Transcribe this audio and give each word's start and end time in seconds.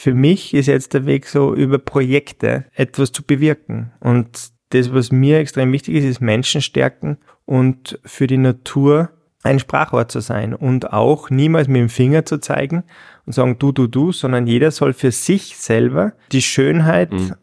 für 0.00 0.14
mich 0.14 0.54
ist 0.54 0.64
jetzt 0.64 0.94
der 0.94 1.04
Weg 1.04 1.26
so, 1.26 1.54
über 1.54 1.76
Projekte 1.76 2.64
etwas 2.72 3.12
zu 3.12 3.22
bewirken. 3.22 3.92
Und 4.00 4.50
das, 4.70 4.94
was 4.94 5.12
mir 5.12 5.40
extrem 5.40 5.70
wichtig 5.72 5.96
ist, 5.96 6.04
ist 6.04 6.20
Menschen 6.22 6.62
stärken 6.62 7.18
und 7.44 8.00
für 8.06 8.26
die 8.26 8.38
Natur 8.38 9.10
ein 9.42 9.58
Sprachrohr 9.58 10.08
zu 10.08 10.20
sein 10.20 10.54
und 10.54 10.90
auch 10.90 11.28
niemals 11.28 11.68
mit 11.68 11.82
dem 11.82 11.90
Finger 11.90 12.24
zu 12.24 12.38
zeigen 12.38 12.84
und 13.26 13.34
sagen 13.34 13.58
du, 13.58 13.72
du, 13.72 13.88
du, 13.88 14.10
sondern 14.10 14.46
jeder 14.46 14.70
soll 14.70 14.94
für 14.94 15.10
sich 15.10 15.58
selber 15.58 16.14
die 16.32 16.40
Schönheit 16.40 17.12
mhm. 17.12 17.34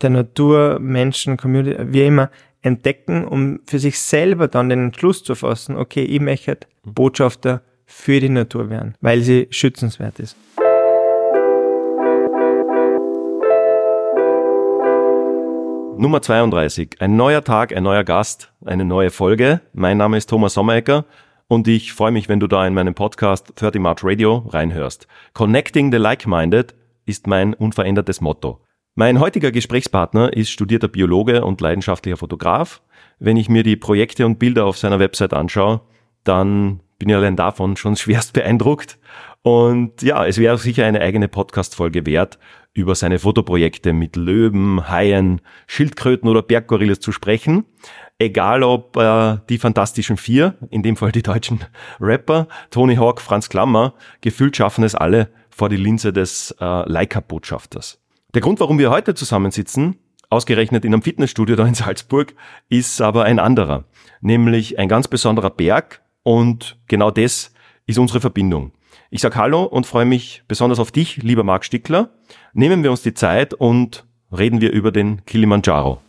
der 0.00 0.08
Natur, 0.08 0.78
Menschen, 0.78 1.36
Community, 1.36 1.92
wie 1.92 2.06
immer, 2.06 2.30
entdecken, 2.62 3.26
um 3.26 3.60
für 3.66 3.78
sich 3.78 4.00
selber 4.00 4.48
dann 4.48 4.70
den 4.70 4.82
Entschluss 4.82 5.22
zu 5.24 5.34
fassen, 5.34 5.76
okay, 5.76 6.04
ich 6.04 6.20
möchte. 6.20 6.56
Botschafter 6.86 7.60
für 7.84 8.18
die 8.18 8.30
Natur 8.30 8.70
werden, 8.70 8.94
weil 9.02 9.20
sie 9.20 9.46
schützenswert 9.50 10.18
ist. 10.20 10.36
Nummer 15.98 16.22
32. 16.22 17.00
Ein 17.00 17.16
neuer 17.16 17.42
Tag, 17.42 17.74
ein 17.74 17.82
neuer 17.82 18.04
Gast, 18.04 18.52
eine 18.64 18.84
neue 18.84 19.10
Folge. 19.10 19.62
Mein 19.72 19.96
Name 19.96 20.16
ist 20.16 20.30
Thomas 20.30 20.54
Sommerecker 20.54 21.06
und 21.48 21.66
ich 21.66 21.92
freue 21.92 22.12
mich, 22.12 22.28
wenn 22.28 22.38
du 22.38 22.46
da 22.46 22.64
in 22.64 22.72
meinem 22.72 22.94
Podcast 22.94 23.52
30 23.56 23.80
March 23.80 24.04
Radio 24.04 24.46
reinhörst. 24.48 25.08
Connecting 25.32 25.90
the 25.90 25.98
Like-Minded 25.98 26.76
ist 27.04 27.26
mein 27.26 27.52
unverändertes 27.52 28.20
Motto. 28.20 28.60
Mein 28.94 29.18
heutiger 29.18 29.50
Gesprächspartner 29.50 30.32
ist 30.32 30.50
studierter 30.50 30.86
Biologe 30.86 31.44
und 31.44 31.60
leidenschaftlicher 31.60 32.16
Fotograf. 32.16 32.80
Wenn 33.18 33.36
ich 33.36 33.48
mir 33.48 33.64
die 33.64 33.74
Projekte 33.74 34.24
und 34.24 34.38
Bilder 34.38 34.66
auf 34.66 34.78
seiner 34.78 35.00
Website 35.00 35.34
anschaue, 35.34 35.80
dann 36.22 36.78
bin 37.00 37.08
ich 37.08 37.16
allein 37.16 37.34
davon 37.34 37.76
schon 37.76 37.96
schwerst 37.96 38.34
beeindruckt. 38.34 39.00
Und 39.42 40.02
ja, 40.02 40.26
es 40.26 40.38
wäre 40.38 40.58
sicher 40.58 40.84
eine 40.84 41.00
eigene 41.00 41.28
Podcast-Folge 41.28 42.06
wert, 42.06 42.38
über 42.74 42.94
seine 42.94 43.18
Fotoprojekte 43.18 43.92
mit 43.92 44.16
Löwen, 44.16 44.88
Haien, 44.88 45.40
Schildkröten 45.66 46.28
oder 46.28 46.42
Berggorillas 46.42 47.00
zu 47.00 47.12
sprechen. 47.12 47.64
Egal 48.18 48.62
ob 48.62 48.96
äh, 48.96 49.38
die 49.48 49.58
Fantastischen 49.58 50.16
Vier, 50.16 50.56
in 50.70 50.82
dem 50.82 50.96
Fall 50.96 51.12
die 51.12 51.22
deutschen 51.22 51.60
Rapper, 52.00 52.48
Tony 52.70 52.96
Hawk, 52.96 53.20
Franz 53.20 53.48
Klammer, 53.48 53.94
gefühlt 54.20 54.56
schaffen 54.56 54.84
es 54.84 54.94
alle 54.94 55.28
vor 55.50 55.68
die 55.68 55.76
Linse 55.76 56.12
des 56.12 56.54
äh, 56.60 56.88
Leica-Botschafters. 56.88 58.00
Der 58.34 58.42
Grund, 58.42 58.60
warum 58.60 58.78
wir 58.78 58.90
heute 58.90 59.14
zusammensitzen, 59.14 59.96
ausgerechnet 60.30 60.84
in 60.84 60.92
einem 60.92 61.02
Fitnessstudio 61.02 61.56
da 61.56 61.66
in 61.66 61.74
Salzburg, 61.74 62.34
ist 62.68 63.00
aber 63.00 63.24
ein 63.24 63.38
anderer, 63.38 63.84
nämlich 64.20 64.78
ein 64.78 64.88
ganz 64.88 65.08
besonderer 65.08 65.50
Berg 65.50 66.02
und 66.22 66.78
genau 66.86 67.10
das 67.10 67.52
ist 67.86 67.98
unsere 67.98 68.20
Verbindung. 68.20 68.72
Ich 69.10 69.22
sage 69.22 69.36
Hallo 69.36 69.62
und 69.62 69.86
freue 69.86 70.04
mich 70.04 70.42
besonders 70.48 70.78
auf 70.78 70.92
dich, 70.92 71.16
lieber 71.22 71.42
Marc 71.42 71.64
Stickler. 71.64 72.10
Nehmen 72.52 72.82
wir 72.82 72.90
uns 72.90 73.00
die 73.00 73.14
Zeit 73.14 73.54
und 73.54 74.04
reden 74.30 74.60
wir 74.60 74.70
über 74.70 74.92
den 74.92 75.24
Kilimanjaro. 75.24 76.02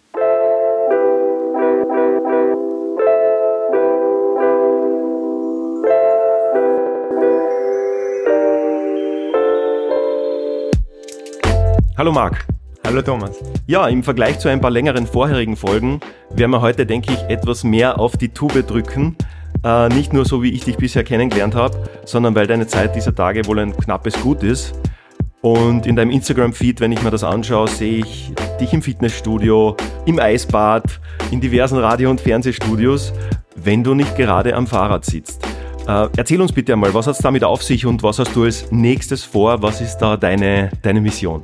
Hallo 11.97 12.11
Marc. 12.11 12.45
Hallo 12.86 13.02
Thomas. 13.02 13.42
Ja, 13.66 13.88
im 13.88 14.03
Vergleich 14.03 14.39
zu 14.39 14.50
ein 14.50 14.59
paar 14.59 14.72
längeren 14.72 15.08
vorherigen 15.08 15.55
Folgen 15.55 16.02
werden 16.31 16.52
wir 16.52 16.59
heute, 16.59 16.86
denke 16.86 17.14
ich, 17.14 17.22
etwas 17.30 17.64
mehr 17.64 17.97
auf 17.97 18.17
die 18.17 18.30
Tube 18.30 18.67
drücken 18.67 19.16
äh, 19.64 19.90
nicht 19.90 20.14
nur 20.14 20.26
so, 20.26 20.44
wie 20.44 20.52
ich 20.52 20.64
dich 20.64 20.78
bisher 20.78 21.04
kennengelernt 21.04 21.56
habe, 21.56 21.90
sondern 22.06 22.36
weil 22.36 22.48
deine 22.48 22.68
Zeit 22.68 22.96
dieser 22.96 23.14
Tage 23.14 23.46
wohl 23.46 23.60
ein 23.60 23.76
knappes 23.76 24.20
Gut 24.22 24.44
ist. 24.44 24.74
Und 25.42 25.86
in 25.86 25.96
deinem 25.96 26.12
Instagram-Feed, 26.12 26.82
wenn 26.82 26.92
ich 26.92 27.02
mir 27.02 27.12
das 27.12 27.24
anschaue, 27.24 27.68
sehe 27.70 28.00
ich 28.00 28.34
dich 28.60 28.74
im 28.74 28.82
Fitnessstudio, 28.82 29.78
im 30.06 30.20
Eisbad, 30.20 31.00
in 31.32 31.40
diversen 31.40 31.78
Radio- 31.78 32.10
und 32.10 32.20
Fernsehstudios, 32.20 33.14
wenn 33.56 33.84
du 33.84 33.94
nicht 33.94 34.17
gerade 34.17 34.54
am 34.54 34.67
Fahrrad 34.67 35.06
sitzt. 35.06 35.45
Äh, 35.88 36.08
erzähl 36.17 36.42
uns 36.42 36.52
bitte 36.52 36.73
einmal, 36.73 36.94
was 36.94 37.08
hat 37.08 37.16
es 37.16 37.22
damit 37.22 37.44
auf 37.44 37.64
sich 37.64 37.86
und 37.86 38.04
was 38.04 38.20
hast 38.20 38.36
du 38.36 38.44
als 38.44 38.70
nächstes 38.72 39.23
vor? 39.23 39.62
Was 39.62 39.80
ist 39.82 39.98
da 39.98 40.17
deine, 40.17 40.72
deine 40.82 41.00
Mission? 41.00 41.42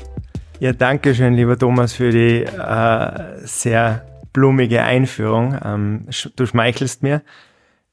Ja, 0.59 0.73
danke 0.73 1.15
schön, 1.15 1.33
lieber 1.33 1.57
Thomas, 1.57 1.93
für 1.93 2.11
die 2.11 2.43
äh, 2.43 3.45
sehr 3.45 4.05
blumige 4.33 4.83
Einführung. 4.83 5.57
Ähm, 5.63 6.07
du 6.35 6.45
schmeichelst 6.45 7.01
mir. 7.01 7.21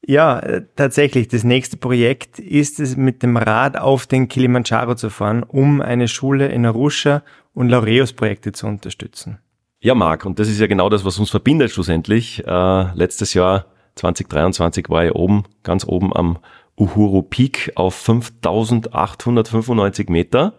Ja, 0.05 0.41
äh, 0.41 0.63
tatsächlich. 0.75 1.29
Das 1.29 1.45
nächste 1.45 1.77
Projekt 1.77 2.39
ist 2.39 2.81
es, 2.81 2.97
mit 2.97 3.23
dem 3.23 3.37
Rad 3.37 3.79
auf 3.79 4.07
den 4.07 4.29
Kilimanjaro 4.29 4.95
zu 4.95 5.11
fahren, 5.11 5.45
um 5.45 5.81
eine 5.81 6.09
Schule 6.09 6.49
in 6.49 6.67
Arusha 6.67 7.23
und 7.55 7.69
Laureus-Projekte 7.69 8.53
zu 8.53 8.67
unterstützen. 8.67 9.39
Ja, 9.81 9.95
Marc, 9.95 10.25
und 10.25 10.39
das 10.39 10.49
ist 10.49 10.61
ja 10.61 10.67
genau 10.67 10.89
das, 10.89 11.05
was 11.05 11.19
uns 11.19 11.31
verbindet 11.31 11.71
schlussendlich. 11.71 12.45
Äh, 12.47 12.95
letztes 12.95 13.35
Jahr 13.35 13.67
2023 13.97 14.89
war 14.89 15.05
ich 15.05 15.13
oben, 15.13 15.45
ganz 15.63 15.87
oben 15.87 16.15
am 16.15 16.39
Uhuru 16.79 17.23
Peak 17.23 17.73
auf 17.75 17.95
5895 17.95 20.09
Meter. 20.09 20.55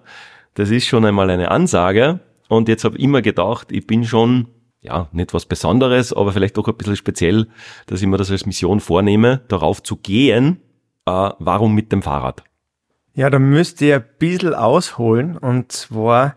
Das 0.53 0.69
ist 0.69 0.85
schon 0.85 1.05
einmal 1.05 1.29
eine 1.29 1.51
Ansage. 1.51 2.19
Und 2.47 2.69
jetzt 2.69 2.83
habe 2.83 2.97
ich 2.97 3.03
immer 3.03 3.21
gedacht, 3.21 3.71
ich 3.71 3.87
bin 3.87 4.05
schon 4.05 4.47
ja, 4.83 5.07
nicht 5.13 5.33
was 5.33 5.45
Besonderes, 5.45 6.13
aber 6.13 6.33
vielleicht 6.33 6.57
doch 6.57 6.67
ein 6.67 6.75
bisschen 6.75 6.95
speziell, 6.95 7.47
dass 7.87 8.01
ich 8.01 8.07
mir 8.07 8.17
das 8.17 8.29
als 8.29 8.45
Mission 8.45 8.79
vornehme, 8.79 9.41
darauf 9.47 9.81
zu 9.81 9.95
gehen. 9.95 10.59
Äh, 11.05 11.29
warum 11.39 11.73
mit 11.73 11.91
dem 11.91 12.01
Fahrrad? 12.01 12.43
Ja, 13.15 13.29
da 13.29 13.39
müsste 13.39 13.85
ich 13.85 13.93
ein 13.93 14.05
bisschen 14.19 14.53
ausholen. 14.53 15.37
Und 15.37 15.71
zwar 15.71 16.35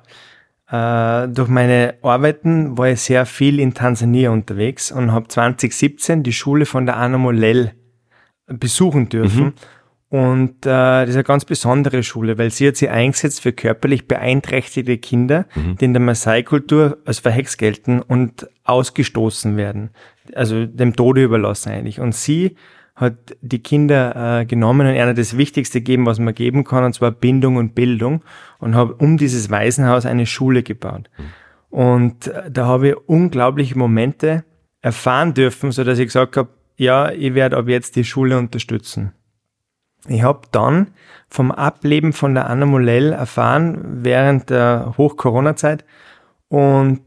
äh, 0.71 1.29
durch 1.29 1.49
meine 1.49 1.95
Arbeiten 2.03 2.79
war 2.79 2.89
ich 2.89 3.01
sehr 3.01 3.27
viel 3.27 3.59
in 3.59 3.75
Tansania 3.75 4.31
unterwegs 4.31 4.93
und 4.93 5.13
habe 5.13 5.29
2017 5.29 6.23
die 6.23 6.33
Schule 6.33 6.67
von 6.67 6.87
der 6.87 6.97
Anna 6.97 7.19
Molell 7.19 7.73
besuchen 8.47 9.09
dürfen. 9.09 9.45
Mhm. 9.45 9.53
Und 10.09 10.65
äh, 10.65 10.71
das 10.71 11.11
ist 11.11 11.17
eine 11.17 11.25
ganz 11.25 11.45
besondere 11.45 12.03
Schule, 12.05 12.39
weil 12.39 12.51
sie 12.51 12.69
hat 12.69 12.77
sich 12.77 12.89
eingesetzt 12.89 13.41
für 13.41 13.53
körperlich 13.53 14.07
beeinträchtigte 14.07 14.99
Kinder, 14.99 15.47
mhm. 15.55 15.77
die 15.79 15.85
in 15.85 15.95
der 15.95 16.03
Maasai-Kultur 16.03 16.99
als 17.05 17.19
verhext 17.19 17.59
gelten 17.59 18.01
und 18.03 18.49
ausgestoßen 18.65 19.57
werden. 19.57 19.91
Also 20.35 20.65
dem 20.65 20.95
Tode 20.95 21.25
überlassen 21.25 21.73
eigentlich. 21.73 21.99
Und 21.99 22.15
sie 22.15 22.55
hat 22.95 23.37
die 23.41 23.59
Kinder 23.59 24.41
äh, 24.41 24.47
genommen 24.47 24.87
und 24.87 24.95
ihnen 24.95 25.17
das 25.17 25.37
Wichtigste 25.37 25.81
gegeben, 25.81 26.07
was 26.07 26.19
man 26.21 26.35
geben 26.35 26.65
kann, 26.65 26.85
und 26.85 26.95
zwar 26.95 27.11
Bindung 27.11 27.57
und 27.57 27.75
Bildung. 27.75 28.23
Und 28.59 28.77
habe 28.77 28.95
um 28.95 29.19
dieses 29.19 29.51
Waisenhaus 29.51 30.07
eine 30.07 30.27
Schule 30.27 30.63
gebaut. 30.63 31.11
Mhm. 31.19 31.25
Und 31.71 32.29
äh, 32.29 32.51
da 32.51 32.67
habe 32.67 32.89
ich 32.91 32.97
unglaubliche 33.07 33.77
Momente 33.77 34.45
erfahren 34.83 35.35
dürfen, 35.35 35.73
so 35.73 35.83
dass 35.83 35.99
ich 35.99 36.07
gesagt 36.07 36.37
habe, 36.37 36.51
ja, 36.77 37.11
ich 37.11 37.35
werde 37.35 37.57
ab 37.57 37.69
jetzt 37.69 37.97
die 37.97 38.05
Schule 38.05 38.39
unterstützen. 38.39 39.13
Ich 40.09 40.23
habe 40.23 40.43
dann 40.53 40.89
vom 41.29 41.51
Ableben 41.51 42.13
von 42.13 42.35
der 42.35 42.49
Anna 42.49 42.67
Molell 42.67 43.13
erfahren 43.13 43.79
während 44.03 44.51
der 44.51 44.95
Hoch-Corona-Zeit 44.97 45.85
und 46.49 47.01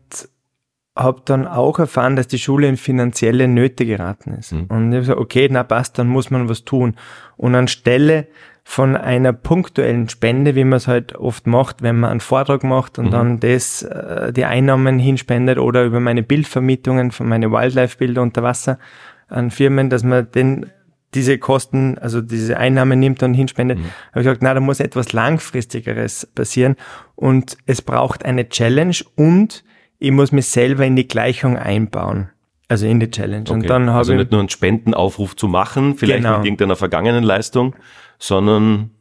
habe 0.96 1.22
dann 1.24 1.48
auch 1.48 1.80
erfahren, 1.80 2.16
dass 2.18 2.28
die 2.28 2.40
Schule 2.40 2.68
in 2.68 2.76
finanzielle 2.76 3.48
Nöte 3.48 3.86
geraten 3.86 4.34
ist. 4.34 4.52
Mhm. 4.52 4.66
Und 4.68 4.90
ich 4.90 4.96
habe 4.96 5.00
gesagt, 5.00 5.20
okay, 5.20 5.48
na 5.50 5.64
passt, 5.64 5.98
dann 5.98 6.08
muss 6.08 6.30
man 6.30 6.50
was 6.50 6.66
tun. 6.66 6.96
Und 7.38 7.56
anstelle 7.56 8.28
von 8.66 8.96
einer 8.98 9.34
punktuellen 9.34 10.10
Spende, 10.10 10.56
wie 10.56 10.64
man 10.64 10.78
es 10.78 10.88
halt 10.88 11.16
oft 11.16 11.48
macht, 11.48 11.82
wenn 11.82 12.00
man 12.00 12.12
einen 12.12 12.20
Vortrag 12.20 12.64
macht 12.64 13.00
und 13.00 13.08
mhm. 13.08 13.12
dann 13.12 13.40
das, 13.40 13.82
äh, 13.82 14.34
die 14.34 14.46
Einnahmen 14.46 15.00
hinspendet 15.00 15.58
oder 15.58 15.86
über 15.86 16.00
meine 16.00 16.22
Bildvermietungen 16.22 17.12
von 17.12 17.28
meine 17.28 17.52
Wildlife-Bilder 17.52 18.22
unter 18.22 18.44
Wasser 18.44 18.78
an 19.28 19.52
Firmen, 19.52 19.90
dass 19.90 20.04
man 20.04 20.30
den 20.32 20.68
diese 21.14 21.38
Kosten, 21.38 21.98
also 21.98 22.22
diese 22.22 22.58
Einnahmen 22.58 23.00
nimmt 23.00 23.24
und 23.24 23.34
hinspendet, 23.34 23.80
mhm. 23.80 23.84
habe 24.12 24.22
ich 24.22 24.24
gesagt, 24.26 24.44
na, 24.44 24.54
da 24.54 24.60
muss 24.60 24.80
etwas 24.80 25.14
langfristigeres 25.14 26.28
passieren 26.36 26.76
und 27.16 27.58
es 27.66 27.82
braucht 27.82 28.26
eine 28.26 28.50
Challenge 28.50 28.96
und 29.16 29.64
ich 29.98 30.12
muss 30.12 30.32
mich 30.32 30.48
selber 30.48 30.86
in 30.86 30.96
die 30.96 31.08
Gleichung 31.08 31.58
einbauen. 31.58 32.30
Also 32.68 32.86
in 32.86 33.00
die 33.00 33.10
Challenge. 33.10 33.42
Okay. 33.42 33.54
Und 33.54 33.70
dann 33.70 33.88
habe 33.88 33.98
also 33.98 34.14
nicht 34.14 34.32
nur 34.32 34.40
einen 34.40 34.50
Spendenaufruf 34.50 35.36
zu 35.36 35.48
machen, 35.48 35.96
vielleicht 35.96 36.24
genau. 36.24 36.38
mit 36.38 36.46
irgendeiner 36.46 36.76
vergangenen 36.76 37.24
Leistung, 37.24 37.76
sondern 38.20 38.92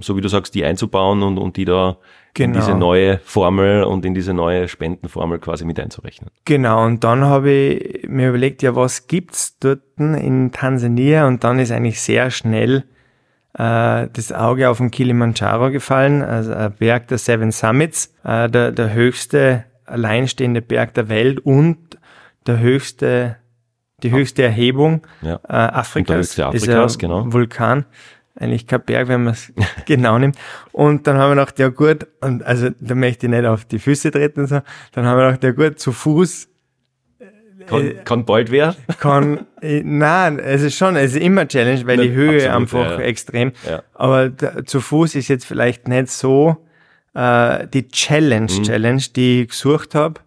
so 0.00 0.16
wie 0.16 0.20
du 0.20 0.28
sagst, 0.28 0.54
die 0.54 0.64
einzubauen 0.64 1.22
und, 1.22 1.38
und 1.38 1.56
die 1.56 1.64
da 1.64 1.98
genau. 2.34 2.54
in 2.54 2.60
diese 2.60 2.74
neue 2.74 3.18
Formel 3.24 3.84
und 3.84 4.04
in 4.04 4.14
diese 4.14 4.34
neue 4.34 4.68
Spendenformel 4.68 5.38
quasi 5.38 5.64
mit 5.64 5.78
einzurechnen. 5.78 6.30
Genau, 6.44 6.84
und 6.84 7.04
dann 7.04 7.24
habe 7.24 7.50
ich 7.50 8.08
mir 8.08 8.30
überlegt, 8.30 8.62
ja, 8.62 8.74
was 8.74 9.06
gibt's 9.06 9.58
dort 9.58 9.80
in 9.98 10.52
Tansania? 10.52 11.26
Und 11.26 11.44
dann 11.44 11.58
ist 11.58 11.70
eigentlich 11.70 12.00
sehr 12.00 12.30
schnell 12.30 12.84
äh, 13.54 14.08
das 14.12 14.32
Auge 14.32 14.68
auf 14.70 14.78
den 14.78 14.90
Kilimanjaro 14.90 15.70
gefallen, 15.70 16.22
also 16.22 16.52
ein 16.52 16.72
Berg 16.72 17.08
der 17.08 17.18
Seven 17.18 17.52
Summits, 17.52 18.14
äh, 18.24 18.48
der, 18.48 18.72
der 18.72 18.92
höchste 18.92 19.64
alleinstehende 19.84 20.62
Berg 20.62 20.94
der 20.94 21.08
Welt 21.08 21.40
und 21.40 21.78
der 22.46 22.60
höchste, 22.60 23.36
die 24.02 24.10
höchste 24.10 24.42
Erhebung 24.42 25.06
ja. 25.20 25.38
äh, 25.48 25.52
Afrikas. 25.52 25.96
Und 25.96 26.08
der 26.08 26.16
höchste 26.16 26.46
Afrikas, 26.46 26.92
ist 26.92 26.96
ein 26.96 27.08
genau. 27.08 27.32
Vulkan 27.32 27.84
eigentlich 28.34 28.66
kein 28.66 28.82
Berg, 28.82 29.08
wenn 29.08 29.24
man 29.24 29.34
es 29.34 29.52
genau 29.86 30.18
nimmt. 30.18 30.36
Und 30.72 31.06
dann 31.06 31.16
haben 31.16 31.30
wir 31.30 31.36
gedacht, 31.36 31.58
ja 31.58 31.68
gut, 31.68 32.06
und 32.20 32.42
also 32.44 32.70
da 32.80 32.94
möchte 32.94 33.26
ich 33.26 33.30
nicht 33.30 33.44
auf 33.44 33.64
die 33.64 33.78
Füße 33.78 34.10
treten, 34.10 34.46
so. 34.46 34.60
dann 34.92 35.06
haben 35.06 35.18
wir 35.18 35.26
gedacht, 35.26 35.44
ja 35.44 35.52
gut, 35.52 35.78
zu 35.78 35.92
Fuß 35.92 36.48
kann, 37.66 37.86
äh, 37.86 37.94
kann 38.04 38.24
bald 38.24 38.50
werden? 38.50 38.76
Kann, 38.98 39.46
äh, 39.60 39.82
nein, 39.84 40.38
es 40.38 40.62
ist 40.62 40.76
schon, 40.76 40.96
es 40.96 41.14
ist 41.14 41.22
immer 41.22 41.46
Challenge, 41.46 41.86
weil 41.86 41.98
die 41.98 42.10
Höhe 42.10 42.50
absolut, 42.50 42.62
einfach 42.62 42.84
ja, 42.84 43.00
ja. 43.00 43.06
extrem. 43.06 43.52
Ja. 43.68 43.82
Aber 43.94 44.28
da, 44.30 44.64
zu 44.64 44.80
Fuß 44.80 45.14
ist 45.14 45.28
jetzt 45.28 45.44
vielleicht 45.44 45.88
nicht 45.88 46.08
so 46.08 46.56
äh, 47.14 47.66
die 47.68 47.88
Challenge, 47.88 48.50
mhm. 48.52 48.62
Challenge, 48.62 49.02
die 49.14 49.42
ich 49.42 49.48
gesucht 49.48 49.94
habe, 49.94 50.20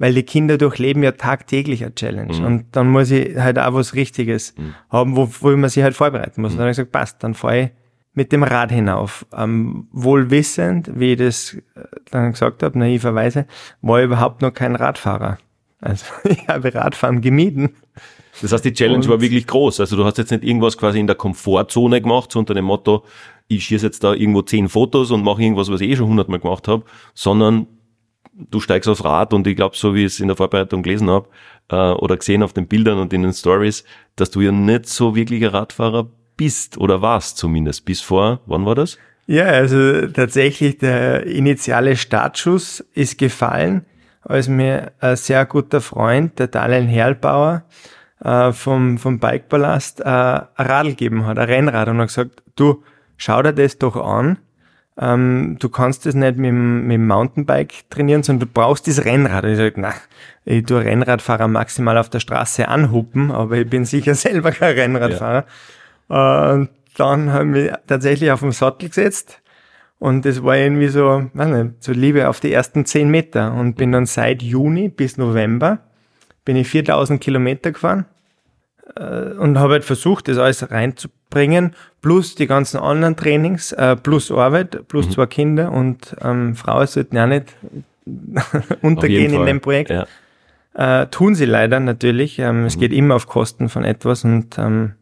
weil 0.00 0.14
die 0.14 0.22
Kinder 0.22 0.56
durchleben 0.56 1.02
ja 1.02 1.12
tagtäglich 1.12 1.84
eine 1.84 1.94
Challenge. 1.94 2.38
Mhm. 2.38 2.44
Und 2.44 2.64
dann 2.72 2.88
muss 2.88 3.10
ich 3.10 3.36
halt 3.36 3.58
auch 3.58 3.74
was 3.74 3.94
Richtiges 3.94 4.54
mhm. 4.56 4.74
haben, 4.88 5.14
wo, 5.14 5.28
wo 5.40 5.54
man 5.54 5.68
sich 5.68 5.82
halt 5.82 5.94
vorbereiten 5.94 6.40
muss. 6.40 6.52
Und 6.52 6.56
dann 6.56 6.64
habe 6.64 6.70
ich 6.70 6.78
gesagt, 6.78 6.90
passt, 6.90 7.22
dann 7.22 7.34
fahre 7.34 7.60
ich 7.60 7.70
mit 8.14 8.32
dem 8.32 8.42
Rad 8.42 8.72
hinauf. 8.72 9.26
Ähm, 9.36 9.88
wohl 9.92 10.30
wissend, 10.30 10.90
wie 10.94 11.12
ich 11.12 11.18
das 11.18 11.52
äh, 11.74 11.82
dann 12.10 12.32
gesagt 12.32 12.62
habe, 12.62 12.78
naiverweise, 12.78 13.46
war 13.82 13.98
ich 13.98 14.06
überhaupt 14.06 14.40
noch 14.40 14.54
kein 14.54 14.74
Radfahrer. 14.74 15.36
Also 15.82 16.06
ich 16.24 16.48
habe 16.48 16.74
Radfahren 16.74 17.20
gemieden. 17.20 17.76
Das 18.40 18.52
heißt, 18.52 18.64
die 18.64 18.72
Challenge 18.72 19.04
und 19.04 19.08
war 19.08 19.20
wirklich 19.20 19.46
groß. 19.46 19.80
Also 19.80 19.96
du 19.96 20.06
hast 20.06 20.16
jetzt 20.16 20.30
nicht 20.30 20.44
irgendwas 20.44 20.78
quasi 20.78 20.98
in 20.98 21.08
der 21.08 21.16
Komfortzone 21.16 22.00
gemacht, 22.00 22.32
so 22.32 22.38
unter 22.38 22.54
dem 22.54 22.64
Motto, 22.64 23.04
ich 23.48 23.64
schieße 23.64 23.84
jetzt 23.84 24.02
da 24.02 24.14
irgendwo 24.14 24.40
zehn 24.40 24.70
Fotos 24.70 25.10
und 25.10 25.22
mache 25.22 25.42
irgendwas, 25.42 25.70
was 25.70 25.82
ich 25.82 25.90
eh 25.90 25.96
schon 25.96 26.08
hundertmal 26.08 26.40
gemacht 26.40 26.68
habe, 26.68 26.84
sondern 27.12 27.66
du 28.50 28.60
steigst 28.60 28.88
aufs 28.88 29.04
Rad 29.04 29.32
und 29.32 29.46
ich 29.46 29.56
glaube, 29.56 29.76
so 29.76 29.94
wie 29.94 30.00
ich 30.00 30.14
es 30.14 30.20
in 30.20 30.28
der 30.28 30.36
Vorbereitung 30.36 30.82
gelesen 30.82 31.10
habe 31.10 31.28
äh, 31.68 31.76
oder 31.76 32.16
gesehen 32.16 32.42
auf 32.42 32.52
den 32.52 32.66
Bildern 32.66 32.98
und 32.98 33.12
in 33.12 33.22
den 33.22 33.32
Stories, 33.32 33.84
dass 34.16 34.30
du 34.30 34.40
ja 34.40 34.52
nicht 34.52 34.86
so 34.86 35.14
wirklich 35.14 35.42
ein 35.42 35.50
Radfahrer 35.50 36.08
bist 36.36 36.78
oder 36.78 37.02
warst 37.02 37.36
zumindest 37.36 37.84
bis 37.84 38.00
vor, 38.00 38.40
wann 38.46 38.64
war 38.64 38.74
das? 38.74 38.98
Ja, 39.26 39.44
also 39.44 40.06
tatsächlich 40.08 40.78
der 40.78 41.26
initiale 41.26 41.96
Startschuss 41.96 42.84
ist 42.94 43.18
gefallen 43.18 43.84
als 44.22 44.48
mir 44.48 44.92
ein 45.00 45.16
sehr 45.16 45.46
guter 45.46 45.80
Freund, 45.80 46.38
der 46.38 46.48
Daniel 46.48 46.86
Herlbauer, 46.86 47.64
äh, 48.22 48.52
vom, 48.52 48.98
vom 48.98 49.18
Bikeballast 49.18 50.00
äh, 50.00 50.04
ein 50.04 50.46
Radl 50.56 50.90
gegeben 50.90 51.26
hat, 51.26 51.38
ein 51.38 51.46
Rennrad 51.48 51.88
und 51.88 51.98
hat 51.98 52.08
gesagt, 52.08 52.42
du, 52.56 52.82
schau 53.16 53.42
dir 53.42 53.52
das 53.52 53.78
doch 53.78 53.96
an. 53.96 54.38
Ähm, 54.98 55.56
du 55.58 55.68
kannst 55.68 56.06
das 56.06 56.14
nicht 56.14 56.36
mit 56.36 56.48
dem, 56.48 56.86
mit 56.86 56.94
dem 56.94 57.06
Mountainbike 57.06 57.88
trainieren, 57.90 58.22
sondern 58.22 58.48
du 58.48 58.52
brauchst 58.52 58.86
das 58.86 59.04
Rennrad. 59.04 59.44
Und 59.44 59.50
ich 59.50 59.58
sage, 59.58 59.74
na, 59.76 59.94
ich 60.44 60.64
tue 60.64 60.84
Rennradfahrer 60.84 61.48
maximal 61.48 61.96
auf 61.98 62.10
der 62.10 62.20
Straße 62.20 62.68
anhupen, 62.68 63.30
aber 63.30 63.58
ich 63.58 63.68
bin 63.68 63.84
sicher 63.84 64.14
selber 64.14 64.52
kein 64.52 64.74
Rennradfahrer. 64.76 65.44
Ja. 66.08 66.52
Und 66.52 66.70
dann 66.96 67.32
haben 67.32 67.54
wir 67.54 67.78
tatsächlich 67.86 68.30
auf 68.30 68.40
den 68.40 68.52
Sattel 68.52 68.88
gesetzt, 68.88 69.40
und 70.00 70.24
das 70.24 70.42
war 70.42 70.56
irgendwie 70.56 70.88
so, 70.88 71.26
weiß 71.34 71.48
nicht, 71.48 71.84
so 71.84 71.92
Liebe 71.92 72.26
auf 72.30 72.40
die 72.40 72.50
ersten 72.50 72.86
zehn 72.86 73.10
Meter. 73.10 73.52
Und 73.52 73.74
bin 73.74 73.92
dann 73.92 74.06
seit 74.06 74.42
Juni 74.42 74.88
bis 74.88 75.18
November, 75.18 75.80
bin 76.46 76.56
ich 76.56 76.68
4000 76.68 77.20
Kilometer 77.20 77.70
gefahren 77.70 78.06
äh, 78.06 78.19
und 78.98 79.58
habe 79.58 79.74
halt 79.74 79.84
versucht, 79.84 80.28
das 80.28 80.38
alles 80.38 80.70
reinzubringen, 80.70 81.74
plus 82.02 82.34
die 82.34 82.46
ganzen 82.46 82.78
anderen 82.78 83.16
Trainings, 83.16 83.72
äh, 83.72 83.96
plus 83.96 84.30
Arbeit, 84.30 84.88
plus 84.88 85.06
mhm. 85.06 85.10
zwei 85.12 85.26
Kinder 85.26 85.72
und 85.72 86.16
ähm, 86.22 86.56
Frauen 86.56 86.86
sollten 86.86 87.16
ja 87.16 87.26
nicht 87.26 87.54
untergehen 88.82 89.34
in 89.34 89.46
dem 89.46 89.60
Projekt. 89.60 89.90
Ja. 89.90 90.06
Äh, 90.74 91.06
tun 91.08 91.34
sie 91.34 91.46
leider 91.46 91.80
natürlich. 91.80 92.38
Ähm, 92.38 92.60
mhm. 92.60 92.66
Es 92.66 92.78
geht 92.78 92.92
immer 92.92 93.16
auf 93.16 93.26
Kosten 93.26 93.68
von 93.68 93.84
etwas 93.84 94.24
und 94.24 94.58
ähm, 94.58 94.94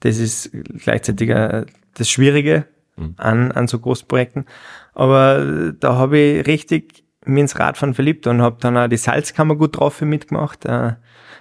das 0.00 0.18
ist 0.18 0.50
gleichzeitig 0.52 1.30
äh, 1.30 1.66
das 1.94 2.08
Schwierige 2.08 2.66
mhm. 2.96 3.14
an, 3.16 3.52
an 3.52 3.66
so 3.66 3.78
Großprojekten. 3.78 4.46
Aber 4.94 5.72
da 5.78 5.94
habe 5.94 6.18
ich 6.18 6.46
richtig 6.46 7.04
mir 7.24 7.40
ins 7.40 7.58
Radfahren 7.58 7.94
verliebt 7.94 8.26
und 8.26 8.42
habe 8.42 8.56
dann 8.60 8.76
auch 8.76 8.88
die 8.88 8.96
Salzkammer 8.96 9.56
gut 9.56 9.78
drauf 9.78 10.00
mitgemacht. 10.00 10.64
Äh, 10.64 10.94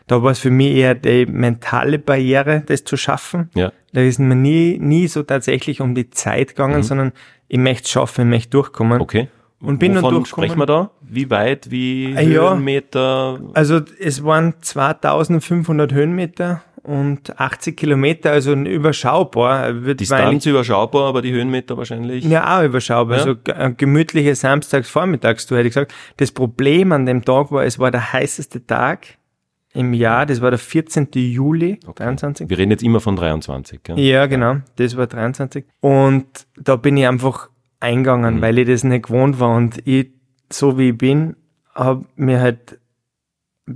da 0.09 0.23
war 0.23 0.31
es 0.31 0.39
für 0.39 0.49
mich 0.49 0.75
eher 0.75 0.95
die 0.95 1.27
mentale 1.27 1.99
Barriere, 1.99 2.63
das 2.65 2.83
zu 2.83 2.97
schaffen. 2.97 3.51
Ja. 3.53 3.71
Da 3.93 4.01
ist 4.01 4.19
mir 4.19 4.35
nie, 4.35 4.79
nie 4.79 5.07
so 5.07 5.21
tatsächlich 5.21 5.81
um 5.81 5.93
die 5.93 6.09
Zeit 6.09 6.49
gegangen, 6.49 6.77
mhm. 6.77 6.83
sondern 6.83 7.11
ich 7.47 7.59
möchte 7.59 7.83
es 7.83 7.91
schaffen, 7.91 8.25
ich 8.25 8.29
möchte 8.29 8.49
durchkommen. 8.49 9.01
Okay. 9.01 9.27
Und 9.61 9.77
bin 9.77 9.91
Wovon 9.91 10.03
dann 10.03 10.13
durchgekommen. 10.15 10.49
sprechen 10.49 10.59
wir 10.59 10.65
da? 10.65 10.89
Wie 11.01 11.29
weit, 11.29 11.69
wie 11.69 12.15
ah, 12.17 12.21
Höhenmeter? 12.21 13.39
Ja, 13.39 13.49
also 13.53 13.81
es 13.99 14.23
waren 14.23 14.55
2500 14.61 15.93
Höhenmeter 15.93 16.63
und 16.81 17.39
80 17.39 17.77
Kilometer, 17.77 18.31
also 18.31 18.53
überschaubar. 18.53 19.83
Wird 19.83 19.99
Distanz 19.99 20.45
überschaubar, 20.47 21.09
aber 21.09 21.21
die 21.21 21.31
Höhenmeter 21.31 21.77
wahrscheinlich. 21.77 22.25
Ja, 22.25 22.57
auch 22.57 22.63
überschaubar. 22.63 23.17
Ja. 23.17 23.23
Also 23.25 23.39
ein 23.53 23.77
gemütliches 23.77 24.41
Samstagsvormittagstour, 24.41 25.59
hätte 25.59 25.67
ich 25.67 25.73
gesagt. 25.75 25.93
Das 26.17 26.31
Problem 26.31 26.93
an 26.93 27.05
dem 27.05 27.23
Tag 27.23 27.51
war, 27.51 27.63
es 27.63 27.77
war 27.77 27.91
der 27.91 28.11
heißeste 28.13 28.65
Tag 28.65 29.18
im 29.73 29.93
Jahr, 29.93 30.25
das 30.25 30.41
war 30.41 30.49
der 30.49 30.59
14. 30.59 31.09
Juli 31.13 31.79
okay. 31.85 32.03
23. 32.03 32.49
Wir 32.49 32.57
reden 32.57 32.71
jetzt 32.71 32.83
immer 32.83 32.99
von 32.99 33.15
23, 33.15 33.83
gell? 33.83 33.99
Ja, 33.99 34.25
genau, 34.25 34.57
das 34.77 34.97
war 34.97 35.07
23. 35.07 35.65
Und 35.79 36.47
da 36.57 36.75
bin 36.75 36.97
ich 36.97 37.07
einfach 37.07 37.49
eingegangen, 37.79 38.37
mhm. 38.37 38.41
weil 38.41 38.57
ich 38.57 38.67
das 38.67 38.83
nicht 38.83 39.05
gewohnt 39.05 39.39
war 39.39 39.55
und 39.55 39.87
ich, 39.87 40.11
so 40.51 40.77
wie 40.77 40.89
ich 40.89 40.97
bin, 40.97 41.35
habe 41.75 42.05
mir 42.15 42.41
halt 42.41 42.78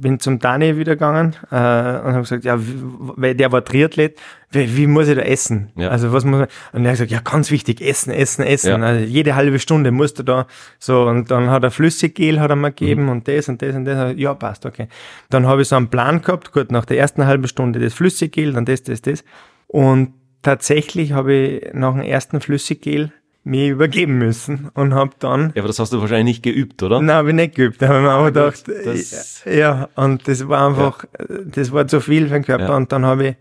bin 0.02 0.20
zum 0.20 0.40
Dani 0.40 0.78
wieder 0.78 0.96
gegangen 0.96 1.36
äh, 1.52 1.56
und 1.56 2.14
habe 2.14 2.22
gesagt, 2.22 2.44
ja, 2.44 2.58
weil 2.60 3.36
der 3.36 3.52
war 3.52 3.64
Triathlet, 3.64 4.20
wie, 4.52 4.76
wie 4.78 4.88
muss 4.88 5.08
ich 5.08 5.16
da 5.16 5.22
essen? 5.22 5.72
Ja. 5.76 5.90
Also 5.90 6.12
was 6.12 6.26
muss 6.26 6.40
man, 6.40 6.48
und 6.74 6.86
er 6.86 6.92
hat 6.92 6.98
gesagt, 6.98 7.12
ja, 7.12 7.20
ganz 7.20 7.52
wichtig, 7.52 7.82
essen, 7.82 8.12
essen, 8.12 8.44
essen. 8.44 8.82
Ja. 8.82 8.88
Also 8.88 9.06
jede 9.06 9.36
halbe 9.36 9.60
Stunde 9.60 9.92
musst 9.92 10.20
du 10.20 10.24
da 10.24 10.48
so 10.80 11.04
und 11.04 11.32
dann 11.32 11.50
hat 11.50 11.64
er 11.64 11.72
Flüssiggel 11.72 12.40
hat 12.40 12.50
er 12.50 12.56
mir 12.56 12.72
gegeben 12.72 13.04
mhm. 13.04 13.10
und 13.10 13.28
das 13.28 13.50
und 13.50 13.62
das 13.62 13.76
und 13.76 13.86
das. 13.86 14.14
Ja, 14.18 14.34
passt, 14.34 14.66
okay. 14.66 14.88
Dann 15.30 15.46
habe 15.46 15.62
ich 15.62 15.68
so 15.68 15.76
einen 15.76 15.90
Plan 15.90 16.22
gehabt, 16.22 16.52
gut, 16.52 16.72
nach 16.72 16.86
der 16.86 16.98
ersten 16.98 17.26
halben 17.26 17.48
Stunde 17.48 17.80
das 17.80 17.94
Flüssiggel, 17.94 18.54
dann 18.54 18.66
das, 18.66 18.84
das, 18.84 19.02
das. 19.02 19.24
Und 19.68 20.14
tatsächlich 20.42 21.14
habe 21.14 21.34
ich 21.34 21.74
nach 21.74 21.94
dem 21.94 22.02
ersten 22.02 22.42
Flüssiggel 22.42 23.12
mir 23.44 23.72
übergeben 23.72 24.18
müssen 24.18 24.70
und 24.74 24.94
habe 24.94 25.12
dann. 25.20 25.52
Ja, 25.56 25.62
aber 25.62 25.68
das 25.68 25.80
hast 25.80 25.92
du 25.92 26.00
wahrscheinlich 26.00 26.38
nicht 26.38 26.44
geübt, 26.44 26.82
oder? 26.82 27.02
Nein, 27.02 27.16
habe 27.16 27.30
ich 27.30 27.36
nicht 27.36 27.56
geübt. 27.56 27.82
Da 27.82 27.90
habe 27.90 27.98
ich 27.98 28.04
mir 28.04 28.14
auch 28.14 28.26
gedacht, 28.26 28.64
das, 28.68 29.44
ja, 29.46 29.90
und 29.96 30.28
das 30.28 30.48
war 30.48 30.68
einfach, 30.68 31.04
ja. 31.04 31.38
das 31.46 31.72
war 31.72 31.88
zu 31.88 32.00
viel 32.00 32.28
für 32.28 32.36
den 32.36 32.46
Körper 32.46 32.70
ja. 32.70 32.76
und 32.76 32.92
dann 32.92 33.06
habe 33.06 33.36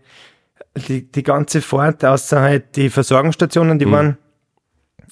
ich 0.75 0.87
die, 0.87 1.11
die 1.11 1.23
ganze 1.23 1.61
Fahrt, 1.61 2.03
außer 2.03 2.41
halt 2.41 2.75
die 2.75 2.89
Versorgungsstationen, 2.89 3.79
die 3.79 3.85
mhm. 3.85 3.91
waren, 3.91 4.17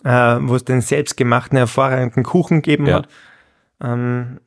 äh, 0.03 0.47
wo 0.47 0.55
es 0.55 0.65
den 0.65 0.81
selbstgemachten, 0.81 1.57
hervorragenden 1.57 2.23
Kuchen 2.23 2.61
gegeben 2.61 2.87
ja. 2.87 2.95
hat. 2.95 3.07
Ähm, 3.81 4.39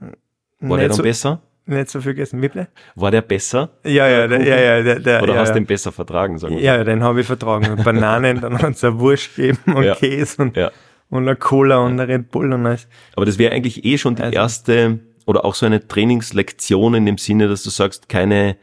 war 0.61 0.79
der 0.79 0.89
dann 0.89 0.97
so, 0.97 1.03
besser? 1.03 1.41
Nicht 1.67 1.91
so 1.91 2.01
viel 2.01 2.15
gegessen. 2.15 2.43
Wie? 2.43 2.51
War 2.95 3.11
der 3.11 3.23
besser? 3.23 3.71
Ja, 3.85 4.09
ja, 4.09 4.27
der, 4.27 4.43
ja, 4.43 4.61
ja. 4.61 4.83
Der, 4.83 5.01
der, 5.01 5.23
Oder 5.23 5.35
ja, 5.35 5.41
hast 5.41 5.51
du 5.51 5.55
den 5.55 5.67
besser 5.67 5.93
vertragen, 5.93 6.39
sagen 6.39 6.57
wir 6.57 6.63
Ja, 6.63 6.83
den 6.85 7.03
habe 7.03 7.21
ich 7.21 7.27
vertragen. 7.27 7.83
Bananen, 7.83 8.41
dann 8.41 8.61
hat 8.61 8.75
es 8.75 8.85
eine 8.85 8.99
Wurst 8.99 9.35
gegeben 9.35 9.59
und 9.75 9.85
ja. 9.85 9.95
Käse 9.95 10.43
und, 10.43 10.57
ja. 10.57 10.71
und 11.09 11.23
eine 11.23 11.37
Cola 11.37 11.79
und 11.79 11.93
eine 11.93 12.09
Red 12.09 12.31
Bull 12.31 12.53
und 12.53 12.67
alles. 12.67 12.89
Aber 13.17 13.27
das 13.27 13.39
wäre 13.39 13.53
eigentlich 13.55 13.85
eh 13.85 13.99
schon 13.99 14.17
die 14.17 14.23
also. 14.23 14.37
erste 14.37 15.01
oder 15.27 15.45
auch 15.45 15.55
so 15.55 15.65
eine 15.65 15.87
Trainingslektion 15.87 16.95
in 16.95 17.07
dem 17.07 17.19
Sinne, 17.19 17.49
dass 17.49 17.63
du 17.63 17.71
sagst, 17.71 18.09
keine 18.09 18.57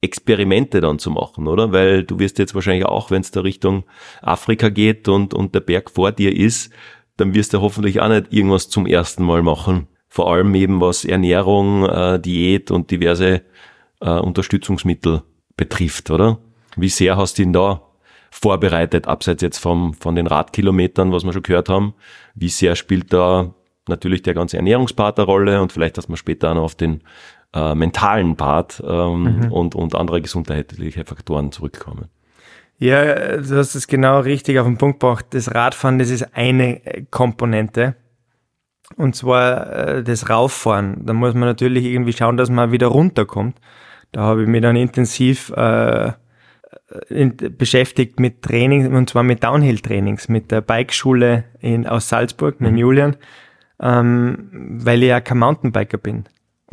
Experimente 0.00 0.80
dann 0.80 0.98
zu 0.98 1.10
machen, 1.10 1.48
oder? 1.48 1.72
Weil 1.72 2.04
du 2.04 2.18
wirst 2.18 2.38
jetzt 2.38 2.54
wahrscheinlich 2.54 2.84
auch, 2.84 3.10
wenn 3.10 3.22
es 3.22 3.30
da 3.30 3.40
Richtung 3.40 3.84
Afrika 4.22 4.68
geht 4.68 5.08
und, 5.08 5.34
und 5.34 5.54
der 5.54 5.60
Berg 5.60 5.90
vor 5.90 6.12
dir 6.12 6.36
ist, 6.36 6.72
dann 7.16 7.34
wirst 7.34 7.54
du 7.54 7.60
hoffentlich 7.60 8.00
auch 8.00 8.08
nicht 8.08 8.32
irgendwas 8.32 8.68
zum 8.68 8.86
ersten 8.86 9.24
Mal 9.24 9.42
machen 9.42 9.88
vor 10.14 10.30
allem 10.32 10.54
eben 10.54 10.80
was 10.80 11.04
Ernährung, 11.04 11.88
äh, 11.88 12.20
Diät 12.20 12.70
und 12.70 12.88
diverse 12.92 13.42
äh, 14.00 14.10
Unterstützungsmittel 14.10 15.22
betrifft, 15.56 16.08
oder? 16.08 16.38
Wie 16.76 16.88
sehr 16.88 17.16
hast 17.16 17.36
du 17.36 17.42
ihn 17.42 17.52
da 17.52 17.82
vorbereitet, 18.30 19.08
abseits 19.08 19.42
jetzt 19.42 19.58
vom, 19.58 19.92
von 19.94 20.14
den 20.14 20.28
Radkilometern, 20.28 21.10
was 21.10 21.24
wir 21.24 21.32
schon 21.32 21.42
gehört 21.42 21.68
haben? 21.68 21.94
Wie 22.36 22.48
sehr 22.48 22.76
spielt 22.76 23.12
da 23.12 23.54
natürlich 23.88 24.22
der 24.22 24.34
ganze 24.34 24.56
Ernährungspart 24.56 25.18
eine 25.18 25.26
Rolle 25.26 25.60
und 25.60 25.72
vielleicht, 25.72 25.98
dass 25.98 26.08
wir 26.08 26.16
später 26.16 26.52
auch 26.52 26.54
noch 26.54 26.62
auf 26.62 26.74
den 26.76 27.00
äh, 27.52 27.74
mentalen 27.74 28.36
Part 28.36 28.80
ähm, 28.86 29.40
mhm. 29.40 29.52
und, 29.52 29.74
und 29.74 29.96
andere 29.96 30.22
gesundheitliche 30.22 31.04
Faktoren 31.04 31.50
zurückkommen? 31.50 32.04
Ja, 32.78 33.38
du 33.38 33.56
hast 33.56 33.74
es 33.74 33.88
genau 33.88 34.20
richtig 34.20 34.60
auf 34.60 34.66
den 34.66 34.78
Punkt 34.78 35.00
gebracht. 35.00 35.26
Das 35.30 35.52
Radfahren, 35.52 35.98
das 35.98 36.10
ist 36.10 36.36
eine 36.36 36.80
Komponente. 37.10 37.96
Und 38.96 39.16
zwar 39.16 39.72
äh, 39.72 40.04
das 40.04 40.28
Rauffahren. 40.28 41.04
Da 41.06 41.12
muss 41.12 41.34
man 41.34 41.48
natürlich 41.48 41.84
irgendwie 41.84 42.12
schauen, 42.12 42.36
dass 42.36 42.50
man 42.50 42.72
wieder 42.72 42.88
runterkommt. 42.88 43.58
Da 44.12 44.22
habe 44.22 44.42
ich 44.42 44.48
mich 44.48 44.62
dann 44.62 44.76
intensiv 44.76 45.50
äh, 45.56 46.12
in, 47.08 47.36
beschäftigt 47.36 48.20
mit 48.20 48.42
Training, 48.42 48.94
und 48.94 49.10
zwar 49.10 49.22
mit 49.22 49.42
Downhill-Trainings, 49.42 50.28
mit 50.28 50.50
der 50.50 50.60
Bikeschule 50.60 51.44
in, 51.60 51.86
aus 51.86 52.08
Salzburg, 52.08 52.60
mit 52.60 52.72
mhm. 52.72 52.78
Julian, 52.78 53.16
ähm, 53.80 54.48
weil 54.52 55.02
ich 55.02 55.08
ja 55.08 55.20
kein 55.20 55.38
Mountainbiker 55.38 55.98
bin. 55.98 56.24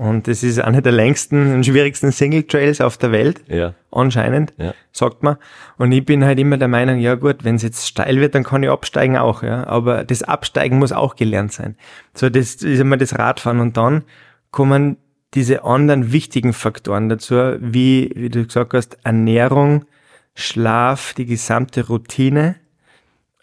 Und 0.02 0.28
das 0.28 0.42
ist 0.42 0.58
einer 0.60 0.82
der 0.82 0.94
längsten 0.94 1.54
und 1.54 1.64
schwierigsten 1.64 2.12
Single 2.12 2.42
Trails 2.42 2.82
auf 2.82 2.98
der 2.98 3.12
Welt. 3.12 3.44
Ja. 3.48 3.76
Anscheinend, 3.92 4.52
Ja. 4.58 4.74
sagt 4.92 5.22
man. 5.22 5.38
Und 5.78 5.92
ich 5.92 6.04
bin 6.04 6.26
halt 6.26 6.40
immer 6.40 6.58
der 6.58 6.70
Meinung, 6.70 6.98
ja 6.98 7.14
gut, 7.14 7.44
wenn 7.44 7.58
es 7.58 7.62
jetzt 7.62 7.88
steil 7.88 8.20
wird, 8.20 8.34
dann 8.34 8.44
kann 8.44 8.64
ich 8.64 8.70
absteigen 8.72 9.18
auch, 9.18 9.44
ja. 9.44 9.68
Aber 9.68 10.04
das 10.04 10.24
Absteigen 10.24 10.80
muss 10.80 10.92
auch 10.92 11.16
gelernt 11.16 11.54
sein. 11.54 11.76
So, 12.16 12.32
das 12.32 12.56
ist 12.56 12.80
immer 12.80 12.98
das 12.98 13.20
Radfahren. 13.20 13.60
Und 13.60 13.78
dann 13.78 14.04
kommen 14.50 14.98
diese 15.36 15.64
anderen 15.66 16.12
wichtigen 16.12 16.54
Faktoren 16.54 17.08
dazu, 17.08 17.36
wie, 17.60 18.12
wie 18.16 18.30
du 18.30 18.44
gesagt 18.44 18.74
hast, 18.74 18.98
Ernährung, 19.04 19.86
Schlaf, 20.34 21.14
die 21.14 21.28
gesamte 21.28 21.86
Routine 21.86 22.56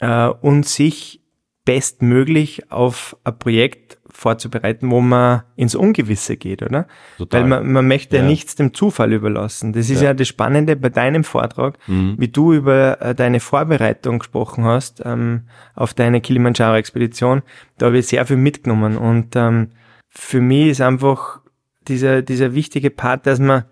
äh, 0.01 0.27
und 0.27 0.67
sich 0.67 1.21
bestmöglich 1.65 2.73
auf 2.73 3.17
ein 3.23 3.39
Projekt 3.39 3.98
vorzubereiten, 4.19 4.91
wo 4.91 5.01
man 5.01 5.43
ins 5.55 5.77
Ungewisse 5.77 6.37
geht, 6.37 6.65
oder? 6.65 6.89
Total. 7.19 7.43
Weil 7.43 7.49
man, 7.49 7.73
man 7.73 7.87
möchte 7.87 8.17
ja. 8.17 8.25
Nichts 8.25 8.57
dem 8.57 8.75
Zufall 8.75 9.13
überlassen. 9.13 9.73
Das 9.73 9.89
ist 9.91 10.01
Ja. 10.01 10.09
ja, 10.09 10.15
das 10.15 10.27
Spannende 10.27 10.75
bei 10.75 10.89
deinem 10.89 11.23
Vortrag, 11.23 11.79
Mhm. 11.87 12.17
wie 12.19 12.27
du 12.27 12.53
über 12.53 13.01
äh, 13.01 13.15
deine 13.15 13.39
Vorbereitung 13.39 14.19
gesprochen 14.19 14.65
hast 14.65 15.03
ähm, 15.05 15.43
auf 15.77 15.95
deine 15.95 16.21
Kilimanjaro-Expedition. 16.21 17.43
Da 17.79 17.87
habe 17.87 17.99
ich 17.99 18.09
sehr 18.09 18.27
viel 18.27 18.39
mitgenommen 18.39 18.97
und 18.99 19.37
ähm, 19.37 19.69
für 20.09 20.41
mich 20.41 20.67
ist 20.71 20.81
einfach 20.81 21.41
dieser, 21.87 22.23
dieser 22.23 22.55
wichtige 22.55 22.91
Part, 22.91 23.25
dass 23.25 23.39
man 23.39 23.67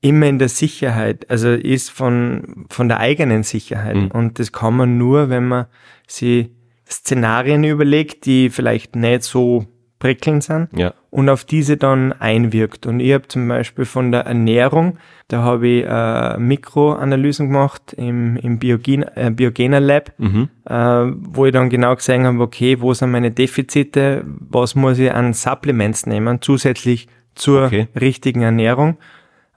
immer 0.00 0.26
in 0.26 0.40
der 0.40 0.48
Sicherheit, 0.48 1.30
also 1.30 1.50
ist 1.52 1.90
von, 1.92 2.66
von 2.70 2.88
der 2.88 2.98
eigenen 2.98 3.44
Sicherheit. 3.44 3.94
Mhm. 3.94 4.08
Und 4.08 4.40
das 4.40 4.50
kann 4.50 4.76
man 4.76 4.98
nur, 4.98 5.30
wenn 5.30 5.46
man 5.46 5.66
sich 6.08 6.50
Szenarien 6.90 7.62
überlegt, 7.62 8.26
die 8.26 8.50
vielleicht 8.50 8.96
nicht 8.96 9.22
so 9.22 9.66
prickelnd 10.02 10.42
sind 10.42 10.68
Ja. 10.76 10.92
und 11.10 11.28
auf 11.28 11.44
diese 11.44 11.76
dann 11.76 12.12
einwirkt. 12.12 12.86
Und 12.86 12.98
ich 13.00 13.12
habe 13.14 13.28
zum 13.28 13.46
Beispiel 13.46 13.84
von 13.84 14.10
der 14.10 14.22
Ernährung, 14.26 14.98
da 15.28 15.42
habe 15.42 15.68
ich 15.68 15.84
äh, 15.86 16.36
Mikroanalysen 16.38 17.46
gemacht 17.48 17.92
im, 17.96 18.36
im 18.36 18.58
Biogen, 18.58 19.04
äh, 19.14 19.30
Biogener 19.30 19.80
Lab, 19.80 20.12
Mhm. 20.18 20.48
äh, 20.64 20.74
wo 20.74 21.46
ich 21.46 21.52
dann 21.52 21.70
genau 21.70 21.94
gesehen 21.94 22.24
habe, 22.26 22.40
okay, 22.40 22.80
wo 22.80 22.92
sind 22.94 23.10
meine 23.12 23.30
Defizite, 23.30 24.24
was 24.26 24.74
muss 24.74 24.98
ich 24.98 25.12
an 25.12 25.32
Supplements 25.34 26.06
nehmen, 26.06 26.42
zusätzlich 26.42 27.06
zur 27.34 27.66
Okay. 27.66 27.86
richtigen 27.98 28.42
Ernährung. 28.42 28.96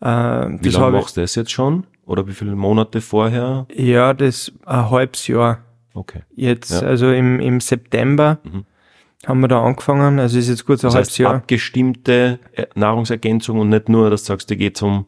Äh, 0.02 0.08
Wie 0.08 0.70
lange 0.70 0.92
machst 0.92 1.18
du 1.18 1.22
das 1.22 1.36
jetzt 1.36 1.52
schon? 1.52 1.86
Oder 2.06 2.28
wie 2.28 2.34
viele 2.34 2.56
Monate 2.56 3.02
vorher? 3.02 3.66
Ja, 3.76 4.14
das 4.14 4.52
ein 4.66 4.90
halbes 4.92 5.28
Jahr. 5.28 5.60
Okay. 5.96 6.22
Jetzt, 6.36 6.72
Ja. 6.82 6.88
also 6.88 7.12
im, 7.12 7.40
im 7.40 7.60
September 7.60 8.38
Mhm. 8.44 8.64
Haben 9.28 9.40
wir 9.42 9.48
da 9.48 9.62
angefangen, 9.64 10.20
also 10.20 10.38
ist 10.38 10.50
jetzt 10.50 10.66
gut 10.66 10.80
so 10.80 10.88
ein 10.88 10.90
Das 10.90 10.96
halbes 10.96 11.10
heißt, 11.10 11.18
Jahr. 11.20 11.34
abgestimmte 11.36 12.40
äh, 12.54 12.66
Nahrungsergänzung 12.76 13.60
und 13.60 13.70
nicht 13.70 13.90
nur, 13.90 14.10
dass 14.10 14.24
du 14.24 14.28
sagst, 14.28 14.50
ich 14.52 14.58
gehe 14.58 14.74
zum, 14.74 15.06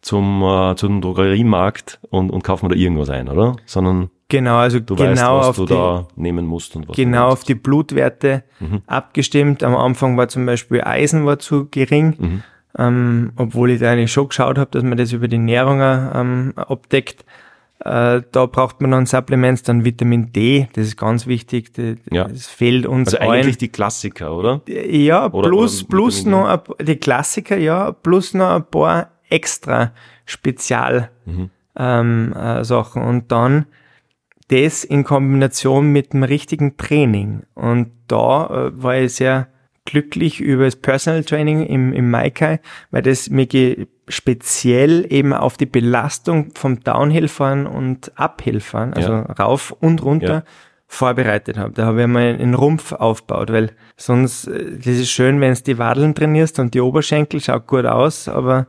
zum, 0.00 0.42
äh, 0.42 0.74
zum 0.76 1.00
Drogeriemarkt 1.00 1.98
und, 2.10 2.30
und 2.30 2.42
kauf 2.44 2.62
mir 2.62 2.68
da 2.70 2.74
irgendwas 2.76 3.10
ein, 3.10 3.28
oder? 3.28 3.56
Sondern 3.66 4.10
Genau, 4.28 4.56
also 4.56 4.80
du 4.80 4.96
genau 4.96 5.08
weißt, 5.10 5.20
was 5.22 5.46
auf 5.48 5.56
du 5.56 5.64
die, 5.66 5.74
da 5.74 6.08
nehmen 6.16 6.46
musst 6.46 6.74
und 6.74 6.88
was 6.88 6.96
du 6.96 7.02
genau 7.02 7.28
auf 7.28 7.44
die 7.44 7.54
Blutwerte 7.54 8.42
Mhm. 8.58 8.82
abgestimmt. 8.86 9.62
Am 9.62 9.76
Anfang 9.76 10.16
war 10.16 10.26
zum 10.28 10.46
Beispiel 10.46 10.80
Eisen 10.82 11.26
war 11.26 11.38
zu 11.38 11.68
gering, 11.70 12.14
Mhm. 12.18 12.42
ähm, 12.76 13.32
obwohl 13.36 13.70
ich 13.70 13.80
da 13.80 13.92
eigentlich 13.92 14.10
schon 14.12 14.28
geschaut 14.28 14.58
habe, 14.58 14.70
dass 14.72 14.82
man 14.82 14.98
das 14.98 15.12
über 15.12 15.28
die 15.28 15.36
Ernährung 15.36 15.80
auch, 15.80 16.14
ähm, 16.14 16.52
abdeckt. 16.56 17.24
Äh, 17.80 18.22
da 18.32 18.46
braucht 18.46 18.80
man 18.80 18.90
dann 18.90 19.06
Supplements, 19.06 19.62
dann 19.62 19.84
Vitamin 19.84 20.32
D, 20.32 20.68
das 20.72 20.86
ist 20.86 20.96
ganz 20.96 21.26
wichtig, 21.26 21.74
das, 21.74 21.96
Ja. 22.10 22.24
das 22.24 22.46
fehlt 22.46 22.86
uns 22.86 23.14
Also 23.14 23.30
eigentlich 23.30 23.58
die 23.58 23.68
Klassiker, 23.68 24.34
oder? 24.34 24.62
Ja, 24.66 25.30
Oder- 25.30 25.48
plus, 25.50 25.82
oder 25.82 25.88
plus 25.90 26.18
Vitamin 26.20 26.40
noch 26.40 26.46
ein, 26.78 26.86
die 26.86 26.96
Klassiker, 26.96 27.56
ja, 27.58 27.92
plus 27.92 28.32
noch 28.34 28.50
ein 28.56 28.64
paar 28.64 29.10
extra 29.28 29.92
Spezial 30.24 31.10
Mhm. 31.26 31.50
ähm, 31.78 32.32
äh, 32.32 32.64
Sachen 32.64 33.02
und 33.02 33.30
dann 33.30 33.66
das 34.48 34.84
in 34.84 35.04
Kombination 35.04 35.92
mit 35.92 36.12
dem 36.12 36.22
richtigen 36.22 36.76
Training. 36.76 37.42
Und 37.54 37.90
da 38.08 38.46
äh, 38.68 38.82
war 38.82 38.96
ich 38.96 39.14
sehr 39.16 39.48
glücklich 39.86 40.40
über 40.40 40.64
das 40.64 40.76
Personal 40.76 41.24
Training 41.24 41.64
im, 41.66 41.92
im 41.92 42.10
Maikai, 42.10 42.60
weil 42.90 43.02
das 43.02 43.30
mir 43.30 43.46
speziell 44.08 45.06
eben 45.10 45.32
auf 45.32 45.56
die 45.56 45.66
Belastung 45.66 46.50
vom 46.54 46.80
Downhill-Fahren 46.80 47.66
und 47.66 48.12
Uphill-Fahren, 48.16 48.92
also 48.94 49.12
Ja. 49.12 49.22
rauf 49.32 49.72
und 49.80 50.04
runter, 50.04 50.26
Ja. 50.34 50.42
vorbereitet 50.86 51.58
habe. 51.58 51.72
Da 51.72 51.86
habe 51.86 52.02
ich 52.02 52.06
mal 52.06 52.22
einen 52.38 52.54
Rumpf 52.54 52.92
aufgebaut, 52.92 53.50
weil 53.52 53.70
sonst, 53.96 54.46
äh, 54.46 54.76
das 54.76 54.86
ist 54.86 55.10
schön, 55.10 55.40
wenn 55.40 55.54
du 55.54 55.62
die 55.62 55.78
Wadeln 55.78 56.14
trainierst 56.14 56.58
und 56.60 56.74
die 56.74 56.80
Oberschenkel, 56.80 57.40
schaut 57.40 57.66
gut 57.66 57.86
aus, 57.86 58.28
aber 58.28 58.66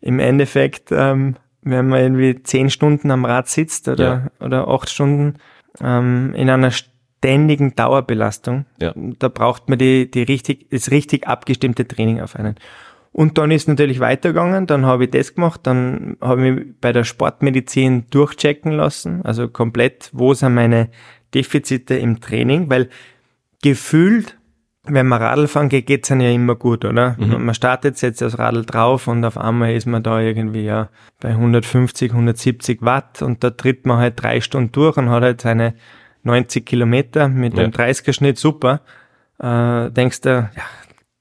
im 0.00 0.18
Endeffekt, 0.18 0.90
ähm, 0.92 1.36
wenn 1.62 1.88
man 1.88 2.00
irgendwie 2.00 2.42
zehn 2.42 2.68
Stunden 2.70 3.10
am 3.10 3.24
Rad 3.24 3.48
sitzt 3.48 3.88
oder, 3.88 4.30
oder 4.40 4.68
acht 4.68 4.90
Stunden 4.90 5.34
ähm, 5.82 6.32
in 6.34 6.48
einer 6.50 6.70
ständigen 7.26 7.74
Dauerbelastung, 7.74 8.66
Ja. 8.80 8.92
da 8.94 9.28
braucht 9.28 9.68
man 9.68 9.78
die, 9.78 10.08
die 10.10 10.22
richtig, 10.22 10.68
das 10.70 10.90
richtig 10.92 11.26
abgestimmte 11.26 11.86
Training 11.88 12.20
auf 12.20 12.36
einen. 12.36 12.54
Und 13.10 13.38
dann 13.38 13.50
ist 13.50 13.66
natürlich 13.66 13.98
weitergegangen, 13.98 14.66
dann 14.66 14.84
habe 14.86 15.04
ich 15.04 15.10
das 15.10 15.34
gemacht, 15.34 15.60
dann 15.64 16.16
habe 16.20 16.46
ich 16.46 16.54
mich 16.54 16.64
bei 16.80 16.92
der 16.92 17.02
Sportmedizin 17.04 18.04
durchchecken 18.10 18.72
lassen, 18.72 19.22
also 19.24 19.48
komplett, 19.48 20.10
wo 20.12 20.34
sind 20.34 20.54
meine 20.54 20.90
Defizite 21.34 21.96
im 21.96 22.20
Training, 22.20 22.70
weil 22.70 22.90
gefühlt, 23.62 24.36
wenn 24.84 25.08
man 25.08 25.20
Radl 25.20 25.48
fahren 25.48 25.68
geht, 25.68 25.86
geht's 25.86 26.12
einem 26.12 26.20
ja 26.20 26.30
immer 26.30 26.54
gut, 26.54 26.84
oder? 26.84 27.16
Man 27.18 27.54
startet, 27.54 27.96
setzt 27.96 28.20
das 28.20 28.38
Radl 28.38 28.64
drauf 28.64 29.08
und 29.08 29.24
auf 29.24 29.36
einmal 29.38 29.74
ist 29.74 29.86
man 29.86 30.02
da 30.02 30.20
irgendwie 30.20 30.64
ja 30.64 30.90
bei 31.20 31.30
150, 31.30 32.12
170 32.12 32.82
Watt 32.82 33.22
und 33.22 33.42
da 33.42 33.50
tritt 33.50 33.84
man 33.86 33.98
halt 33.98 34.22
drei 34.22 34.40
Stunden 34.40 34.70
durch 34.72 34.96
und 34.96 35.08
hat 35.10 35.22
halt 35.22 35.40
seine 35.40 35.74
90 36.26 36.66
Kilometer 36.66 37.28
mit 37.28 37.54
Ja. 37.54 37.62
einem 37.64 37.72
30er-Schnitt, 37.72 38.38
super. 38.38 38.80
Äh, 39.40 39.90
denkst 39.90 40.20
du, 40.22 40.28
ja, 40.30 40.50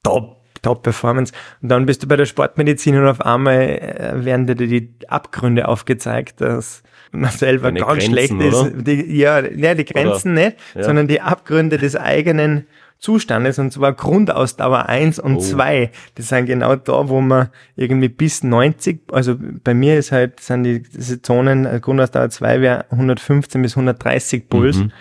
top, 0.03 0.37
top 0.61 0.83
Performance. 0.83 1.33
Und 1.61 1.69
dann 1.69 1.85
bist 1.85 2.03
du 2.03 2.07
bei 2.07 2.15
der 2.15 2.25
Sportmedizin 2.25 2.97
und 2.97 3.07
auf 3.07 3.21
einmal 3.21 3.61
äh, 3.61 4.25
werden 4.25 4.47
dir 4.47 4.55
die 4.55 4.89
Abgründe 5.07 5.67
aufgezeigt, 5.67 6.41
dass 6.41 6.81
man 7.11 7.29
selber 7.31 7.67
Deine 7.67 7.79
ganz 7.81 7.91
Grenzen, 7.93 8.11
schlecht 8.11 8.33
ist. 8.33 8.53
oder? 8.55 8.69
Die, 8.71 9.17
ja, 9.17 9.39
ja, 9.45 9.73
die 9.75 9.85
Grenzen 9.85 10.33
nicht, 10.33 10.57
Ja. 10.73 10.83
sondern 10.83 11.07
die 11.07 11.21
Abgründe 11.21 11.77
des 11.77 11.95
eigenen 11.95 12.67
Zustandes 13.05 13.59
und 13.59 13.71
zwar 13.71 13.93
Grundausdauer 13.93 14.89
1 14.89 15.19
und 15.19 15.35
Oh. 15.35 15.39
2. 15.39 15.91
Das 16.15 16.29
sind 16.29 16.47
genau 16.47 16.75
da, 16.75 17.07
wo 17.07 17.21
man 17.21 17.49
irgendwie 17.75 18.09
bis 18.09 18.43
90, 18.43 19.01
also 19.11 19.35
bei 19.63 19.75
mir 19.75 19.95
ist 19.97 20.11
halt, 20.11 20.39
sind 20.39 20.63
die 20.63 20.81
diese 20.81 21.21
Zonen, 21.21 21.65
äh, 21.67 21.79
Grundausdauer 21.79 22.31
2 22.31 22.61
wäre 22.61 22.85
115 22.89 23.61
bis 23.61 23.75
130 23.75 24.49
Puls. 24.49 24.77
Mhm. 24.77 24.91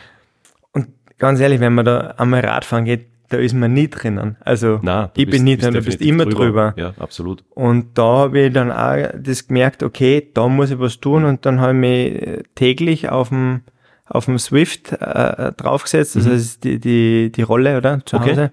Und 0.73 0.89
ganz 1.19 1.41
ehrlich, 1.41 1.61
wenn 1.61 1.73
man 1.73 1.87
da 1.87 2.15
einmal 2.19 2.41
Radfahren 2.41 2.85
geht, 2.85 3.07
da 3.31 3.39
ist 3.39 3.55
man 3.55 3.73
nie 3.73 3.89
drinnen. 3.89 4.37
Also 4.41 4.81
du 4.83 5.09
ich 5.17 5.31
bin 5.31 5.45
nie 5.45 5.57
drin, 5.57 5.73
du 5.73 5.81
bist 5.81 6.03
immer 6.03 6.27
drüber. 6.27 6.75
Ja, 6.77 6.93
absolut. 6.99 7.43
Und 7.55 7.97
da 7.97 8.03
habe 8.05 8.39
ich 8.41 8.53
dann 8.53 8.71
auch 8.71 9.09
das 9.19 9.49
gemerkt, 9.49 9.83
okay, 9.83 10.29
da 10.35 10.47
muss 10.47 10.71
ich 10.71 10.79
was 10.79 11.01
tun 11.01 11.25
und 11.25 11.47
dann 11.47 11.59
habe 11.59 11.73
ich 11.73 11.79
mich 11.79 12.45
täglich 12.55 13.09
auf 13.09 13.31
dem 13.31 13.63
auf 14.07 14.27
dem 14.27 14.39
Swift 14.39 14.93
äh, 14.93 15.53
draufgesetzt, 15.53 16.17
das 16.17 16.27
ist 16.27 16.65
die, 16.65 16.79
die, 16.79 17.33
die 17.33 17.43
Rolle, 17.43 17.77
oder? 17.79 18.05
Zu 18.05 18.17
Mhm. 18.17 18.23
Okay. 18.23 18.31
Hause. 18.33 18.53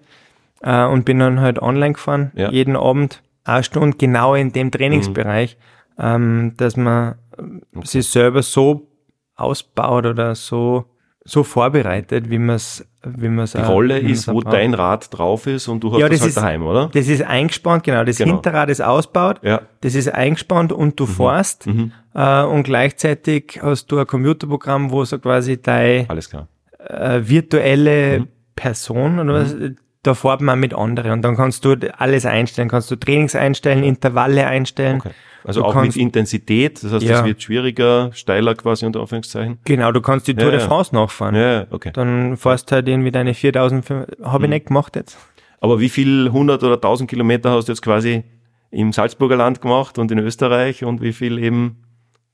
Äh, 0.62 0.86
und 0.86 1.06
bin 1.06 1.20
dann 1.20 1.40
halt 1.42 1.60
online 1.62 1.94
gefahren, 1.94 2.32
Ja. 2.36 2.50
jeden 2.52 2.76
Abend, 2.76 3.22
eine 3.44 3.64
Stunde 3.64 3.98
genau 3.98 4.36
in 4.36 4.52
dem 4.54 4.70
Trainingsbereich, 4.72 5.58
ähm, 5.98 6.54
dass 6.58 6.78
man 6.78 7.16
äh, 7.38 7.86
sich 7.86 8.08
selber 8.08 8.44
so 8.44 8.88
ausbaut 9.36 10.06
oder 10.06 10.36
so, 10.36 10.86
so 11.24 11.44
vorbereitet, 11.44 12.30
wie 12.30 12.40
man 12.40 12.56
es 12.56 12.86
wie 13.04 13.30
man's 13.30 13.54
Die 13.54 13.60
Rolle 13.60 14.00
ist, 14.00 14.28
wo 14.28 14.40
braucht. 14.42 14.54
dein 14.54 14.74
Rad 14.76 15.08
drauf 15.16 15.48
ist 15.48 15.68
und 15.68 15.84
du 15.84 15.92
hast 15.92 16.00
Ja, 16.00 16.08
das, 16.10 16.20
das 16.20 16.22
halt 16.22 16.30
ist- 16.30 16.38
daheim, 16.38 16.64
oder? 16.68 16.90
Das 16.94 17.08
ist 17.08 17.22
eingespannt, 17.24 17.84
genau. 17.84 18.04
Das 18.04 18.18
Genau. 18.18 18.34
Hinterrad 18.34 18.70
ist 18.70 18.82
ausgebaut, 18.82 19.40
Ja. 19.44 19.62
das 19.82 19.96
ist 19.96 20.08
eingespannt 20.14 20.72
und 20.72 21.00
du 21.00 21.06
fährst. 21.08 21.66
Mhm. 21.68 21.92
Äh, 22.14 22.44
und 22.44 22.64
gleichzeitig 22.64 23.60
hast 23.62 23.88
du 23.92 23.98
ein 24.00 24.06
Computerprogramm, 24.08 24.92
wo 24.92 25.04
so 25.06 25.18
quasi 25.20 25.58
klar. 25.58 26.48
äh, 26.88 27.22
virtuelle 27.24 28.20
Mhm. 28.22 28.28
Person 28.56 29.20
oder 29.20 29.34
was, 29.34 29.56
da 30.04 30.14
fährt 30.14 30.42
man 30.42 30.60
mit 30.60 30.74
anderen. 30.74 31.12
Und 31.12 31.22
dann 31.24 31.36
kannst 31.36 31.64
du 31.66 31.76
alles 31.98 32.26
einstellen. 32.26 32.70
Kannst 32.70 32.90
du 32.92 32.96
Trainings 32.96 33.36
einstellen, 33.36 33.84
Intervalle 33.84 34.46
einstellen. 34.48 34.98
Okay. 35.00 35.12
Also 35.44 35.62
Du 35.62 35.68
auch 35.68 35.74
kannst- 35.74 35.96
mit 35.98 36.04
Intensität, 36.06 36.84
das 36.84 36.92
heißt, 36.94 37.04
Ja. 37.06 37.20
es 37.20 37.26
wird 37.26 37.42
schwieriger, 37.42 38.12
steiler 38.14 38.54
quasi 38.56 38.86
unter 38.86 39.00
Anführungszeichen. 39.02 39.60
Genau, 39.66 39.92
du 39.92 40.02
kannst 40.02 40.28
die 40.28 40.36
Tour 40.36 40.46
Ja, 40.52 40.58
de. 40.58 40.60
France 40.60 40.94
nachfahren. 40.94 41.36
Ja, 41.36 41.52
ja, 41.62 41.68
okay. 41.72 41.92
Dann 41.94 42.38
fährst 42.38 42.72
halt 42.72 42.88
irgendwie 42.88 43.12
deine 43.12 43.34
4000, 43.34 43.90
habe 43.90 44.06
ich 44.22 44.40
Mhm. 44.42 44.50
nicht 44.50 44.66
gemacht 44.68 44.96
jetzt. 44.96 45.18
Aber 45.60 45.80
wie 45.80 45.90
viel 45.90 46.30
100 46.32 46.64
oder 46.64 46.78
1000 46.78 47.10
Kilometer 47.10 47.52
hast 47.52 47.68
du 47.68 47.72
jetzt 47.72 47.82
quasi 47.82 48.24
im 48.72 48.92
Salzburger 48.94 49.36
Land 49.36 49.62
gemacht 49.62 49.98
und 50.00 50.12
in 50.12 50.20
Österreich 50.20 50.84
und 50.84 51.02
wie 51.02 51.14
viel 51.14 51.38
eben 51.40 51.78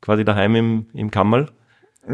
quasi 0.01 0.23
daheim 0.23 0.55
im, 0.55 0.85
im 0.93 1.09
Kammerl? 1.11 1.47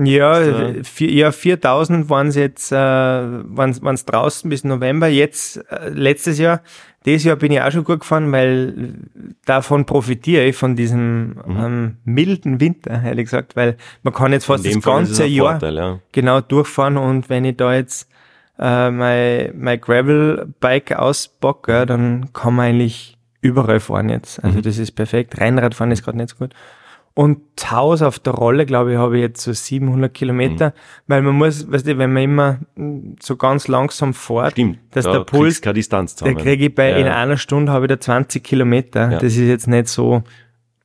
Ja, 0.04 0.74
vier, 0.84 1.12
ja 1.12 1.32
4000 1.32 2.10
waren 2.10 2.28
es 2.28 2.36
jetzt, 2.36 2.72
äh, 2.72 2.76
waren 2.76 3.94
es 3.94 4.06
draußen 4.06 4.50
bis 4.50 4.64
November. 4.64 5.08
Jetzt, 5.08 5.58
äh, 5.70 5.90
letztes 5.90 6.40
Jahr, 6.40 6.62
dieses 7.06 7.26
Jahr 7.26 7.36
bin 7.36 7.52
ich 7.52 7.62
auch 7.62 7.72
schon 7.72 7.84
gut 7.84 8.00
gefahren, 8.00 8.32
weil 8.32 8.96
davon 9.46 9.86
profitiere 9.86 10.46
ich, 10.46 10.56
von 10.56 10.76
diesem 10.76 11.36
mhm. 11.46 11.58
ähm, 11.60 11.98
milden 12.06 12.60
Winter, 12.60 13.04
ehrlich 13.04 13.26
gesagt, 13.26 13.56
weil 13.56 13.78
man 14.02 14.14
kann 14.14 14.32
jetzt 14.32 14.46
fast 14.46 14.66
das 14.66 14.82
ganze 14.82 15.26
Jahr 15.26 15.60
Vorteil, 15.60 15.76
ja. 15.76 16.00
genau 16.12 16.42
durchfahren 16.42 16.98
und 16.98 17.30
wenn 17.30 17.46
ich 17.46 17.58
da 17.58 17.76
jetzt 17.76 18.10
äh, 18.58 18.90
mein, 18.90 19.54
mein 19.58 19.80
Gravel-Bike 19.80 20.94
ausbocke, 20.94 21.86
dann 21.86 22.32
kann 22.34 22.56
man 22.56 22.68
eigentlich 22.68 23.18
überall 23.42 23.80
fahren 23.80 24.10
jetzt. 24.10 24.44
Also 24.44 24.60
mhm. 24.60 24.62
das 24.64 24.78
ist 24.78 24.92
perfekt. 24.94 25.40
Rennradfahren 25.40 25.92
ist 25.92 26.04
gerade 26.04 26.18
nicht 26.18 26.30
so 26.30 26.38
gut. 26.38 26.54
Und 27.16 27.42
Haus 27.70 28.02
auf 28.02 28.18
der 28.18 28.34
Rolle, 28.34 28.66
glaube 28.66 28.94
ich, 28.94 28.98
habe 28.98 29.18
ich 29.18 29.22
jetzt 29.22 29.44
so 29.44 29.54
700 29.54 30.12
Kilometer, 30.14 30.70
mhm. 30.70 30.74
weil 31.08 31.22
man 31.22 31.36
muss, 31.36 31.72
weißt 31.72 31.88
du, 31.88 31.98
wenn 31.98 32.12
man 32.12 32.24
immer 32.24 32.60
so 33.22 33.36
ganz 33.36 33.68
langsam 33.68 34.14
fährt, 34.14 34.54
Stimmt, 34.54 34.80
dass 34.92 35.06
da 35.06 35.12
der 35.12 35.20
Puls, 35.20 35.62
keine 35.62 35.76
Distanz 35.76 36.16
zusammen. 36.16 36.36
der 36.36 36.44
kriege 36.44 36.66
ich 36.66 36.76
bei, 36.76 36.90
ja. 36.90 36.98
in 36.98 37.08
einer 37.08 37.38
Stunde 37.38 37.72
habe 37.72 37.86
ich 37.86 37.90
da 37.90 38.00
20 38.00 38.44
Kilometer. 38.44 39.12
Ja. 39.12 39.20
Das 39.20 39.34
ist 39.34 39.48
jetzt 39.48 39.68
nicht 39.68 39.88
so. 39.88 40.24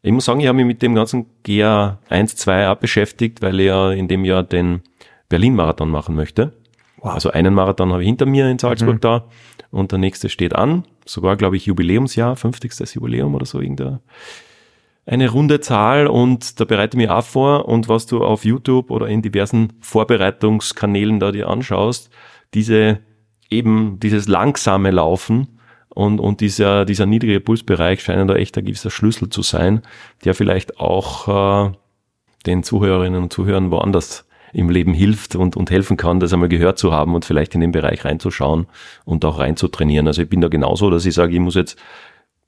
Ich 0.03 0.13
muss 0.13 0.27
sagen, 0.27 0.41
ich 0.41 0.47
habe 0.47 0.57
mich 0.57 0.67
mit 0.67 0.83
dem 0.83 0.95
ganzen 0.95 1.27
GA 1.45 1.99
1, 2.11 2.37
2 2.37 2.69
auch 2.69 2.77
beschäftigt, 2.77 3.41
weil 3.41 3.59
ich 3.61 3.67
ja 3.67 3.91
in 3.93 4.07
dem 4.07 4.25
Jahr 4.25 4.43
den 4.43 4.83
Berlin-Marathon 5.31 5.91
machen 5.91 6.15
möchte. 6.15 6.53
Wow. 6.99 7.15
Also 7.15 7.31
einen 7.31 7.55
Marathon 7.55 7.93
habe 7.93 8.03
ich 8.03 8.07
hinter 8.07 8.27
mir 8.27 8.51
in 8.51 8.59
Salzburg 8.59 8.97
mhm. 8.97 9.01
da 9.01 9.25
und 9.71 9.93
der 9.93 9.99
nächste 9.99 10.29
steht 10.29 10.55
an. 10.55 10.85
Sogar, 11.07 11.37
glaube 11.37 11.57
ich, 11.57 11.67
Jubiläumsjahr, 11.67 12.37
50. 12.37 12.95
Jubiläum 12.95 13.35
oder 13.35 13.47
so 13.47 13.61
irgendein 13.61 14.01
eine 15.09 15.31
runde 15.31 15.61
Zahl 15.61 16.07
und 16.07 16.61
da 16.61 16.65
bereite 16.65 16.97
ich 16.97 16.99
mich 16.99 17.11
auch 17.11 17.25
vor 17.25 17.67
und 17.67 17.89
was 17.89 18.07
du 18.07 18.23
auf 18.23 18.45
YouTube 18.45 18.91
oder 18.91 19.09
in 19.09 19.23
diversen 19.23 19.73
Vorbereitungskanälen 19.81 21.19
da 21.19 21.33
dir 21.33 21.49
anschaust, 21.49 22.11
diese 22.53 23.01
eben 23.49 23.99
dieses 24.01 24.29
langsame 24.29 24.91
Laufen 24.91 25.59
und, 25.89 26.21
und 26.21 26.43
dieser, 26.43 26.85
dieser 26.85 27.07
niedrige 27.07 27.41
Pulsbereich 27.41 28.03
scheinen 28.03 28.29
da 28.29 28.35
echt 28.35 28.59
ein 28.59 28.67
gewisser 28.67 28.91
Schlüssel 28.91 29.31
zu 29.31 29.41
sein, 29.41 29.81
der 30.27 30.35
vielleicht 30.35 30.79
auch 30.79 31.69
äh, 31.69 31.73
den 32.45 32.63
Zuhörerinnen 32.63 33.23
und 33.23 33.33
Zuhörern 33.33 33.71
woanders 33.71 34.27
im 34.53 34.69
Leben 34.69 34.93
hilft 34.93 35.37
und, 35.37 35.57
und 35.57 35.71
helfen 35.71 35.97
kann, 35.97 36.21
das 36.21 36.35
einmal 36.35 36.51
gehört 36.51 36.79
zu 36.79 36.93
haben 36.93 37.15
und 37.15 37.25
vielleicht 37.25 37.55
in 37.55 37.63
den 37.63 37.73
Bereich 37.73 38.05
reinzuschauen 38.05 38.67
und 39.07 39.25
auch 39.25 39.39
reinzutrainieren. 39.39 40.07
Also 40.07 40.23
ich 40.23 40.29
bin 40.29 40.43
da 40.43 40.49
genauso, 40.49 40.91
dass 40.91 41.07
ich 41.07 41.15
sage, 41.15 41.33
ich 41.33 41.41
muss 41.41 41.55
jetzt 41.55 41.79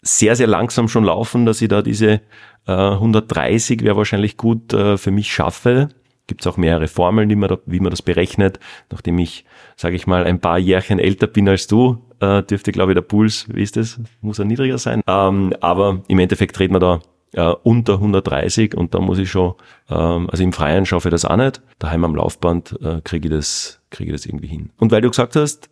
sehr, 0.02 0.34
sehr 0.34 0.46
langsam 0.46 0.88
schon 0.88 1.04
laufen, 1.04 1.44
dass 1.44 1.60
ich 1.60 1.68
da 1.68 1.82
diese 1.82 2.20
äh, 2.66 2.72
130 2.72 3.82
wäre 3.82 3.96
wahrscheinlich 3.96 4.36
gut 4.36 4.72
äh, 4.72 4.96
für 4.96 5.10
mich 5.10 5.32
schaffe. 5.32 5.88
Gibt 6.26 6.42
es 6.42 6.46
auch 6.46 6.56
mehrere 6.56 6.86
Formeln, 6.86 7.28
die 7.28 7.36
man 7.36 7.48
da, 7.48 7.58
wie 7.66 7.80
man 7.80 7.90
das 7.90 8.02
berechnet. 8.02 8.60
Nachdem 8.90 9.18
ich, 9.18 9.44
sage 9.76 9.96
ich 9.96 10.06
mal, 10.06 10.24
ein 10.24 10.40
paar 10.40 10.58
Jährchen 10.58 10.98
älter 10.98 11.26
bin 11.26 11.48
als 11.48 11.66
du, 11.66 11.98
äh, 12.20 12.42
dürfte, 12.42 12.72
glaube 12.72 12.92
ich, 12.92 12.94
der 12.94 13.02
Puls, 13.02 13.46
wie 13.52 13.62
ist 13.62 13.76
das, 13.76 13.98
muss 14.20 14.38
er 14.38 14.44
niedriger 14.44 14.78
sein. 14.78 15.02
Ähm, 15.06 15.54
aber 15.60 16.02
im 16.06 16.18
Endeffekt 16.18 16.58
dreht 16.58 16.70
man 16.70 16.80
da 16.80 17.00
äh, 17.32 17.54
unter 17.62 17.94
130 17.94 18.76
und 18.76 18.94
da 18.94 19.00
muss 19.00 19.18
ich 19.18 19.30
schon, 19.30 19.54
ähm, 19.88 20.28
also 20.30 20.42
im 20.42 20.52
Freien 20.52 20.86
schaffe 20.86 21.08
ich 21.08 21.12
das 21.12 21.24
auch 21.24 21.36
nicht. 21.36 21.62
Daheim 21.78 22.04
am 22.04 22.14
Laufband 22.14 22.78
äh, 22.82 23.00
kriege 23.02 23.28
ich 23.28 23.34
das, 23.34 23.80
kriege 23.90 24.10
ich 24.10 24.16
das 24.16 24.26
irgendwie 24.26 24.48
hin. 24.48 24.70
Und 24.78 24.92
weil 24.92 25.00
du 25.00 25.10
gesagt 25.10 25.36
hast, 25.36 25.70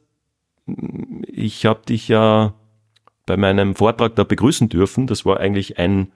ich 1.27 1.67
habe 1.67 1.81
dich 1.87 2.09
ja 2.09 2.55
bei 3.27 3.37
meinem 3.37 3.75
Vortrag 3.75 4.17
da 4.17 4.25
begrüßen 4.25 4.69
dürfen. 4.69 5.07
Das 5.07 5.25
war 5.25 5.41
eigentlich 5.41 5.79
ein, 5.79 6.13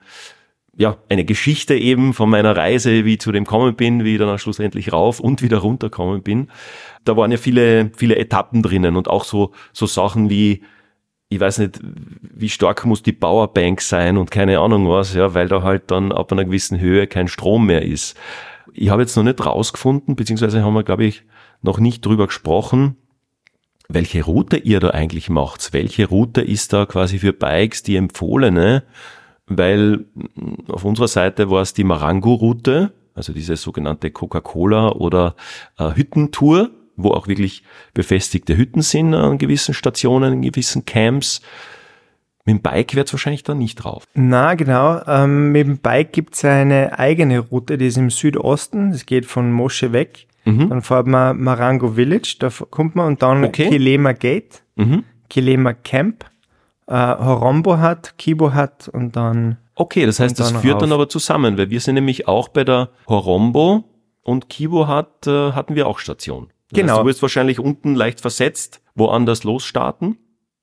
ja, 0.75 0.97
eine 1.09 1.23
Geschichte 1.23 1.75
eben 1.75 2.13
von 2.13 2.29
meiner 2.29 2.55
Reise, 2.55 3.05
wie 3.05 3.13
ich 3.13 3.21
zu 3.21 3.31
dem 3.31 3.45
kommen 3.45 3.75
bin, 3.75 4.03
wie 4.03 4.13
ich 4.13 4.19
dann 4.19 4.39
schlussendlich 4.39 4.91
rauf 4.91 5.19
und 5.19 5.41
wieder 5.41 5.59
runterkommen 5.59 6.23
bin. 6.23 6.49
Da 7.05 7.15
waren 7.15 7.31
ja 7.31 7.37
viele, 7.37 7.91
viele 7.95 8.15
Etappen 8.15 8.63
drinnen 8.63 8.95
und 8.95 9.07
auch 9.07 9.23
so, 9.23 9.51
so 9.71 9.85
Sachen 9.85 10.29
wie, 10.29 10.63
ich 11.29 11.39
weiß 11.39 11.59
nicht, 11.59 11.79
wie 11.81 12.49
stark 12.49 12.85
muss 12.85 13.03
die 13.03 13.11
Powerbank 13.11 13.81
sein 13.81 14.17
und 14.17 14.31
keine 14.31 14.59
Ahnung 14.59 14.89
was, 14.89 15.13
ja, 15.13 15.33
weil 15.35 15.47
da 15.47 15.61
halt 15.61 15.91
dann 15.91 16.11
ab 16.11 16.31
einer 16.31 16.45
gewissen 16.45 16.79
Höhe 16.79 17.05
kein 17.05 17.27
Strom 17.27 17.67
mehr 17.67 17.83
ist. 17.83 18.17
Ich 18.73 18.89
habe 18.89 19.03
jetzt 19.03 19.15
noch 19.15 19.23
nicht 19.23 19.45
rausgefunden, 19.45 20.15
beziehungsweise 20.15 20.63
haben 20.63 20.73
wir, 20.73 20.83
glaube 20.83 21.05
ich, 21.05 21.23
noch 21.61 21.79
nicht 21.79 22.03
drüber 22.03 22.27
gesprochen, 22.27 22.97
welche 23.89 24.23
Route 24.23 24.57
ihr 24.57 24.79
da 24.79 24.89
eigentlich 24.89 25.29
macht. 25.29 25.71
Welche 25.71 26.07
Route 26.07 26.41
ist 26.41 26.73
da 26.73 26.87
quasi 26.87 27.19
für 27.19 27.33
Bikes 27.33 27.83
die 27.83 27.95
empfohlene? 27.95 28.83
Weil 29.57 30.05
mm, 30.13 30.71
auf 30.71 30.85
unserer 30.85 31.07
Seite 31.07 31.49
war 31.49 31.61
es 31.61 31.73
die 31.73 31.83
Marango-Route, 31.83 32.91
also 33.15 33.33
diese 33.33 33.55
sogenannte 33.55 34.11
Coca-Cola 34.11 34.91
oder 34.91 35.35
äh, 35.77 35.95
Hüttentour, 35.95 36.71
wo 36.95 37.11
auch 37.11 37.27
wirklich 37.27 37.63
befestigte 37.93 38.57
Hütten 38.57 38.81
sind 38.81 39.13
an 39.13 39.37
gewissen 39.37 39.73
Stationen, 39.73 40.33
in 40.33 40.41
gewissen 40.41 40.85
Camps. 40.85 41.41
Mit 42.45 42.57
dem 42.57 42.61
Bike 42.61 42.95
wird 42.95 43.07
es 43.07 43.13
wahrscheinlich 43.13 43.43
da 43.43 43.55
nicht 43.55 43.75
drauf. 43.75 44.03
Na 44.13 44.55
genau. 44.55 45.01
Ähm, 45.07 45.51
mit 45.51 45.65
dem 45.65 45.77
Bike 45.77 46.11
gibt's 46.11 46.43
eine 46.43 46.99
eigene 46.99 47.39
Route, 47.39 47.77
die 47.77 47.87
ist 47.87 47.97
im 47.97 48.09
Südosten. 48.09 48.91
Das 48.91 49.05
geht 49.05 49.25
von 49.25 49.51
Mosche 49.51 49.93
weg 49.93 50.27
Mhm. 50.45 50.69
Dann 50.69 50.81
fährt 50.81 51.07
man 51.07 51.39
Marango 51.41 51.93
Village, 51.93 52.35
da 52.39 52.49
kommt 52.49 52.95
man 52.95 53.07
und 53.07 53.21
dann 53.21 53.45
okay. 53.45 53.69
Kilema 53.69 54.11
Gate, 54.13 54.63
mhm. 54.75 55.03
Kilema 55.29 55.73
Camp, 55.73 56.25
äh, 56.87 56.93
Horombo 56.93 57.77
hat, 57.77 58.17
Kibo 58.17 58.53
hat 58.53 58.87
und 58.89 59.15
dann. 59.15 59.57
Okay, 59.75 60.05
das 60.05 60.19
heißt, 60.19 60.39
das 60.39 60.51
führt 60.51 60.75
rauf. 60.75 60.81
dann 60.81 60.91
aber 60.91 61.09
zusammen, 61.09 61.57
weil 61.57 61.69
wir 61.69 61.79
sind 61.79 61.95
nämlich 61.95 62.27
auch 62.27 62.49
bei 62.49 62.63
der 62.63 62.89
Horombo 63.07 63.85
und 64.21 64.49
Kibo 64.49 64.87
hat, 64.87 65.27
äh, 65.27 65.51
hatten 65.51 65.75
wir 65.75 65.87
auch 65.87 65.99
Station. 65.99 66.51
Das 66.69 66.79
genau. 66.79 66.93
Heißt, 66.93 67.01
du 67.01 67.05
wirst 67.07 67.21
wahrscheinlich 67.21 67.59
unten 67.59 67.95
leicht 67.95 68.21
versetzt, 68.21 68.81
woanders 68.95 69.43
losstarten. 69.43 70.17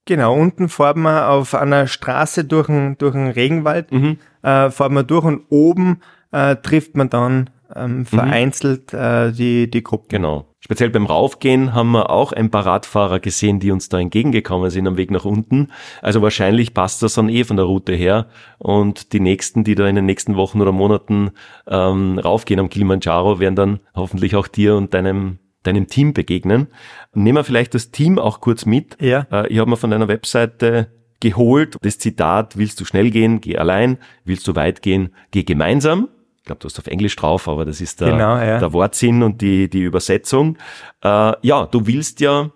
Genau, 0.07 0.35
unten 0.35 0.69
fährt 0.69 0.97
man 0.97 1.25
auf 1.25 1.55
einer 1.55 1.87
Straße 1.87 2.45
durch 2.45 2.69
einen, 2.69 2.99
durch 2.99 3.15
einen 3.15 3.31
Regenwald, 3.31 3.93
mhm. 3.93 4.19
äh, 4.43 4.71
fährt 4.71 4.93
man 4.93 5.07
durch 5.07 5.25
und 5.25 5.43
oben 5.51 6.01
äh, 6.33 6.57
trifft 6.57 6.97
man 6.97 7.11
dann 7.11 7.51
ähm, 7.75 7.99
mhm. 7.99 8.07
vereinzelt 8.07 8.93
mhm. 8.93 8.99
äh, 8.99 9.33
die, 9.33 9.71
die 9.71 9.83
Gruppen. 9.83 10.09
Genau. 10.09 10.47
Speziell 10.63 10.91
beim 10.91 11.07
Raufgehen 11.07 11.75
haben 11.75 11.93
wir 11.93 12.11
auch 12.11 12.33
ein 12.33 12.51
paar 12.51 12.67
Radfahrer 12.67 13.19
gesehen, 13.19 13.61
die 13.61 13.71
uns 13.71 13.89
da 13.89 13.99
entgegengekommen 13.99 14.71
sind 14.71 14.87
am 14.87 14.99
Weg 14.99 15.11
nach 15.11 15.25
unten. 15.25 15.69
Also 16.03 16.21
wahrscheinlich 16.21 16.75
passt 16.75 17.03
das 17.03 17.15
dann 17.15 17.31
eh 17.31 17.45
von 17.45 17.57
der 17.57 17.65
Route 17.65 17.95
her. 17.95 18.27
Und 18.59 19.15
die 19.15 19.21
nächsten, 19.21 19.65
die 19.65 19.75
da 19.75 19.89
in 19.89 19.97
den 19.97 20.05
nächsten 20.05 20.37
Wochen 20.37 20.61
oder 20.61 20.73
Monaten 20.73 21.31
ähm, 21.67 22.19
raufgehen 22.19 22.61
am 22.61 22.69
Kilimanjaro, 22.69 23.41
werden 23.41 23.57
dann 23.57 23.81
hoffentlich 23.95 24.37
auch 24.37 24.49
dir 24.49 24.77
und 24.77 24.93
deinem 24.95 25.39
deinem 25.63 25.89
Team 25.89 26.15
begegnen. 26.15 26.69
Nehmen 27.13 27.37
wir 27.37 27.45
vielleicht 27.45 27.75
das 27.75 27.91
Team 27.91 28.19
auch 28.19 28.41
kurz 28.41 28.65
mit. 28.65 28.97
Ja. 29.01 29.27
Äh, 29.31 29.49
ich 29.49 29.59
habe 29.59 29.69
mir 29.69 29.77
von 29.77 29.91
deiner 29.91 30.09
Webseite 30.09 30.89
geholt 31.21 31.77
das 31.83 31.99
Zitat, 31.99 32.57
willst 32.57 32.81
du 32.81 32.85
schnell 32.85 33.11
gehen, 33.11 33.41
geh 33.43 33.59
allein, 33.59 33.99
willst 34.25 34.49
du 34.49 34.57
weit 34.57 34.81
gehen, 34.81 35.15
geh 35.31 35.45
gemeinsam 35.45 36.09
glaube, 36.51 36.61
du 36.61 36.67
hast 36.67 36.79
auf 36.79 36.87
Englisch 36.89 37.15
drauf, 37.17 37.49
aber 37.49 37.65
das 37.65 37.81
ist 37.81 38.01
der, 38.01 38.11
genau, 38.11 38.37
ja. 38.37 38.59
der 38.59 38.73
Wortsinn 38.73 39.23
und 39.23 39.41
die, 39.41 39.71
die 39.71 39.83
Übersetzung. 39.83 40.59
Äh, 41.03 41.33
ja, 41.43 41.67
du 41.67 41.87
willst 41.87 42.21
ja, 42.21 42.51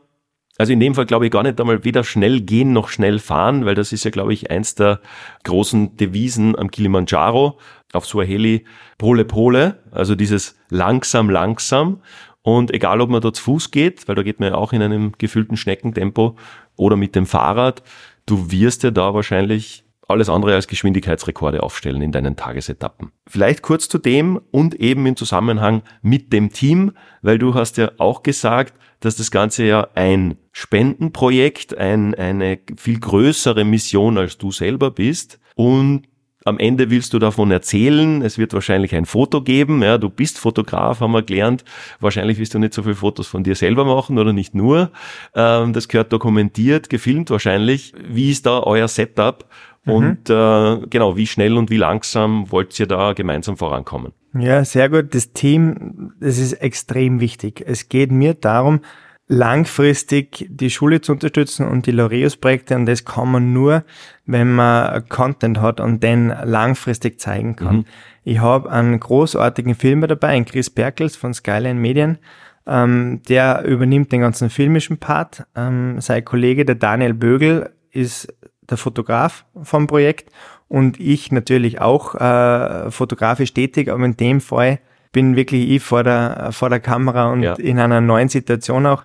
also 0.59 0.72
in 0.72 0.80
dem 0.80 0.94
Fall 0.94 1.07
glaube 1.07 1.26
ich 1.26 1.33
gar 1.33 1.44
nicht 1.44 1.61
einmal 1.61 1.85
weder 1.85 2.02
schnell 2.02 2.40
gehen 2.40 2.72
noch 2.72 2.88
schnell 2.88 3.20
fahren, 3.20 3.64
weil 3.64 3.76
das 3.76 3.92
ist 3.92 4.04
ja, 4.04 4.11
glaube 4.11 4.33
ich, 4.33 4.50
eins 4.50 4.74
der 4.74 5.00
großen 5.44 5.96
Devisen 5.96 6.59
am 6.59 6.70
Kilimanjaro 6.70 7.59
auf 7.92 8.07
Suaheli, 8.07 8.64
Pole 8.98 9.24
Pole, 9.24 9.78
also 9.92 10.16
dieses 10.16 10.57
langsam, 10.70 11.30
langsam. 11.30 12.00
Und 12.42 12.74
egal, 12.74 13.00
ob 13.00 13.11
man 13.11 13.22
dort 13.22 13.37
zu 13.37 13.44
Fuß 13.44 13.70
geht, 13.70 14.09
weil 14.09 14.16
da 14.16 14.22
geht 14.22 14.40
man 14.40 14.50
ja 14.50 14.54
auch 14.57 14.72
in 14.72 14.83
einem 14.83 15.12
gefühlten 15.16 15.57
Schneckentempo 15.57 16.37
oder 16.76 16.96
mit 16.96 17.14
dem 17.14 17.26
Fahrrad, 17.26 17.83
du 18.26 18.50
wirst 18.50 18.83
ja 18.83 18.90
da 18.90 19.14
wahrscheinlich 19.14 19.84
alles 20.09 20.29
andere 20.29 20.55
als 20.55 20.69
Geschwindigkeitsrekorde 20.69 21.62
aufstellen 21.62 22.03
in 22.03 22.12
deinen 22.12 22.37
Tagesetappen. 22.37 23.12
Vielleicht 23.27 23.62
kurz 23.62 23.88
zu 23.88 23.99
dem 23.99 24.40
und 24.51 24.75
eben 24.75 25.07
im 25.07 25.17
Zusammenhang 25.17 25.83
mit 26.03 26.33
dem 26.33 26.53
Team, 26.53 26.93
weil 27.23 27.38
du 27.38 27.55
hast 27.55 27.77
ja 27.77 27.90
auch 27.99 28.23
gesagt, 28.23 28.75
dass 29.01 29.17
das 29.17 29.31
Ganze 29.31 29.64
ja 29.64 29.88
ein 29.95 30.37
Spendenprojekt, 30.53 31.77
ein, 31.77 32.14
eine 32.14 32.59
viel 32.77 33.01
größere 33.01 33.64
Mission 33.64 34.19
als 34.19 34.38
du 34.38 34.51
selber 34.51 34.90
bist 34.90 35.40
und 35.55 36.09
am 36.47 36.59
Ende 36.59 36.90
willst 36.90 37.14
du 37.14 37.19
davon 37.19 37.51
erzählen. 37.51 38.21
Es 38.21 38.37
wird 38.37 38.53
wahrscheinlich 38.53 38.95
ein 38.95 39.07
Foto 39.07 39.40
geben. 39.40 39.83
Ja, 39.83 39.97
du 39.97 40.11
bist 40.11 40.38
Fotograf, 40.38 41.01
haben 41.01 41.12
wir 41.12 41.23
gelernt. 41.23 41.64
Wahrscheinlich 42.01 42.38
willst 42.38 42.53
du 42.53 42.59
nicht 42.59 42.75
so 42.75 42.83
viele 42.83 42.97
Fotos 42.97 43.27
von 43.27 43.45
dir 43.45 43.55
selber 43.55 43.87
machen 43.87 44.19
oder 44.19 44.35
nicht 44.35 44.55
nur. 44.55 44.90
Ähm, 45.35 45.73
das 45.73 45.88
gehört 45.88 46.12
dokumentiert, 46.12 46.90
gefilmt 46.90 47.31
wahrscheinlich. 47.31 47.95
Wie 48.07 48.31
ist 48.31 48.45
da 48.45 48.62
euer 48.62 48.88
Setup? 48.88 49.47
Mhm. 49.85 49.92
Und 49.92 50.31
äh, 50.31 50.87
genau, 50.88 51.16
wie 51.16 51.27
schnell 51.27 51.57
und 51.57 51.70
wie 51.70 51.77
langsam 51.77 52.51
wollt 52.51 52.79
ihr 52.79 52.87
da 52.87 53.12
gemeinsam 53.12 53.57
vorankommen? 53.57 54.12
Ja, 54.37 54.64
sehr 54.64 54.88
gut. 54.88 55.14
Das 55.14 55.33
Team, 55.33 56.12
das 56.20 56.38
ist 56.38 56.55
extrem 56.55 57.20
wichtig. 57.20 57.62
Es 57.64 57.88
geht 57.88 58.11
mir 58.11 58.35
darum, 58.35 58.81
langfristig 59.27 60.47
die 60.51 60.70
Schule 60.70 61.01
zu 61.01 61.12
unterstützen 61.12 61.66
und 61.66 61.87
die 61.87 61.92
Loreus-Projekte 61.92 62.75
und 62.77 62.87
das 62.87 63.05
kann 63.05 63.31
man 63.31 63.53
nur, 63.53 63.85
wenn 64.27 64.55
man 64.55 65.09
Content 65.09 65.61
hat 65.61 65.81
und 65.81 66.03
den 66.03 66.29
langfristig 66.29 67.20
zeigen 67.20 67.57
kann. 67.57 67.77
Mhm. 67.77 67.85
Ich 68.25 68.40
habe 68.40 68.70
einen 68.70 69.01
großartigen 69.01 69.75
Filmer 69.75 70.09
dabei, 70.09 70.29
einen 70.29 70.44
Chris 70.44 70.68
Perkels 70.68 71.16
von 71.16 71.33
Skyline 71.33 71.81
Medien, 71.81 72.18
ähm, 72.66 73.23
der 73.29 73.64
übernimmt 73.64 74.12
den 74.12 74.20
ganzen 74.20 74.51
filmischen 74.51 74.99
Part. 74.99 75.47
Ähm, 75.55 76.01
sein 76.01 76.25
Kollege, 76.25 76.64
der 76.64 76.75
Daniel 76.75 77.14
Bögel, 77.14 77.70
ist 77.90 78.35
der 78.70 78.77
Fotograf 78.77 79.44
vom 79.62 79.87
Projekt 79.87 80.31
und 80.68 80.98
ich 80.98 81.33
natürlich 81.33 81.81
auch 81.81 82.14
äh, 82.14 82.90
fotografisch 82.90 83.53
tätig, 83.55 83.90
aber 83.90 84.05
in 84.05 84.16
dem 84.16 84.40
Fall 84.40 84.81
bin 85.12 85.37
wirklich 85.37 85.70
ich 85.70 85.83
vor 85.83 86.03
der, 86.03 86.50
vor 86.53 86.70
der 86.70 86.81
Kamera 86.81 87.33
und 87.33 87.42
ja. 87.42 87.55
in 87.55 87.79
einer 87.79 88.00
neuen 88.00 88.29
Situation 88.29 88.87
auch. 88.87 89.05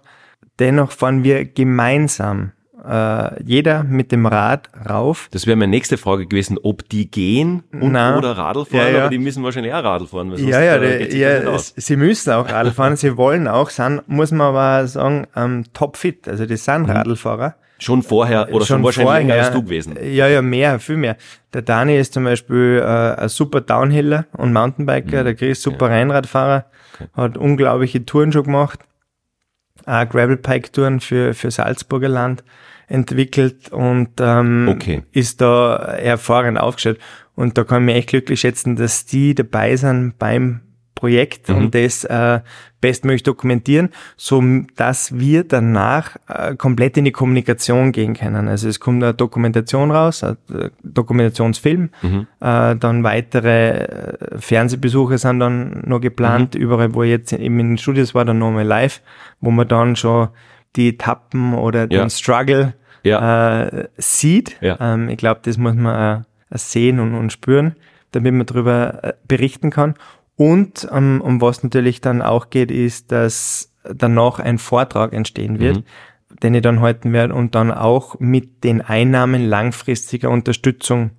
Dennoch 0.57 0.91
fahren 0.91 1.23
wir 1.23 1.45
gemeinsam 1.45 2.51
äh, 2.85 3.43
jeder 3.43 3.83
mit 3.83 4.11
dem 4.11 4.25
Rad 4.25 4.69
rauf. 4.89 5.27
Das 5.31 5.45
wäre 5.45 5.55
meine 5.55 5.69
nächste 5.69 5.97
Frage 5.97 6.25
gewesen, 6.25 6.57
ob 6.61 6.87
die 6.89 7.09
gehen 7.09 7.63
und 7.71 7.91
oder 7.91 8.37
Radl 8.37 8.65
fahren, 8.65 8.77
ja, 8.79 8.89
ja. 8.89 8.99
aber 9.01 9.09
die 9.09 9.19
müssen 9.19 9.43
wahrscheinlich 9.43 9.73
auch 9.73 9.83
Radl 9.83 10.07
fahren. 10.07 10.31
Weil 10.31 10.39
ja, 10.39 10.61
ja, 10.61 10.75
äh, 10.77 11.15
ja 11.15 11.57
sie 11.57 11.95
müssen 11.95 12.31
auch 12.31 12.49
Radl 12.49 12.71
fahren, 12.71 12.95
sie 12.95 13.15
wollen 13.17 13.47
auch, 13.47 13.69
sind, 13.69 14.01
muss 14.07 14.31
man 14.31 14.55
aber 14.55 14.87
sagen, 14.87 15.27
ähm, 15.35 15.65
topfit, 15.73 16.27
also 16.27 16.45
die 16.45 16.57
sind 16.57 16.83
mhm. 16.83 16.91
Radlfahrer. 16.91 17.55
Schon 17.79 18.03
vorher 18.03 18.49
oder 18.53 18.65
schon, 18.65 18.77
schon 18.77 18.83
wahrscheinlich 18.83 19.07
vorher, 19.07 19.21
länger 19.21 19.33
als 19.35 19.51
du 19.51 19.63
gewesen? 19.63 19.97
Ja, 20.01 20.27
ja, 20.27 20.41
mehr, 20.41 20.79
viel 20.79 20.97
mehr. 20.97 21.17
Der 21.53 21.61
Dani 21.61 21.97
ist 21.97 22.13
zum 22.13 22.25
Beispiel 22.25 22.81
äh, 22.83 23.21
ein 23.21 23.29
super 23.29 23.61
Downhiller 23.61 24.25
und 24.33 24.53
Mountainbiker, 24.53 25.21
mhm. 25.21 25.25
der 25.25 25.35
Chris 25.35 25.61
super 25.61 25.89
ja. 25.89 25.95
Rennradfahrer, 25.95 26.65
okay. 26.95 27.09
hat 27.13 27.37
unglaubliche 27.37 28.05
Touren 28.05 28.31
schon 28.31 28.43
gemacht, 28.43 28.79
auch 29.85 30.09
Gravelpike-Touren 30.09 30.99
für, 30.99 31.33
für 31.33 31.51
Salzburger 31.51 32.09
Land 32.09 32.43
entwickelt 32.87 33.69
und 33.71 34.09
ähm, 34.19 34.67
okay. 34.69 35.03
ist 35.11 35.41
da 35.41 35.95
hervorragend 35.97 36.59
aufgestellt. 36.59 36.99
Und 37.35 37.57
da 37.57 37.63
kann 37.63 37.83
ich 37.83 37.85
mich 37.85 37.95
echt 37.95 38.09
glücklich 38.09 38.41
schätzen, 38.41 38.75
dass 38.75 39.05
die 39.05 39.35
dabei 39.35 39.75
sind 39.77 40.17
beim 40.19 40.61
Projekt 40.99 41.47
mhm. 41.47 41.55
und 41.55 41.75
das 41.75 42.03
äh, 42.03 42.41
bestmöglich 42.81 43.23
dokumentieren, 43.23 43.89
so 44.17 44.43
dass 44.75 45.17
wir 45.17 45.45
danach 45.45 46.17
äh, 46.27 46.55
komplett 46.55 46.97
in 46.97 47.05
die 47.05 47.13
Kommunikation 47.13 47.93
gehen 47.93 48.15
können. 48.15 48.49
Also 48.49 48.67
es 48.67 48.81
kommt 48.81 49.01
eine 49.01 49.13
Dokumentation 49.13 49.91
raus, 49.91 50.23
ein 50.23 50.37
Dokumentationsfilm, 50.83 51.89
mhm. 52.01 52.27
äh, 52.41 52.75
dann 52.75 53.03
weitere 53.03 53.69
äh, 53.69 54.37
Fernsehbesuche 54.37 55.17
sind 55.17 55.39
dann 55.39 55.83
noch 55.85 56.01
geplant, 56.01 56.55
mhm. 56.55 56.61
überall, 56.61 56.93
wo 56.93 57.03
ich 57.03 57.11
jetzt 57.11 57.31
eben 57.31 57.59
in 57.59 57.69
den 57.69 57.77
Studios 57.77 58.13
war, 58.13 58.25
dann 58.25 58.39
nochmal 58.39 58.65
live, 58.65 59.01
wo 59.39 59.51
man 59.51 59.67
dann 59.67 59.95
schon 59.95 60.27
die 60.75 60.89
Etappen 60.89 61.53
oder 61.53 61.81
ja. 61.89 62.01
den 62.01 62.09
Struggle 62.09 62.73
ja. 63.03 63.63
äh, 63.63 63.87
sieht. 63.97 64.57
Ja. 64.61 64.77
Ähm, 64.81 65.07
ich 65.07 65.17
glaube, 65.17 65.39
das 65.43 65.57
muss 65.57 65.75
man 65.75 66.23
äh, 66.51 66.57
sehen 66.57 66.99
und, 66.99 67.15
und 67.15 67.31
spüren, 67.31 67.75
damit 68.11 68.33
man 68.33 68.45
darüber 68.45 69.03
äh, 69.03 69.13
berichten 69.27 69.69
kann. 69.69 69.95
Und 70.39 70.87
um, 70.89 71.19
um 71.19 71.41
was 71.41 71.63
natürlich 71.63 71.99
dann 71.99 72.21
auch 72.21 72.49
geht, 72.49 72.71
ist, 72.71 73.11
dass 73.11 73.73
danach 73.83 74.39
ein 74.39 74.57
Vortrag 74.57 75.11
entstehen 75.11 75.59
wird, 75.59 75.79
mhm. 75.79 75.83
den 76.41 76.53
ich 76.53 76.61
dann 76.61 76.79
halten 76.79 77.11
werde 77.11 77.33
und 77.33 77.55
dann 77.55 77.73
auch 77.73 78.17
mit 78.21 78.63
den 78.63 78.79
Einnahmen 78.79 79.43
langfristiger 79.45 80.29
Unterstützung 80.29 81.11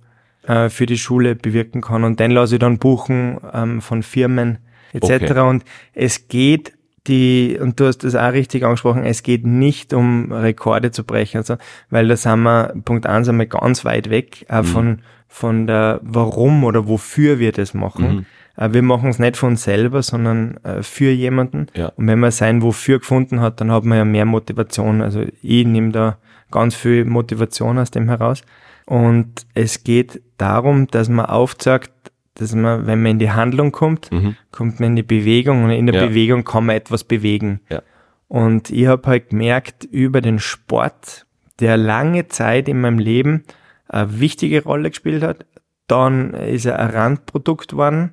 äh, 0.47 0.69
für 0.69 0.87
die 0.87 0.97
Schule 0.97 1.35
bewirken 1.35 1.81
kann. 1.81 2.03
Und 2.03 2.19
den 2.19 2.31
lasse 2.31 2.55
ich 2.55 2.59
dann 2.61 2.79
buchen 2.79 3.37
ähm, 3.53 3.79
von 3.81 4.01
Firmen 4.01 4.57
etc. 4.91 5.03
Okay. 5.11 5.39
Und 5.41 5.65
es 5.93 6.27
geht 6.27 6.73
die, 7.11 7.59
und 7.61 7.79
du 7.79 7.85
hast 7.85 7.99
das 7.99 8.15
auch 8.15 8.31
richtig 8.31 8.63
angesprochen, 8.63 9.03
es 9.03 9.21
geht 9.21 9.45
nicht 9.45 9.93
um 9.93 10.31
Rekorde 10.31 10.91
zu 10.91 11.03
brechen, 11.03 11.37
also, 11.37 11.57
weil 11.89 12.07
da 12.07 12.15
sind 12.15 12.41
wir, 12.41 12.73
Punkt 12.85 13.05
eins 13.05 13.29
einmal 13.29 13.45
ganz 13.45 13.85
weit 13.85 14.09
weg 14.09 14.45
äh, 14.49 14.61
mhm. 14.61 14.65
von, 14.65 14.99
von 15.27 15.67
der, 15.67 15.99
warum 16.01 16.63
oder 16.63 16.87
wofür 16.87 17.37
wir 17.37 17.51
das 17.51 17.73
machen. 17.73 18.15
Mhm. 18.15 18.25
Äh, 18.55 18.73
wir 18.73 18.81
machen 18.81 19.09
es 19.09 19.19
nicht 19.19 19.37
von 19.37 19.49
uns 19.49 19.63
selber, 19.63 20.01
sondern 20.01 20.57
äh, 20.63 20.81
für 20.81 21.11
jemanden. 21.11 21.67
Ja. 21.75 21.89
Und 21.95 22.07
wenn 22.07 22.19
man 22.19 22.31
sein 22.31 22.61
Wofür 22.61 22.99
gefunden 22.99 23.41
hat, 23.41 23.61
dann 23.61 23.71
hat 23.71 23.83
man 23.83 23.97
ja 23.97 24.05
mehr 24.05 24.25
Motivation. 24.25 25.01
Also 25.01 25.25
ich 25.41 25.65
nehme 25.65 25.91
da 25.91 26.17
ganz 26.49 26.75
viel 26.75 27.05
Motivation 27.05 27.77
aus 27.77 27.91
dem 27.91 28.07
heraus. 28.09 28.41
Und 28.85 29.45
es 29.53 29.83
geht 29.83 30.21
darum, 30.37 30.87
dass 30.87 31.07
man 31.09 31.25
aufzeigt, 31.25 31.91
dass 32.35 32.55
man, 32.55 32.87
wenn 32.87 33.01
man 33.01 33.13
in 33.13 33.19
die 33.19 33.31
Handlung 33.31 33.71
kommt, 33.71 34.11
mhm. 34.11 34.35
kommt 34.51 34.79
man 34.79 34.89
in 34.89 34.95
die 34.95 35.03
Bewegung 35.03 35.63
und 35.63 35.71
in 35.71 35.87
der 35.87 35.95
ja. 35.95 36.07
Bewegung 36.07 36.43
kann 36.43 36.65
man 36.65 36.75
etwas 36.75 37.03
bewegen. 37.03 37.61
Ja. 37.69 37.81
Und 38.27 38.69
ich 38.69 38.87
habe 38.87 39.07
halt 39.07 39.29
gemerkt 39.29 39.83
über 39.83 40.21
den 40.21 40.39
Sport, 40.39 41.25
der 41.59 41.77
lange 41.77 42.27
Zeit 42.29 42.69
in 42.69 42.79
meinem 42.79 42.99
Leben 42.99 43.43
eine 43.89 44.19
wichtige 44.19 44.63
Rolle 44.63 44.89
gespielt 44.89 45.23
hat. 45.23 45.45
Dann 45.87 46.33
ist 46.33 46.65
er 46.65 46.79
ein 46.79 46.89
Randprodukt 46.91 47.71
geworden 47.71 48.11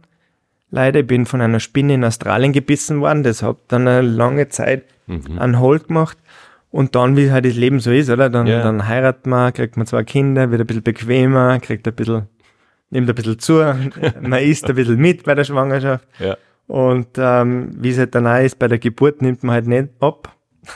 leider. 0.70 1.00
Ich 1.00 1.06
bin 1.06 1.26
von 1.26 1.40
einer 1.40 1.60
Spinne 1.60 1.94
in 1.94 2.04
Australien 2.04 2.52
gebissen 2.52 3.00
worden. 3.00 3.22
Das 3.22 3.42
hat 3.42 3.56
dann 3.68 3.86
eine 3.86 4.06
lange 4.06 4.48
Zeit 4.48 4.84
mhm. 5.06 5.38
einen 5.38 5.60
Hold 5.60 5.88
gemacht. 5.88 6.18
Und 6.70 6.94
dann, 6.94 7.16
wie 7.16 7.30
halt 7.30 7.46
das 7.46 7.54
Leben 7.54 7.80
so 7.80 7.90
ist, 7.90 8.10
oder? 8.10 8.28
Dann, 8.28 8.46
ja. 8.46 8.62
dann 8.62 8.86
heiratet 8.86 9.26
man, 9.26 9.52
kriegt 9.54 9.78
man 9.78 9.86
zwei 9.86 10.04
Kinder, 10.04 10.50
wird 10.50 10.60
ein 10.60 10.66
bisschen 10.66 10.82
bequemer, 10.82 11.58
kriegt 11.60 11.88
ein 11.88 11.94
bisschen, 11.94 12.26
nimmt 12.90 13.08
ein 13.08 13.14
bisschen 13.14 13.38
zu, 13.38 13.52
man 14.20 14.42
isst 14.42 14.68
ein 14.68 14.74
bisschen 14.74 14.96
mit 14.96 15.24
bei 15.24 15.34
der 15.34 15.44
Schwangerschaft. 15.44 16.06
Ja. 16.18 16.36
Und 16.66 17.08
ähm, 17.16 17.70
wie 17.76 17.90
es 17.90 17.98
halt 17.98 18.14
dann 18.14 18.26
auch 18.26 18.40
ist, 18.40 18.58
bei 18.58 18.68
der 18.68 18.78
Geburt 18.78 19.22
nimmt 19.22 19.42
man 19.42 19.54
halt 19.54 19.66
nicht 19.66 19.88
ab. 20.00 20.36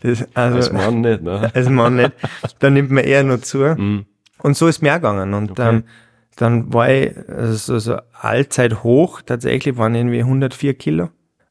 das, 0.00 0.26
also, 0.34 0.56
als 0.56 0.72
Mann 0.72 1.00
nicht, 1.00 1.22
ne? 1.22 1.50
Als 1.54 1.68
Mann 1.68 1.96
nicht. 1.96 2.12
Dann 2.58 2.74
nimmt 2.74 2.90
man 2.90 3.04
eher 3.04 3.24
nur 3.24 3.40
zu. 3.40 3.58
Mhm. 3.58 4.04
Und 4.38 4.56
so 4.56 4.66
ist 4.66 4.82
mir 4.82 4.94
gegangen. 4.94 5.32
Und 5.32 5.52
okay. 5.52 5.68
ähm, 5.68 5.84
dann 6.36 6.72
war 6.72 6.90
ich 6.90 7.16
also 7.28 7.78
so 7.78 7.96
Allzeit 8.12 8.82
hoch, 8.82 9.22
tatsächlich 9.22 9.76
waren 9.76 9.94
irgendwie 9.94 10.20
104 10.20 10.74
Kilo. 10.74 11.08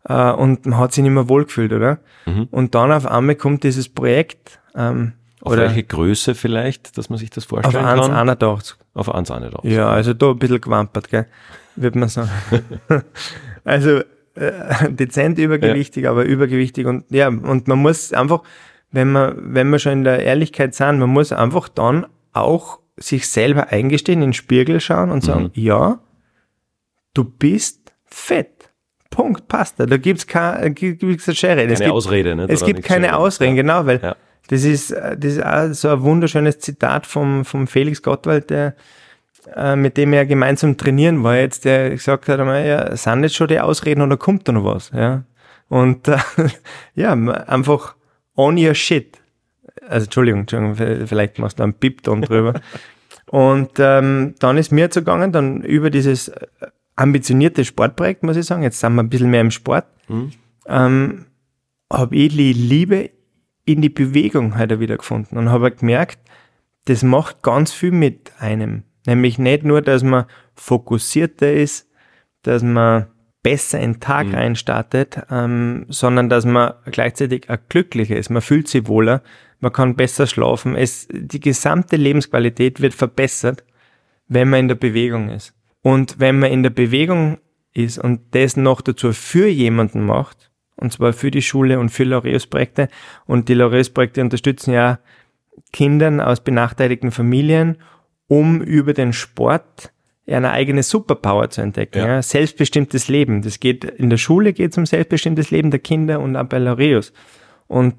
Äh, 0.07 0.31
und 0.31 0.65
man 0.65 0.79
hat 0.79 0.93
sich 0.93 1.03
nicht 1.03 1.11
mehr 1.11 1.27
wohlgefühlt, 1.27 1.73
oder? 1.73 1.99
Mhm. 2.25 2.47
Und 2.51 2.75
dann 2.75 2.91
auf 2.91 3.05
einmal 3.05 3.35
kommt 3.35 3.63
dieses 3.63 3.89
Projekt. 3.89 4.59
Ähm, 4.75 5.13
auf 5.41 5.53
oder 5.53 5.63
welche 5.63 5.83
Größe 5.83 6.35
vielleicht, 6.35 6.97
dass 6.97 7.09
man 7.09 7.19
sich 7.19 7.29
das 7.29 7.45
vorstellen 7.45 7.85
auf 7.85 8.07
kann? 8.07 8.29
1,81. 8.29 8.75
Auf 8.97 9.13
1,81. 9.13 9.67
Ja, 9.67 9.89
also 9.89 10.15
da 10.15 10.31
ein 10.31 10.39
bisschen 10.39 10.59
gewampert, 10.59 11.09
gell? 11.09 11.27
Würde 11.75 11.99
man 11.99 12.09
sagen. 12.09 12.31
also 13.63 14.01
äh, 14.33 14.89
dezent 14.89 15.37
übergewichtig, 15.37 16.05
ja. 16.05 16.11
aber 16.11 16.25
übergewichtig 16.25 16.87
und 16.87 17.05
ja, 17.09 17.27
und 17.27 17.67
man 17.67 17.77
muss 17.77 18.11
einfach, 18.11 18.41
wenn 18.91 19.11
man, 19.11 19.35
wenn 19.53 19.69
wir 19.69 19.77
schon 19.77 19.93
in 19.93 20.03
der 20.03 20.23
Ehrlichkeit 20.23 20.73
sind, 20.73 20.97
man 20.97 21.11
muss 21.11 21.31
einfach 21.31 21.69
dann 21.69 22.07
auch 22.33 22.79
sich 22.97 23.29
selber 23.29 23.67
eingestehen, 23.67 24.23
in 24.23 24.29
den 24.29 24.33
Spiegel 24.33 24.81
schauen 24.81 25.11
und 25.11 25.23
sagen, 25.23 25.43
mhm. 25.43 25.51
ja, 25.53 25.99
du 27.13 27.23
bist 27.23 27.93
fett. 28.05 28.71
Punkt, 29.11 29.47
passt. 29.47 29.79
Da 29.79 29.85
gibt's 29.97 30.25
keine, 30.25 30.71
gibt's 30.71 31.25
keine 31.25 31.35
Schere. 31.35 31.61
Keine 31.61 31.73
es 31.73 31.79
gibt, 31.79 31.91
Ausrede, 31.91 32.35
ne? 32.35 32.47
Es 32.49 32.65
gibt 32.65 32.83
keine. 32.83 33.15
Ausreden, 33.15 33.55
genau, 33.55 33.85
weil 33.85 33.99
ja. 34.01 34.15
Das 34.47 34.63
ist, 34.63 34.91
das 34.91 35.33
ist 35.33 35.43
auch 35.43 35.73
so 35.73 35.89
ein 35.89 36.01
wunderschönes 36.01 36.59
Zitat 36.59 37.05
vom, 37.05 37.45
vom 37.45 37.67
Felix 37.67 38.01
Gottwald, 38.01 38.49
der, 38.49 38.75
äh, 39.55 39.75
mit 39.75 39.97
dem 39.97 40.13
er 40.13 40.25
gemeinsam 40.25 40.77
trainieren 40.77 41.23
war 41.23 41.35
jetzt, 41.35 41.65
der 41.65 41.91
gesagt 41.91 42.27
hat, 42.29 42.39
ja, 42.39 42.95
sind 42.95 43.23
jetzt 43.23 43.35
schon 43.35 43.47
die 43.47 43.59
Ausreden 43.59 44.01
oder 44.01 44.17
kommt 44.17 44.47
da 44.47 44.51
noch 44.51 44.65
was, 44.65 44.91
ja? 44.91 45.23
Und, 45.69 46.07
äh, 46.07 46.17
ja, 46.95 47.13
einfach 47.13 47.95
on 48.35 48.57
your 48.57 48.73
shit 48.73 49.17
also 49.89 50.05
Entschuldigung, 50.05 50.41
Entschuldigung 50.41 51.07
vielleicht 51.07 51.39
machst 51.39 51.59
du 51.59 51.63
einen 51.63 51.73
Pip-Ton 51.73 52.21
drüber. 52.21 52.53
Und 53.29 53.71
ähm, 53.77 54.35
dann 54.39 54.57
ist 54.57 54.71
mir 54.71 54.89
zugegangen, 54.89 55.31
dann 55.31 55.61
über 55.61 55.89
dieses 55.89 56.31
ambitionierte 56.95 57.65
Sportprojekt, 57.65 58.23
muss 58.23 58.37
ich 58.37 58.45
sagen, 58.45 58.63
jetzt 58.63 58.79
sind 58.79 58.95
wir 58.95 59.03
ein 59.03 59.09
bisschen 59.09 59.29
mehr 59.29 59.41
im 59.41 59.51
Sport, 59.51 59.85
mhm. 60.07 60.31
ähm, 60.67 61.25
habe 61.91 62.15
ich 62.15 62.35
die 62.35 62.53
Liebe 62.53 63.11
in 63.67 63.81
die 63.81 63.89
Bewegung 63.89 64.57
heute 64.57 64.79
wieder 64.79 64.97
gefunden 64.97 65.37
und 65.37 65.49
habe 65.49 65.71
gemerkt, 65.71 66.19
das 66.85 67.03
macht 67.03 67.43
ganz 67.43 67.73
viel 67.73 67.91
mit 67.91 68.31
einem. 68.39 68.83
Nämlich 69.05 69.37
nicht 69.37 69.63
nur, 69.63 69.81
dass 69.81 70.03
man 70.03 70.25
fokussierter 70.55 71.51
ist, 71.51 71.89
dass 72.43 72.63
man 72.63 73.07
besser 73.43 73.79
in 73.79 73.93
den 73.93 73.99
Tag 73.99 74.27
mhm. 74.27 74.35
reinstartet, 74.35 75.21
ähm, 75.29 75.85
sondern 75.89 76.29
dass 76.29 76.45
man 76.45 76.73
gleichzeitig 76.85 77.49
auch 77.49 77.57
glücklicher 77.67 78.15
ist. 78.15 78.29
Man 78.29 78.41
fühlt 78.41 78.69
sich 78.69 78.87
wohler, 78.87 79.21
man 79.59 79.73
kann 79.73 79.95
besser 79.95 80.27
schlafen. 80.27 80.75
Es, 80.75 81.07
die 81.11 81.39
gesamte 81.41 81.97
Lebensqualität 81.97 82.81
wird 82.81 82.93
verbessert, 82.93 83.65
wenn 84.27 84.49
man 84.49 84.61
in 84.61 84.67
der 84.69 84.75
Bewegung 84.75 85.29
ist. 85.29 85.53
Und 85.81 86.19
wenn 86.19 86.39
man 86.39 86.51
in 86.51 86.63
der 86.63 86.69
Bewegung 86.69 87.37
ist 87.73 87.97
und 87.99 88.21
das 88.31 88.55
noch 88.55 88.79
dazu 88.79 89.11
für 89.11 89.47
jemanden 89.47 90.05
macht, 90.05 90.46
und 90.77 90.93
zwar 90.93 91.13
für 91.13 91.31
die 91.31 91.41
Schule 91.41 91.79
und 91.79 91.89
für 91.89 92.03
Laureus-Projekte, 92.03 92.87
und 93.25 93.49
die 93.49 93.53
Laureus-Projekte 93.53 94.21
unterstützen 94.21 94.71
ja 94.71 94.99
Kindern 95.73 96.21
aus 96.21 96.41
benachteiligten 96.41 97.11
Familien, 97.11 97.77
um 98.27 98.61
über 98.61 98.93
den 98.93 99.13
Sport 99.13 99.91
eine 100.29 100.51
eigene 100.51 100.83
Superpower 100.83 101.49
zu 101.49 101.61
entdecken. 101.61 101.99
Ja. 101.99 102.07
Ja. 102.07 102.21
Selbstbestimmtes 102.21 103.07
Leben. 103.07 103.41
Das 103.41 103.59
geht 103.59 103.85
in 103.85 104.09
der 104.09 104.17
Schule 104.17 104.53
geht 104.53 104.71
es 104.71 104.77
um 104.77 104.85
selbstbestimmtes 104.85 105.51
Leben 105.51 105.71
der 105.71 105.79
Kinder 105.79 106.19
und 106.19 106.35
auch 106.35 106.45
bei 106.45 106.57
Laureus. 106.57 107.13
Und 107.67 107.95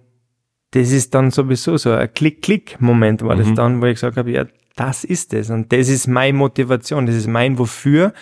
das 0.73 0.93
ist 0.93 1.15
dann 1.15 1.31
sowieso 1.31 1.79
so 1.79 1.93
ein 1.93 2.13
Klick-Klick-Moment 2.13 3.23
war 3.23 3.37
das 3.37 3.55
dann, 3.55 3.81
wo 3.81 3.87
ich 3.87 3.95
gesagt 3.95 4.19
habe, 4.19 4.31
ja, 4.31 4.45
das 4.77 5.05
ist 5.05 5.33
es. 5.33 5.49
Und 5.49 5.73
das 5.73 5.89
ist 5.89 6.07
meine 6.07 6.37
Motivation, 6.37 7.07
das 7.07 7.15
ist 7.15 7.27
mein 7.27 7.59
Wofür. 7.59 8.13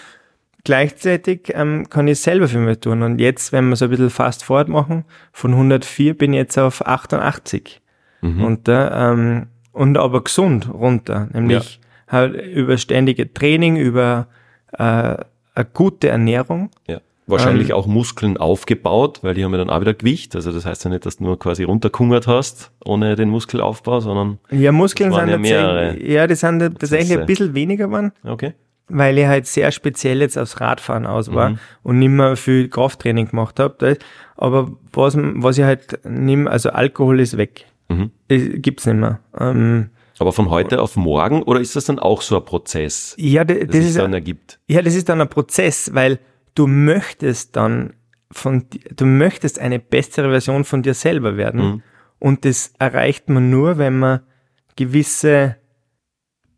Gleichzeitig 0.67 1.53
ähm, 1.55 1.89
kann 1.89 2.09
ich 2.09 2.19
selber 2.19 2.49
für 2.49 2.59
mich 2.59 2.81
tun. 2.81 3.03
Und 3.03 3.21
jetzt, 3.21 3.53
wenn 3.53 3.69
wir 3.69 3.77
so 3.77 3.85
ein 3.85 3.91
bisschen 3.93 4.11
fast 4.11 4.43
forward 4.43 4.67
machen, 4.69 5.05
von 5.33 5.53
104 5.53 6.19
bin 6.19 6.33
ich 6.33 6.39
jetzt 6.39 6.59
auf 6.59 6.85
88 6.85 7.81
runter. 8.23 9.13
Ähm, 9.13 9.47
und 9.71 9.97
aber 9.97 10.25
gesund 10.25 10.69
runter. 10.75 11.29
Nämlich 11.33 11.79
halt 12.09 12.35
über 12.35 12.79
ständige 12.79 13.33
Training, 13.33 13.77
über 13.77 14.27
äh, 14.73 14.83
eine 14.83 15.67
gute 15.73 16.09
Ernährung. 16.09 16.71
Ja. 16.89 17.01
Wahrscheinlich 17.29 17.71
Ähm. 17.71 17.77
auch 17.77 17.87
Muskeln 17.87 18.37
aufgebaut, 18.37 19.21
weil 19.23 19.35
die 19.35 19.45
haben 19.45 19.53
ja 19.53 19.59
dann 19.59 19.71
auch 19.71 19.81
wieder 19.81 19.95
Gewicht. 19.95 20.35
Also 20.35 20.51
das 20.51 20.67
heißt 20.67 20.83
ja 20.85 20.91
nicht, 20.91 21.07
dass 21.07 21.19
du 21.19 21.25
nur 21.25 21.39
quasi 21.39 21.63
runterkungert 21.63 22.27
hast, 22.27 22.73
ohne 22.85 23.15
den 23.15 23.29
Muskelaufbau, 23.29 24.01
sondern 24.01 24.39
Ja, 24.51 24.73
Muskeln 24.73 25.13
sind 25.13 25.29
ja 25.29 25.39
mehrere 25.39 26.03
ja, 26.03 26.27
die 26.27 26.35
sind 26.35 26.59
tatsächlich 26.61 27.17
ein 27.17 27.27
bisschen 27.27 27.55
weniger 27.55 27.87
geworden, 27.87 28.11
okay. 28.25 28.55
Weil 28.89 29.19
ich 29.19 29.27
halt 29.27 29.47
sehr 29.47 29.73
speziell 29.73 30.21
jetzt 30.21 30.39
aufs 30.39 30.61
Radfahren 30.61 31.07
aus 31.07 31.33
war 31.35 31.51
Mhm. 31.51 31.59
und 31.83 31.99
nicht 31.99 32.11
mehr 32.11 32.37
viel 32.37 32.69
Krafttraining 32.69 33.29
gemacht 33.31 33.59
habe. 33.59 33.99
Aber 34.37 34.71
was, 34.93 35.17
was 35.19 35.59
ich 35.59 35.65
halt 35.65 35.99
nimm, 36.05 36.47
also 36.47 36.71
Alkohol 36.71 37.21
ist 37.21 37.37
weg. 37.37 37.67
Mhm. 37.89 38.11
Gibt's 38.29 38.87
nicht 38.87 38.97
mehr. 38.97 39.21
Ähm, 39.39 39.91
Aber 40.19 40.33
von 40.33 40.51
heute 40.51 40.81
auf 40.81 40.97
morgen 40.97 41.43
oder 41.43 41.61
ist 41.61 41.75
das 41.77 41.85
dann 41.87 41.99
auch 41.99 42.23
so 42.23 42.37
ein 42.37 42.45
Prozess, 42.45 43.15
ja, 43.19 43.45
das, 43.45 43.59
das 43.67 43.77
ist, 43.77 43.99
dann 43.99 44.13
ergibt? 44.13 44.59
ja, 44.67 44.83
das 44.83 44.95
ist 44.95 45.09
dann 45.09 45.21
ein 45.21 45.29
Prozess, 45.29 45.91
weil 45.95 46.19
du 46.55 46.67
möchtest 46.67 47.55
dann 47.57 47.93
von, 48.33 48.65
du 48.97 49.05
möchtest 49.07 49.59
eine 49.61 49.79
bessere 49.79 50.31
Version 50.31 50.65
von 50.65 50.83
dir 50.83 50.95
selber 50.95 51.37
werden. 51.37 51.61
Mhm. 51.61 51.83
Und 52.19 52.45
das 52.45 52.73
erreicht 52.79 53.29
man 53.29 53.51
nur, 53.51 53.79
wenn 53.79 53.99
man 53.99 54.21
gewisse 54.77 55.57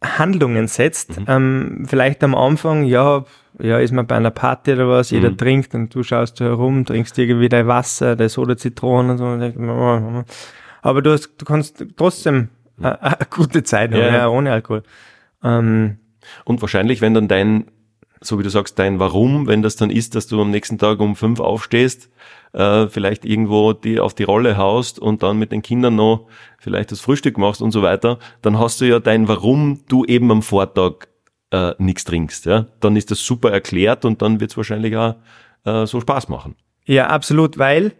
Handlungen 0.02 0.68
setzt. 0.68 1.18
Mhm. 1.18 1.24
Ähm, 1.28 1.84
vielleicht 1.88 2.22
am 2.22 2.34
Anfang, 2.34 2.84
ja, 2.84 3.24
ja, 3.58 3.78
ist 3.78 3.92
man 3.92 4.06
bei 4.06 4.16
einer 4.16 4.30
Party 4.30 4.72
oder 4.74 4.88
was, 4.88 5.11
jeder 5.11 5.30
Mhm. 5.30 5.37
trinkt 5.37 5.74
und 5.74 5.94
du 5.94 6.02
schaust 6.02 6.38
herum, 6.40 6.84
trinkst 6.84 7.18
irgendwie 7.18 7.48
dein 7.48 7.66
Wasser, 7.66 8.14
dein 8.14 8.28
Soda 8.28 8.56
Zitronen 8.56 9.12
und 9.12 9.18
so. 9.18 9.24
Und 9.26 10.24
aber 10.82 11.02
du, 11.02 11.12
hast, 11.12 11.30
du 11.38 11.44
kannst 11.44 11.84
trotzdem 11.96 12.48
eine, 12.80 13.02
eine 13.02 13.16
gute 13.30 13.64
Zeit 13.64 13.90
haben, 13.92 13.98
Mhm. 14.00 14.06
Ja. 14.06 14.14
ja, 14.16 14.28
ohne 14.28 14.52
Alkohol. 14.52 14.82
Ähm, 15.42 15.96
Und 16.44 16.61
wahrscheinlich, 16.62 17.00
wenn 17.00 17.14
dann 17.14 17.26
dein, 17.26 17.64
so 18.20 18.38
wie 18.38 18.42
du 18.44 18.50
sagst, 18.50 18.78
dein 18.78 19.00
Warum, 19.00 19.46
wenn 19.48 19.62
das 19.62 19.74
dann 19.76 19.90
ist, 19.90 20.14
dass 20.14 20.26
du 20.28 20.40
am 20.40 20.50
nächsten 20.50 20.78
Tag 20.78 21.00
um 21.00 21.16
fünf 21.16 21.40
aufstehst, 21.40 22.11
äh, 22.52 22.88
vielleicht 22.88 23.24
irgendwo 23.24 23.72
die 23.72 24.00
auf 24.00 24.14
die 24.14 24.24
Rolle 24.24 24.56
haust 24.56 24.98
und 24.98 25.22
dann 25.22 25.38
mit 25.38 25.52
den 25.52 25.62
Kindern 25.62 25.96
noch 25.96 26.26
vielleicht 26.58 26.92
das 26.92 27.00
Frühstück 27.00 27.38
machst 27.38 27.62
und 27.62 27.70
so 27.70 27.82
weiter, 27.82 28.18
dann 28.42 28.58
hast 28.58 28.80
du 28.80 28.84
ja 28.87 28.98
dein 28.98 29.28
Warum 29.28 29.80
du 29.88 30.04
eben 30.04 30.30
am 30.30 30.42
Vortag 30.42 31.08
äh, 31.50 31.72
nichts 31.78 32.04
trinkst. 32.04 32.46
Ja? 32.46 32.66
Dann 32.80 32.96
ist 32.96 33.11
das 33.11 33.24
super 33.24 33.50
erklärt 33.50 34.04
und 34.04 34.22
dann 34.22 34.40
wird 34.40 34.50
es 34.50 34.56
wahrscheinlich 34.56 34.96
auch 34.96 35.16
äh, 35.64 35.87
so 35.87 36.00
Spaß 36.00 36.28
machen. 36.28 36.56
Ja, 36.84 37.08
absolut, 37.08 37.58
weil, 37.58 37.92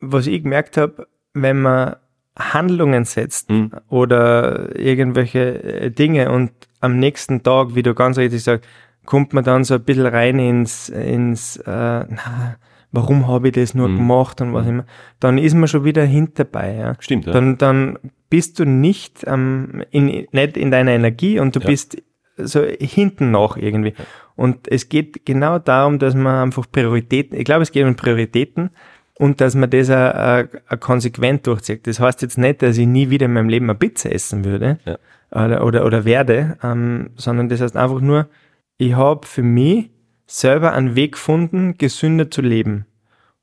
was 0.00 0.26
ich 0.26 0.42
gemerkt 0.42 0.76
habe, 0.76 1.06
wenn 1.34 1.62
man 1.62 1.96
Handlungen 2.38 3.04
setzt 3.04 3.50
Mhm. 3.50 3.70
oder 3.88 4.78
irgendwelche 4.78 5.62
äh, 5.62 5.90
Dinge 5.90 6.30
und 6.30 6.52
am 6.80 6.98
nächsten 6.98 7.42
Tag, 7.42 7.74
wie 7.74 7.82
du 7.82 7.94
ganz 7.94 8.18
richtig 8.18 8.42
sagst, 8.44 8.68
kommt 9.06 9.32
man 9.32 9.44
dann 9.44 9.64
so 9.64 9.74
ein 9.74 9.84
bisschen 9.84 10.06
rein 10.06 10.38
ins, 10.38 10.88
ins 10.90 11.56
äh, 11.58 11.70
na, 11.70 12.56
warum 12.96 13.28
habe 13.28 13.48
ich 13.48 13.54
das 13.54 13.74
nur 13.74 13.88
Mhm. 13.88 13.96
gemacht 13.98 14.40
und 14.40 14.52
was 14.52 14.66
immer, 14.66 14.84
dann 15.20 15.38
ist 15.38 15.54
man 15.54 15.68
schon 15.68 15.84
wieder 15.84 16.04
hinterbei. 16.04 16.74
Ja. 16.74 16.94
Stimmt, 16.98 17.26
ja. 17.26 17.32
Dann, 17.32 17.56
dann 17.58 17.98
bist 18.30 18.58
du 18.58 18.64
nicht, 18.64 19.24
ähm, 19.26 19.84
in, 19.90 20.26
nicht 20.32 20.56
in 20.56 20.70
deiner 20.72 20.90
Energie 20.92 21.38
und 21.38 21.54
du 21.54 21.60
Ja. 21.60 21.66
bist 21.66 22.02
so 22.36 22.62
hinten 22.62 23.30
nach 23.30 23.56
irgendwie. 23.56 23.94
Und 24.34 24.68
es 24.70 24.88
geht 24.88 25.24
genau 25.24 25.58
darum, 25.58 25.98
dass 25.98 26.14
man 26.14 26.44
einfach 26.44 26.66
Prioritäten, 26.70 27.38
ich 27.38 27.44
glaube, 27.44 27.62
es 27.62 27.72
geht 27.72 27.86
um 27.86 27.94
Prioritäten 27.96 28.70
und 29.18 29.40
dass 29.40 29.54
man 29.54 29.70
das 29.70 29.88
auch, 29.90 30.14
auch, 30.14 30.44
auch 30.68 30.80
konsequent 30.80 31.46
durchzieht. 31.46 31.86
Das 31.86 32.00
heißt 32.00 32.20
jetzt 32.22 32.36
nicht, 32.36 32.60
dass 32.60 32.76
ich 32.76 32.86
nie 32.86 33.08
wieder 33.08 33.24
in 33.26 33.32
meinem 33.32 33.48
Leben 33.48 33.70
eine 33.70 33.78
Pizza 33.78 34.12
essen 34.12 34.44
würde 34.44 34.78
Ja. 34.84 34.98
oder, 35.30 35.64
oder, 35.64 35.86
oder 35.86 36.04
werde, 36.04 36.58
ähm, 36.62 37.10
sondern 37.16 37.48
das 37.48 37.60
heißt 37.62 37.76
einfach 37.76 38.00
nur, 38.00 38.28
ich 38.76 38.92
habe 38.94 39.26
für 39.26 39.42
mich 39.42 39.90
selber 40.26 40.72
einen 40.72 40.96
Weg 40.96 41.12
gefunden, 41.12 41.76
gesünder 41.78 42.30
zu 42.30 42.42
leben. 42.42 42.86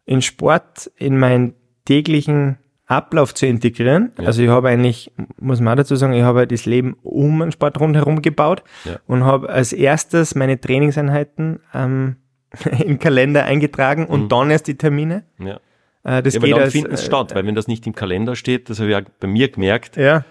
In 0.06 0.22
Sport, 0.22 0.92
in 0.98 1.18
meinen 1.18 1.54
täglichen 1.86 2.58
Ablauf 2.86 3.34
zu 3.34 3.46
integrieren. 3.48 4.12
Ja. 4.20 4.26
Also 4.28 4.42
ich 4.44 4.50
habe 4.50 4.68
eigentlich, 4.70 5.12
muss 5.40 5.62
man 5.62 5.74
auch 5.74 5.78
dazu 5.78 5.96
sagen, 5.96 6.14
ich 6.14 6.24
habe 6.24 6.40
halt 6.40 6.52
das 6.52 6.66
Leben 6.66 6.96
um 7.02 7.40
den 7.40 7.52
Sport 7.52 7.80
rundherum 7.80 8.22
gebaut 8.22 8.64
Ja. 8.84 8.98
und 9.08 9.24
habe 9.24 9.50
als 9.50 9.72
erstes 9.74 10.36
meine 10.36 10.60
Trainingseinheiten 10.60 11.62
ähm, 11.74 12.18
im 12.86 13.00
Kalender 13.00 13.44
eingetragen 13.46 14.06
und 14.06 14.32
dann 14.32 14.52
erst 14.52 14.68
die 14.68 14.76
Termine. 14.78 15.24
ja. 15.40 15.60
Äh, 16.06 16.22
das 16.22 16.38
Mhm. 16.38 16.40
Ja, 16.40 16.40
aber 16.40 16.46
geht 16.48 16.54
dann 16.58 16.62
als, 16.64 16.74
finden 16.74 16.92
es 16.94 17.02
äh, 17.02 17.06
statt, 17.06 17.34
weil 17.34 17.46
wenn 17.46 17.56
das 17.56 17.68
nicht 17.70 17.88
im 17.88 17.96
Kalender 17.96 18.36
steht, 18.36 18.70
das 18.70 18.80
habe 18.82 18.90
ich 18.90 18.96
auch 18.98 19.02
bei 19.22 19.28
mir 19.28 19.48
gemerkt, 19.50 19.96
Ja, 19.96 20.26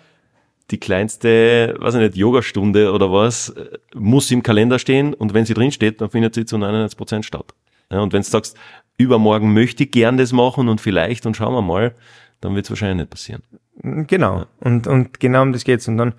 die 0.73 0.79
kleinste, 0.79 1.77
weiß 1.79 1.95
ich 1.95 2.01
nicht, 2.01 2.17
Yogastunde 2.17 2.93
oder 2.93 3.13
was, 3.13 3.51
äh, 3.51 3.79
muss 3.95 4.31
im 4.31 4.43
Kalender 4.43 4.79
stehen 4.79 5.15
und 5.15 5.35
wenn 5.35 5.45
sie 5.45 5.55
drin 5.55 5.71
steht, 5.71 6.01
dann 6.01 6.11
findet 6.11 6.35
sie 6.35 6.45
zu 6.45 6.59
99 6.59 6.97
Prozent 6.97 7.25
statt. 7.25 7.55
Ja, 7.91 8.01
und 8.01 8.13
wenn 8.13 8.23
du 8.23 8.29
sagst, 8.29 8.57
übermorgen 8.97 9.53
möchte 9.53 9.85
ich 9.85 9.91
gern 9.91 10.17
das 10.17 10.33
machen 10.33 10.69
und 10.69 10.81
vielleicht 10.81 11.27
und 11.27 11.37
schauen 11.37 11.55
wir 11.55 11.63
mal, 11.63 11.95
dann 12.41 12.55
wird 12.55 12.65
es 12.67 12.71
wahrscheinlich 12.71 12.97
nicht 12.97 13.11
passieren. 13.11 13.43
Genau. 13.83 14.47
Und, 14.61 14.87
und 14.87 15.21
genau 15.21 15.43
um 15.43 15.53
das 15.53 15.65
geht's. 15.65 15.89
Und 15.89 15.99
dann, 15.99 16.15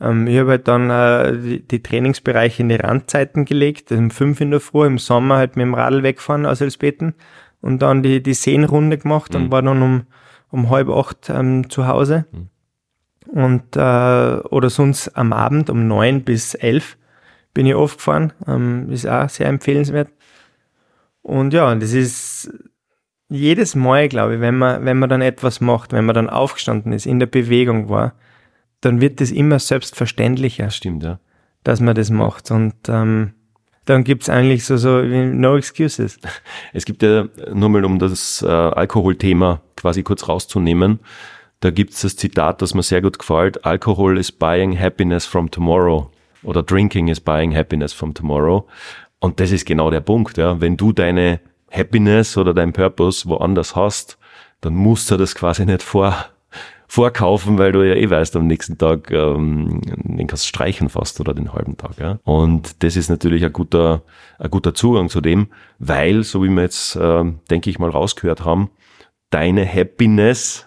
ähm, 0.00 0.26
ich 0.26 0.38
habe 0.38 0.50
halt 0.50 0.68
dann 0.68 0.90
äh, 0.90 1.36
die, 1.38 1.66
die 1.66 1.82
Trainingsbereiche 1.82 2.62
in 2.62 2.68
die 2.68 2.76
Randzeiten 2.76 3.44
gelegt, 3.44 3.92
um 3.92 4.10
fünf 4.10 4.40
in 4.40 4.50
der 4.50 4.60
Früh, 4.60 4.86
im 4.86 4.98
Sommer 4.98 5.36
halt 5.36 5.56
mit 5.56 5.64
dem 5.64 5.74
Radl 5.74 6.02
wegfahren 6.02 6.46
aus 6.46 6.60
Elsbeten 6.60 7.14
und 7.60 7.82
dann 7.82 8.02
die, 8.02 8.22
die 8.22 8.34
Seenrunde 8.34 8.98
gemacht 8.98 9.34
und 9.34 9.50
war 9.50 9.62
dann 9.62 9.82
um, 9.82 10.06
um 10.50 10.70
halb 10.70 10.88
acht 10.88 11.30
ähm, 11.30 11.68
zu 11.68 11.86
Hause. 11.86 12.26
Und, 13.28 13.76
äh, 13.76 13.80
oder 13.80 14.70
sonst 14.70 15.16
am 15.16 15.32
Abend 15.32 15.70
um 15.70 15.88
neun 15.88 16.22
bis 16.22 16.54
elf 16.54 16.96
bin 17.54 17.66
ich 17.66 17.74
oft 17.74 17.98
gefahren. 17.98 18.32
Ähm, 18.46 18.90
ist 18.90 19.06
auch 19.06 19.28
sehr 19.28 19.46
empfehlenswert. 19.46 20.08
Und 21.22 21.52
ja, 21.52 21.74
das 21.74 21.92
ist 21.92 22.50
jedes 23.28 23.74
Mal, 23.74 24.08
glaube 24.08 24.36
ich, 24.36 24.40
wenn 24.40 24.56
man, 24.56 24.84
wenn 24.84 24.98
man 24.98 25.08
dann 25.08 25.22
etwas 25.22 25.60
macht, 25.60 25.92
wenn 25.92 26.04
man 26.04 26.14
dann 26.14 26.30
aufgestanden 26.30 26.92
ist, 26.92 27.06
in 27.06 27.18
der 27.18 27.26
Bewegung 27.26 27.88
war, 27.88 28.14
dann 28.80 29.00
wird 29.00 29.20
das 29.20 29.32
immer 29.32 29.58
selbstverständlicher, 29.58 30.70
Stimmt, 30.70 31.02
ja. 31.02 31.18
dass 31.64 31.80
man 31.80 31.96
das 31.96 32.10
macht. 32.10 32.50
Und 32.50 32.74
ähm, 32.88 33.32
dann 33.86 34.04
gibt's 34.04 34.28
eigentlich 34.28 34.64
so, 34.64 34.76
so 34.76 35.02
wie 35.02 35.24
no 35.26 35.56
excuses. 35.56 36.18
Es 36.72 36.84
gibt 36.84 37.02
ja, 37.02 37.26
nur 37.52 37.68
mal 37.68 37.84
um 37.84 37.98
das 37.98 38.42
äh, 38.42 38.46
Alkoholthema 38.46 39.62
quasi 39.76 40.02
kurz 40.02 40.28
rauszunehmen, 40.28 41.00
da 41.66 41.72
gibt's 41.72 42.02
das 42.02 42.14
Zitat, 42.14 42.62
das 42.62 42.74
mir 42.74 42.84
sehr 42.84 43.02
gut 43.02 43.18
gefällt, 43.18 43.64
Alcohol 43.64 44.18
is 44.18 44.30
buying 44.30 44.78
happiness 44.78 45.26
from 45.26 45.50
tomorrow 45.50 46.08
oder 46.44 46.62
drinking 46.62 47.08
is 47.08 47.18
buying 47.18 47.52
happiness 47.52 47.92
from 47.92 48.14
tomorrow. 48.14 48.68
Und 49.18 49.40
das 49.40 49.50
ist 49.50 49.66
genau 49.66 49.90
der 49.90 50.00
Punkt, 50.00 50.36
ja. 50.36 50.60
Wenn 50.60 50.76
du 50.76 50.92
deine 50.92 51.40
Happiness 51.68 52.36
oder 52.36 52.54
dein 52.54 52.72
Purpose 52.72 53.28
woanders 53.28 53.74
hast, 53.74 54.16
dann 54.60 54.76
musst 54.76 55.10
du 55.10 55.16
das 55.16 55.34
quasi 55.34 55.66
nicht 55.66 55.82
vor, 55.82 56.26
vorkaufen, 56.86 57.58
weil 57.58 57.72
du 57.72 57.82
ja 57.82 57.96
eh 57.96 58.08
weißt, 58.08 58.36
am 58.36 58.46
nächsten 58.46 58.78
Tag 58.78 59.10
ähm, 59.10 59.80
den 59.82 60.28
kannst 60.28 60.44
du 60.44 60.48
streichen 60.48 60.88
fast 60.88 61.18
oder 61.18 61.34
den 61.34 61.52
halben 61.52 61.76
Tag. 61.76 61.98
Ja? 61.98 62.20
Und 62.22 62.84
das 62.84 62.94
ist 62.94 63.10
natürlich 63.10 63.44
ein 63.44 63.52
guter, 63.52 64.02
ein 64.38 64.50
guter 64.50 64.72
Zugang 64.72 65.08
zu 65.08 65.20
dem, 65.20 65.48
weil, 65.80 66.22
so 66.22 66.44
wie 66.44 66.48
wir 66.48 66.62
jetzt, 66.62 66.94
ähm, 66.94 67.40
denke 67.50 67.70
ich 67.70 67.80
mal, 67.80 67.90
rausgehört 67.90 68.44
haben, 68.44 68.70
deine 69.30 69.66
Happiness 69.66 70.65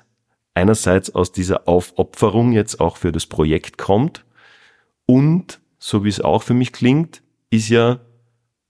einerseits 0.60 1.16
aus 1.16 1.32
dieser 1.32 1.70
Aufopferung 1.70 2.52
jetzt 2.52 2.82
auch 2.82 2.98
für 2.98 3.14
das 3.14 3.26
Projekt 3.26 3.78
kommt 3.78 4.26
und, 5.06 5.62
so 5.80 6.04
wie 6.04 6.10
es 6.10 6.20
auch 6.20 6.44
für 6.44 6.54
mich 6.54 6.74
klingt, 6.74 7.24
ist 7.50 7.70
ja 7.70 8.00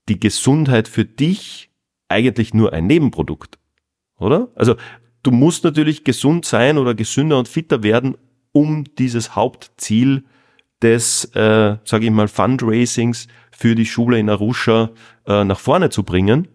die 0.08 0.20
Gesundheit 0.20 0.88
für 0.88 1.04
dich 1.04 1.72
eigentlich 2.08 2.54
nur 2.54 2.74
ein 2.74 2.86
Nebenprodukt, 2.86 3.58
oder? 4.20 4.50
Also 4.54 4.76
du 5.24 5.32
musst 5.32 5.64
natürlich 5.64 6.04
gesund 6.04 6.46
sein 6.46 6.78
oder 6.78 6.94
gesünder 6.94 7.40
und 7.40 7.48
fitter 7.48 7.82
werden, 7.82 8.18
um 8.52 8.84
dieses 9.00 9.36
Hauptziel 9.36 10.26
des, 10.84 11.26
äh, 11.36 11.78
sage 11.84 12.06
ich 12.06 12.12
mal, 12.12 12.28
Fundraisings 12.28 13.28
für 13.52 13.74
die 13.74 13.86
Schule 13.88 14.20
in 14.20 14.30
Arusha 14.30 14.92
äh, 15.26 15.44
nach 15.44 15.60
vorne 15.60 15.90
zu 15.90 16.04
bringen. 16.04 16.48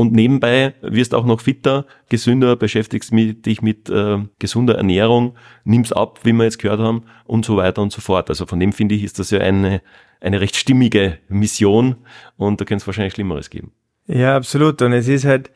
Und 0.00 0.14
nebenbei 0.14 0.72
wirst 0.80 1.14
auch 1.14 1.26
noch 1.26 1.42
fitter, 1.42 1.84
gesünder, 2.08 2.56
beschäftigst 2.56 3.12
dich 3.12 3.60
mit 3.60 3.90
äh, 3.90 4.16
gesunder 4.38 4.76
Ernährung, 4.76 5.36
nimmst 5.64 5.94
ab, 5.94 6.20
wie 6.22 6.32
wir 6.32 6.44
jetzt 6.44 6.58
gehört 6.58 6.80
haben, 6.80 7.02
und 7.26 7.44
so 7.44 7.58
weiter 7.58 7.82
und 7.82 7.92
so 7.92 8.00
fort. 8.00 8.30
Also 8.30 8.46
von 8.46 8.58
dem 8.58 8.72
finde 8.72 8.94
ich, 8.94 9.04
ist 9.04 9.18
das 9.18 9.30
ja 9.30 9.40
eine, 9.40 9.82
eine 10.22 10.40
recht 10.40 10.56
stimmige 10.56 11.18
Mission 11.28 11.96
und 12.38 12.62
da 12.62 12.64
könnte 12.64 12.80
es 12.80 12.86
wahrscheinlich 12.86 13.12
Schlimmeres 13.12 13.50
geben. 13.50 13.72
Ja, 14.06 14.36
absolut. 14.36 14.80
Und 14.80 14.94
es 14.94 15.06
ist 15.06 15.26
halt, 15.26 15.50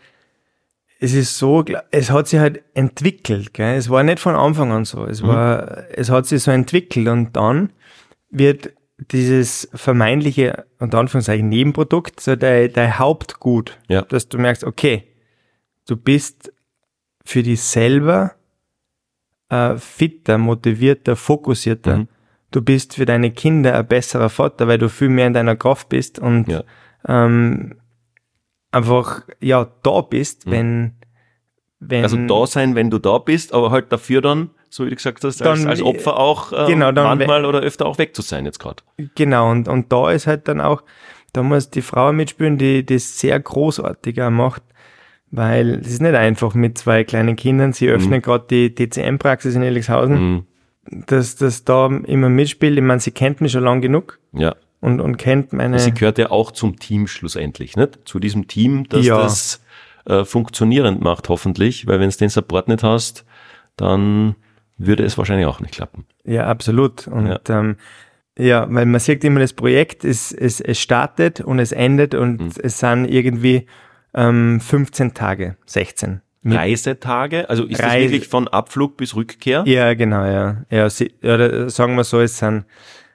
es 1.00 1.14
ist 1.14 1.38
so, 1.38 1.64
es 1.90 2.11
hat 2.11 2.28
sich 2.28 2.38
halt 2.38 2.64
entwickelt. 2.74 3.54
Gell? 3.54 3.76
Es 3.76 3.88
war 3.88 4.02
nicht 4.02 4.20
von 4.20 4.35
Anfang 4.35 4.72
an 4.72 4.85
so. 4.85 5.07
Es 5.07 5.22
mhm. 5.22 5.28
war, 5.28 5.85
es 5.90 6.11
hat 6.11 6.26
sich 6.26 6.42
so 6.42 6.50
entwickelt 6.50 7.09
und 7.09 7.35
dann 7.35 7.72
wird 8.28 8.74
dieses 8.98 9.68
vermeintliche, 9.74 10.66
unter 10.78 10.98
Anführungszeichen, 10.98 11.48
Nebenprodukt, 11.48 12.20
so 12.20 12.37
dein, 12.37 12.72
dein 12.72 12.98
Hauptgut, 12.98 13.78
ja. 13.88 14.02
dass 14.02 14.28
du 14.28 14.38
merkst, 14.38 14.64
okay, 14.64 15.04
du 15.87 15.96
bist 15.96 16.52
für 17.24 17.42
dich 17.42 17.62
selber 17.62 18.35
äh, 19.48 19.76
fitter, 19.76 20.38
motivierter, 20.38 21.16
fokussierter. 21.16 21.98
Mhm. 21.98 22.09
Du 22.50 22.62
bist 22.62 22.94
für 22.94 23.04
deine 23.04 23.33
Kinder 23.33 23.76
ein 23.76 23.87
besserer 23.87 24.28
Vater, 24.28 24.68
weil 24.68 24.78
du 24.78 24.88
viel 24.88 25.09
mehr 25.09 25.26
in 25.26 25.33
deiner 25.33 25.57
Kraft 25.57 25.88
bist 25.88 26.18
und 26.18 26.48
ja. 26.48 26.62
ähm, 27.09 27.76
einfach 28.70 29.22
ja 29.40 29.68
da 29.83 30.02
bist, 30.02 30.46
mhm. 30.46 30.50
wenn, 30.50 30.92
wenn 31.80 32.02
also 32.04 32.16
da 32.26 32.46
sein, 32.46 32.74
wenn 32.76 32.90
du 32.90 32.98
da 32.98 33.18
bist, 33.18 33.52
aber 33.52 33.70
halt 33.70 33.90
dafür 33.90 34.20
dann 34.20 34.50
so 34.74 34.84
wie 34.84 34.90
du 34.90 34.96
gesagt 34.96 35.22
hast, 35.22 35.40
als, 35.40 35.60
dann, 35.60 35.68
als 35.70 35.80
Opfer 35.80 36.18
auch 36.18 36.52
äh, 36.52 36.66
genau, 36.66 36.90
manchmal 36.90 37.44
oder 37.44 37.60
öfter 37.60 37.87
auch 37.87 37.96
weg 37.98 38.16
zu 38.16 38.22
sein 38.22 38.44
jetzt 38.44 38.58
gerade. 38.58 38.82
Genau, 39.14 39.48
und, 39.48 39.68
und 39.68 39.92
da 39.92 40.10
ist 40.10 40.26
halt 40.26 40.48
dann 40.48 40.60
auch, 40.60 40.82
da 41.32 41.44
muss 41.44 41.70
die 41.70 41.80
Frau 41.80 42.12
mitspielen, 42.12 42.58
die 42.58 42.84
das 42.84 43.20
sehr 43.20 43.38
großartiger 43.38 44.30
macht, 44.30 44.62
weil 45.30 45.78
es 45.78 45.92
ist 45.92 46.02
nicht 46.02 46.16
einfach 46.16 46.54
mit 46.54 46.76
zwei 46.76 47.04
kleinen 47.04 47.37
Kindern, 47.37 47.72
sie 47.72 47.88
öffnen 47.88 48.18
mhm. 48.18 48.22
gerade 48.22 48.46
die 48.50 48.74
TCM-Praxis 48.74 49.54
in 49.54 49.62
Elixhausen, 49.62 50.14
mhm. 50.18 50.46
dass 51.06 51.37
das 51.37 51.62
da 51.62 51.87
immer 51.87 52.28
mitspielt. 52.28 52.76
Ich 52.76 52.82
meine, 52.82 52.98
sie 52.98 53.12
kennt 53.12 53.40
mich 53.40 53.52
schon 53.52 53.62
lang 53.62 53.80
genug. 53.80 54.18
Ja. 54.32 54.56
Und, 54.80 55.00
und 55.00 55.18
kennt 55.18 55.52
meine. 55.52 55.78
Sie 55.78 55.94
gehört 55.94 56.18
ja 56.18 56.32
auch 56.32 56.50
zum 56.50 56.80
Team 56.80 57.06
schlussendlich, 57.06 57.76
nicht? 57.76 58.00
Zu 58.06 58.18
diesem 58.18 58.48
Team, 58.48 58.88
das 58.88 59.06
ja. 59.06 59.22
das 59.22 59.62
äh, 60.04 60.24
funktionierend 60.24 61.00
macht, 61.00 61.28
hoffentlich, 61.28 61.87
weil 61.87 62.00
wenn 62.00 62.10
du 62.10 62.16
den 62.16 62.28
Support 62.28 62.66
nicht 62.66 62.82
hast, 62.82 63.24
dann 63.76 64.34
würde 64.76 65.04
es 65.04 65.16
wahrscheinlich 65.18 65.46
auch 65.46 65.60
nicht 65.60 65.74
klappen. 65.74 66.06
Ja, 66.24 66.46
absolut. 66.46 67.06
Und 67.08 67.26
ja, 67.26 67.40
ähm, 67.48 67.76
ja 68.38 68.66
weil 68.70 68.87
man 68.87 69.00
sieht 69.00 69.24
immer 69.24 69.40
das 69.40 69.52
Projekt, 69.52 70.04
es, 70.04 70.32
es, 70.32 70.60
es 70.60 70.80
startet 70.80 71.40
und 71.40 71.58
es 71.58 71.72
endet 71.72 72.14
und 72.14 72.40
mhm. 72.40 72.52
es 72.62 72.78
sind 72.78 73.06
irgendwie 73.06 73.66
ähm, 74.14 74.60
15 74.60 75.14
Tage, 75.14 75.56
16. 75.66 76.20
Reisetage? 76.44 77.48
Also 77.48 77.64
ist 77.64 77.82
Reise 77.82 78.04
das 78.04 78.12
wirklich 78.12 78.28
von 78.28 78.48
Abflug 78.48 78.96
bis 78.96 79.14
Rückkehr? 79.14 79.64
Ja, 79.66 79.94
genau, 79.94 80.24
ja. 80.24 80.64
ja 80.70 80.90
sie, 80.90 81.14
oder 81.22 81.70
sagen 81.70 81.96
wir 81.96 82.04
so, 82.04 82.20
es 82.20 82.38
sind, 82.38 82.66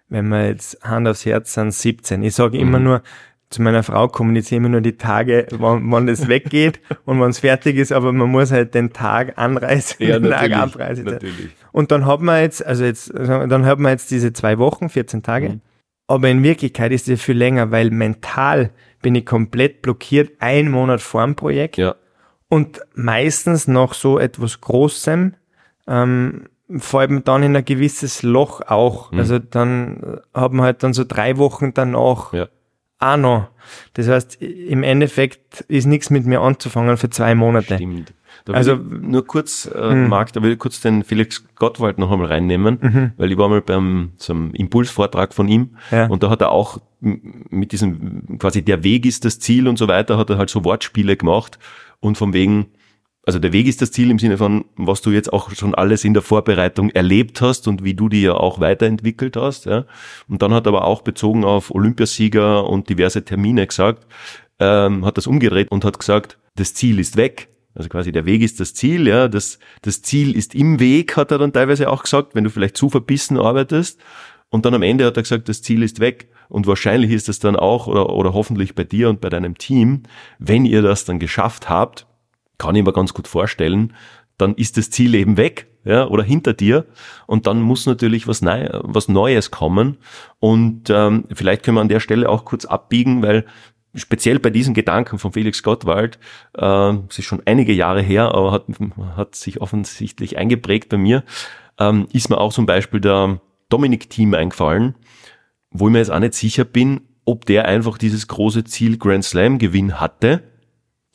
wenn 0.08 0.28
man 0.28 0.46
jetzt 0.48 0.82
Hand 0.84 1.08
aufs 1.08 1.26
Herz 1.26 1.54
sind 1.54 1.72
17. 1.72 2.24
Ich 2.24 2.34
sage 2.36 2.58
mhm. 2.58 2.64
immer 2.64 2.80
nur, 2.80 3.04
zu 3.50 3.64
meiner 3.64 3.82
Frau 3.82 4.08
kommuniziere 4.08 4.58
immer 4.58 4.70
nur 4.70 4.82
die 4.82 4.98
Tage, 4.98 5.48
wann, 5.52 5.92
wann 5.92 6.08
es 6.08 6.28
weggeht 6.28 6.80
und 7.06 7.20
wann 7.20 7.32
es 7.32 7.40
fertig 7.40 7.78
ist, 7.78 7.92
aber 7.92 8.14
man 8.14 8.30
muss 8.30 8.52
halt 8.52 8.76
den 8.76 8.94
Tag 8.94 9.38
anreisen, 9.38 9.96
ja, 10.00 10.20
den 10.20 10.32
Tag 10.32 10.52
abreisen. 10.52 11.06
Natürlich. 11.06 11.50
Und 11.72 11.92
dann 11.92 12.06
hat 12.06 12.22
man 12.22 12.42
jetzt, 12.42 12.64
also 12.66 12.84
jetzt, 12.84 13.12
dann 13.14 13.66
hat 13.66 13.80
man 13.80 13.92
jetzt 13.92 14.12
diese 14.12 14.34
zwei 14.34 14.60
Wochen, 14.60 14.90
14 14.90 15.24
Tage. 15.24 15.50
Mhm. 15.50 15.62
Aber 16.08 16.30
in 16.30 16.44
Wirklichkeit 16.44 16.92
ist 16.92 17.10
es 17.10 17.22
viel 17.22 17.38
länger, 17.38 17.72
weil 17.72 17.90
mental 17.90 18.72
bin 19.02 19.16
ich 19.16 19.26
komplett 19.26 19.82
blockiert, 19.82 20.32
ein 20.40 20.70
Monat 20.70 21.02
vor 21.02 21.24
dem 21.24 21.36
Projekt. 21.36 21.78
Ja. 21.78 21.96
Und 22.50 22.82
meistens 22.94 23.68
noch 23.68 23.94
so 23.94 24.20
etwas 24.20 24.62
Großem, 24.62 25.36
ähm, 25.88 26.46
vor 26.78 27.00
allem 27.00 27.24
dann 27.24 27.42
in 27.42 27.56
ein 27.56 27.66
gewisses 27.66 28.22
Loch 28.22 28.62
auch. 28.62 29.12
Mhm. 29.12 29.20
Also 29.20 29.40
dann 29.40 30.22
hat 30.36 30.52
man 30.54 30.66
halt 30.66 30.84
dann 30.84 30.94
so 30.94 31.04
drei 31.04 31.38
Wochen 31.38 31.74
danach 31.74 32.34
ja 32.34 32.48
auch 33.00 33.18
noch. 33.18 33.48
Das 33.94 34.08
heißt, 34.08 34.42
im 34.42 34.84
Endeffekt 34.84 35.62
ist 35.68 35.86
nichts 35.86 36.10
mit 36.10 36.26
mir 36.26 36.42
anzufangen 36.42 36.98
für 36.98 37.10
zwei 37.10 37.36
Monate. 37.36 37.76
Stimmt. 37.76 38.14
Also 38.48 38.76
nur 38.76 39.26
kurz, 39.26 39.66
äh, 39.68 39.92
hm. 39.92 40.08
Marc, 40.08 40.34
da 40.34 40.42
will 40.42 40.54
ich 40.54 40.60
kurz 40.60 40.82
den 40.82 41.04
Felix 41.04 41.46
Gottwald 41.56 41.98
noch 41.98 42.12
einmal 42.12 42.28
reinnehmen, 42.28 42.80
mhm. 42.82 43.12
weil 43.18 43.32
ich 43.32 43.38
war 43.38 43.50
mal 43.50 43.62
beim 43.62 44.12
so 44.18 44.34
einem 44.34 44.52
Impulsvortrag 44.54 45.34
von 45.34 45.48
ihm 45.48 45.72
ja. 45.92 46.08
und 46.08 46.24
da 46.24 46.30
hat 46.30 46.42
er 46.42 46.52
auch 46.52 46.80
mit 47.02 47.72
diesem 47.72 48.40
quasi 48.40 48.64
der 48.64 48.84
Weg 48.84 49.06
ist 49.06 49.26
das 49.26 49.40
Ziel 49.40 49.68
und 49.68 49.78
so 49.78 49.88
weiter, 49.88 50.18
hat 50.18 50.30
er 50.30 50.38
halt 50.38 50.50
so 50.50 50.64
Wortspiele 50.64 51.16
gemacht 51.16 51.60
und 52.00 52.18
von 52.18 52.34
wegen, 52.34 52.68
also 53.26 53.40
der 53.40 53.54
Weg 53.54 53.68
ist 53.68 53.82
das 53.82 53.92
Ziel 53.92 54.10
im 54.10 54.20
Sinne 54.20 54.38
von, 54.38 54.66
was 54.76 55.02
du 55.02 55.12
jetzt 55.12 55.32
auch 55.32 55.52
schon 55.52 55.76
alles 55.76 56.04
in 56.04 56.14
der 56.14 56.24
Vorbereitung 56.24 56.90
erlebt 56.90 57.42
hast 57.42 57.68
und 57.68 57.84
wie 57.84 57.94
du 57.94 58.10
die 58.10 58.24
ja 58.24 58.34
auch 58.34 58.60
weiterentwickelt 58.60 59.36
hast. 59.36 59.66
Ja. 59.66 59.86
Und 60.28 60.42
dann 60.42 60.54
hat 60.54 60.66
er 60.66 60.70
aber 60.70 60.86
auch 60.86 61.02
bezogen 61.02 61.44
auf 61.44 61.72
Olympiasieger 61.72 62.68
und 62.68 62.90
diverse 62.90 63.24
Termine 63.24 63.68
gesagt, 63.68 64.08
ähm, 64.60 65.06
hat 65.06 65.18
das 65.18 65.28
umgedreht 65.28 65.70
und 65.70 65.86
hat 65.86 66.00
gesagt, 66.00 66.38
das 66.56 66.74
Ziel 66.74 67.00
ist 67.00 67.18
weg. 67.18 67.50
Also 67.76 67.88
quasi 67.88 68.12
der 68.12 68.26
Weg 68.26 68.42
ist 68.42 68.60
das 68.60 68.74
Ziel, 68.74 69.08
ja. 69.08 69.28
Das, 69.28 69.60
das 69.82 70.02
Ziel 70.02 70.36
ist 70.36 70.56
im 70.56 70.80
Weg, 70.80 71.16
hat 71.16 71.32
er 71.32 71.38
dann 71.38 71.54
teilweise 71.54 71.90
auch 71.90 72.04
gesagt, 72.04 72.36
wenn 72.36 72.44
du 72.44 72.50
vielleicht 72.50 72.78
zu 72.78 72.90
verbissen 72.90 73.38
arbeitest. 73.38 74.00
Und 74.50 74.66
dann 74.66 74.74
am 74.74 74.82
Ende 74.82 75.06
hat 75.06 75.18
er 75.18 75.24
gesagt, 75.24 75.48
das 75.48 75.62
Ziel 75.62 75.84
ist 75.84 76.00
weg. 76.00 76.30
Und 76.50 76.66
wahrscheinlich 76.66 77.12
ist 77.12 77.30
es 77.30 77.40
dann 77.40 77.56
auch 77.56 77.86
oder, 77.86 78.10
oder 78.10 78.34
hoffentlich 78.34 78.74
bei 78.74 78.84
dir 78.84 79.10
und 79.10 79.22
bei 79.22 79.30
deinem 79.30 79.58
Team, 79.58 80.04
wenn 80.40 80.66
ihr 80.66 80.82
das 80.82 81.06
dann 81.06 81.20
geschafft 81.20 81.70
habt, 81.70 82.08
kann 82.60 82.76
ich 82.76 82.84
mir 82.84 82.94
ganz 82.94 83.16
gut 83.16 83.28
vorstellen, 83.28 83.94
dann 84.38 84.54
ist 84.54 84.78
das 84.78 84.92
Ziel 84.92 85.16
eben 85.16 85.38
weg, 85.38 85.68
ja, 85.84 86.06
oder 86.08 86.24
hinter 86.24 86.54
dir. 86.54 86.86
Und 87.26 87.48
dann 87.48 87.62
muss 87.62 87.86
natürlich 87.86 88.28
was, 88.28 88.42
Neu 88.42 88.70
was 88.84 89.08
Neues 89.08 89.50
kommen. 89.50 89.98
Und 90.40 90.90
ähm, 90.90 91.26
vielleicht 91.34 91.64
können 91.64 91.78
wir 91.78 91.82
an 91.82 91.90
der 91.90 92.00
Stelle 92.00 92.30
auch 92.30 92.46
kurz 92.46 92.66
abbiegen, 92.66 93.24
weil 93.24 93.46
speziell 93.96 94.40
bei 94.40 94.50
diesen 94.50 94.74
Gedanken 94.74 95.18
von 95.18 95.32
Felix 95.32 95.64
Gottwald, 95.64 96.20
äh, 96.56 96.94
es 97.10 97.20
ist 97.20 97.26
schon 97.26 97.42
einige 97.46 97.74
Jahre 97.74 98.02
her, 98.02 98.36
aber 98.36 98.52
hat, 98.52 98.66
hat 99.16 99.36
sich 99.36 99.62
offensichtlich 99.62 100.38
eingeprägt 100.38 100.90
bei 100.90 100.98
mir, 100.98 101.24
ähm, 101.80 102.08
ist 102.14 102.30
mir 102.30 102.38
auch 102.38 102.54
zum 102.54 102.66
Beispiel 102.66 103.02
der 103.02 103.42
Dominik-Team 103.70 104.34
eingefallen, 104.34 104.96
wo 105.72 105.88
ich 105.88 105.92
mir 105.92 106.00
jetzt 106.00 106.12
auch 106.12 106.20
nicht 106.20 106.34
sicher 106.34 106.66
bin, 106.66 107.02
ob 107.26 107.46
der 107.46 107.66
einfach 107.66 107.98
dieses 107.98 108.28
große 108.28 108.64
Ziel 108.64 108.98
Grand 108.98 109.24
Slam 109.24 109.60
Gewinn 109.60 110.00
hatte 110.00 110.49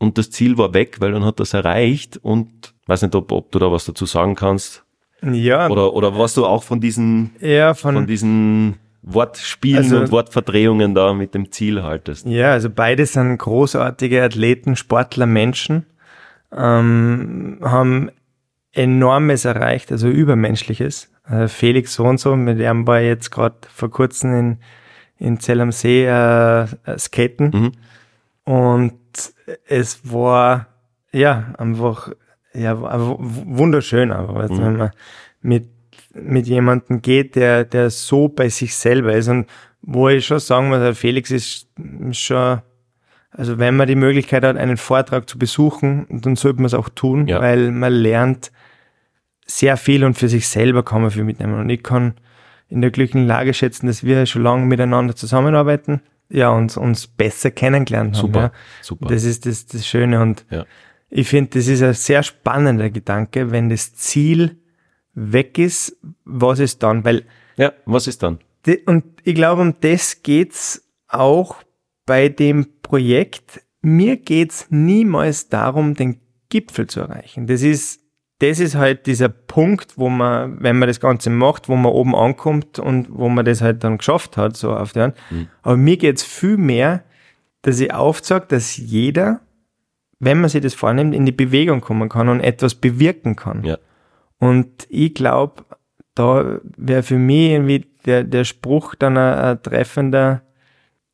und 0.05 0.19
das 0.19 0.31
Ziel 0.31 0.59
war 0.59 0.75
weg, 0.75 1.01
weil 1.01 1.13
dann 1.13 1.25
hat 1.25 1.41
das 1.41 1.55
erreicht 1.55 2.19
und 2.23 2.75
weiß 2.87 3.03
nicht, 3.03 3.15
ob, 3.15 3.33
ob 3.33 3.51
du 3.51 3.59
da 3.59 3.73
was 3.73 3.87
dazu 3.87 4.07
sagen 4.07 4.35
kannst. 4.35 4.85
Ja. 5.23 5.69
Oder, 5.69 5.95
oder 5.95 6.19
was 6.19 6.35
du 6.35 6.45
auch 6.45 6.63
von 6.63 6.81
diesen, 6.81 7.33
ja, 7.41 7.75
von, 7.75 7.95
von 7.95 8.07
diesen 8.07 8.77
Wortspielen 9.03 9.85
also, 9.85 10.01
und 10.01 10.11
Wortverdrehungen 10.11 10.95
da 10.95 11.15
mit 11.15 11.35
dem 11.35 11.51
Ziel 11.51 11.83
haltest. 11.83 12.27
Ja, 12.27 12.53
also 12.53 12.71
beide 12.71 13.07
sind 13.07 13.39
großartige 13.39 14.23
Athleten, 14.23 14.77
Sportler, 14.77 15.27
Menschen, 15.27 15.87
ähm, 16.55 17.59
haben 17.63 18.11
enormes 18.73 19.45
erreicht, 19.45 19.93
also 19.93 20.09
übermenschliches. 20.09 21.11
Äh, 21.29 21.49
Felix 21.49 21.95
so 21.95 22.05
und 22.05 22.19
so, 22.21 22.37
mit 22.37 22.59
dem 22.59 22.87
war 22.87 23.01
jetzt 23.01 23.31
gerade 23.31 23.57
vor 23.73 23.91
kurzem 23.91 24.35
in, 24.35 24.59
in 25.19 25.41
Zell 25.41 25.61
am 25.61 25.73
See 25.73 26.07
äh, 26.07 26.67
skaten. 26.99 27.51
Mhm. 27.51 27.73
Und 28.53 28.95
es 29.67 30.11
war 30.11 30.69
ja 31.13 31.55
einfach 31.59 32.13
ja 32.53 32.77
wunderschön, 32.81 34.13
aber 34.13 34.49
mhm. 34.49 34.59
wenn 34.59 34.77
man 34.77 34.91
mit 35.41 35.69
mit 36.15 36.47
jemandem 36.47 37.03
geht, 37.03 37.35
der 37.35 37.65
der 37.65 37.91
so 37.91 38.29
bei 38.29 38.49
sich 38.49 38.75
selber 38.77 39.15
ist 39.15 39.29
und 39.29 39.47
wo 39.83 40.09
ich 40.09 40.27
schon 40.27 40.39
sagen 40.39 40.69
muss, 40.69 40.79
der 40.79 40.95
Felix 40.95 41.31
ist 41.31 41.69
schon 42.13 42.61
also 43.37 43.59
wenn 43.59 43.77
man 43.77 43.89
die 43.89 43.97
Möglichkeit 43.97 44.45
hat, 44.45 44.57
einen 44.57 44.77
Vortrag 44.77 45.29
zu 45.29 45.39
besuchen, 45.39 46.07
dann 46.09 46.37
sollte 46.37 46.59
man 46.59 46.67
es 46.67 46.75
auch 46.75 46.89
tun, 46.89 47.27
ja. 47.27 47.41
weil 47.41 47.73
man 47.73 47.93
lernt 47.93 48.53
sehr 49.45 49.77
viel 49.77 50.05
und 50.05 50.15
für 50.15 50.29
sich 50.29 50.49
selber 50.49 50.85
kann 50.85 51.03
man 51.03 51.11
viel 51.11 51.25
mitnehmen. 51.25 51.59
Und 51.59 51.69
ich 51.69 51.83
kann 51.83 52.15
in 52.69 52.81
der 52.81 52.93
glücklichen 52.93 53.27
Lage 53.27 53.53
schätzen, 53.53 53.89
dass 53.89 54.05
wir 54.05 54.25
schon 54.27 54.43
lange 54.43 54.65
miteinander 54.67 55.17
zusammenarbeiten 55.17 56.01
ja, 56.29 56.51
uns, 56.51 56.77
uns 56.77 57.07
besser 57.07 57.51
kennengelernt 57.51 58.17
haben. 58.17 58.27
Super, 58.27 58.41
ja. 58.41 58.53
super. 58.83 59.09
Das 59.09 59.25
ist 59.25 59.47
das, 59.47 59.67
das 59.67 59.87
Schöne 59.87 60.21
und 60.21 60.45
ja. 60.51 60.65
ich 61.11 61.29
finde, 61.29 61.59
das 61.59 61.69
ist 61.69 61.83
ein 61.83 61.95
sehr 61.95 62.23
spannender 62.23 62.91
Gedanke, 62.91 63.51
wenn 63.51 63.69
das 63.69 63.95
Ziel 63.95 64.59
weg 65.15 65.59
ist, 65.59 65.97
was 66.25 66.59
ist 66.59 66.83
dann? 66.83 67.05
Weil 67.05 67.25
ja, 67.57 67.73
was 67.87 68.07
ist 68.07 68.23
dann? 68.23 68.41
Und 68.87 69.05
ich 69.23 69.35
glaube, 69.35 69.63
um 69.63 69.75
das 69.81 70.23
geht's 70.23 70.89
auch 71.09 71.57
bei 72.07 72.29
dem 72.29 72.81
Projekt. 72.83 73.63
Mir 73.83 74.17
geht's 74.17 74.67
niemals 74.71 75.49
darum, 75.49 75.95
den 75.95 76.21
Gipfel 76.49 76.87
zu 76.87 77.01
erreichen. 77.01 77.47
Das 77.47 77.63
ist 77.63 78.04
das 78.49 78.61
ist 78.61 78.75
halt 78.75 79.07
dieser 79.07 79.29
Punkt, 79.29 79.97
wo 79.97 80.09
man, 80.09 80.63
wenn 80.63 80.79
man 80.79 80.89
das 80.89 81.01
Ganze 81.01 81.31
macht, 81.31 81.69
wo 81.69 81.77
man 81.77 81.93
oben 81.93 82.15
ankommt 82.15 82.79
und 82.79 83.09
wo 83.11 83.29
man 83.29 83.45
das 83.45 83.61
halt 83.61 83.85
dann 83.85 83.99
geschafft 83.99 84.37
hat, 84.37 84.57
so 84.57 84.75
auf 84.75 84.93
der 84.93 85.03
Hand. 85.05 85.17
Mhm. 85.31 85.49
Aber 85.63 85.77
mir 85.77 85.97
geht's 85.97 86.23
viel 86.23 86.57
mehr, 86.57 87.03
dass 87.63 87.81
ich 87.81 87.93
aufzeige, 87.93 88.47
dass 88.49 88.77
jeder 88.77 89.41
wenn 90.21 90.41
man 90.41 90.49
sich 90.49 90.63
das 90.63 90.75
vornimmt, 90.75 91.15
in 91.15 91.27
die 91.27 91.33
Bewegung 91.33 91.81
kommen 91.81 92.09
kann 92.09 92.29
und 92.29 92.41
etwas 92.41 92.75
bewirken 92.75 93.37
kann. 93.37 93.65
Ja. 93.65 93.79
Und 94.39 94.87
ich 94.89 95.15
glaube, 95.15 95.65
da 96.15 96.61
wäre 96.77 97.03
für 97.03 97.19
mich 97.19 97.51
irgendwie 97.51 97.87
der, 98.07 98.25
der 98.25 98.45
Spruch 98.45 98.95
dann 98.95 99.17
ein, 99.19 99.39
ein 99.39 99.63
treffender, 99.63 100.43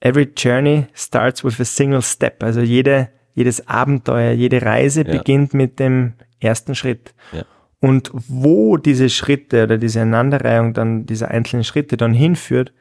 every 0.01 0.29
journey 0.37 0.87
starts 0.95 1.45
with 1.45 1.61
a 1.61 1.65
single 1.65 2.03
step. 2.03 2.43
Also 2.43 2.61
jede, 2.61 3.09
jedes 3.35 3.67
Abenteuer, 3.69 4.33
jede 4.33 4.63
Reise 4.63 5.05
Ja. 5.07 5.13
beginnt 5.13 5.55
mit 5.55 5.79
dem 5.79 6.15
ersten 6.41 6.75
Schritt. 6.75 7.15
Ja. 7.33 7.43
Und 7.81 8.11
wo 8.13 8.77
diese 8.77 9.09
Schritte 9.09 9.65
oder 9.65 9.79
diese 9.79 10.03
Aneinanderreihung 10.03 10.75
dann 10.75 11.07
dieser 11.07 11.29
einzelnen 11.31 11.65
Schritte 11.65 11.97
dann 11.97 12.13
hinführt, 12.13 12.73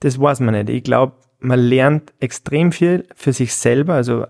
das 0.00 0.20
weiß 0.20 0.40
man 0.40 0.54
nicht. 0.54 0.70
Ich 0.70 0.84
glaube, 0.84 1.14
man 1.40 1.58
lernt 1.60 2.12
extrem 2.20 2.72
viel 2.72 3.06
für 3.14 3.32
sich 3.32 3.54
selber. 3.54 3.94
Also 3.94 4.26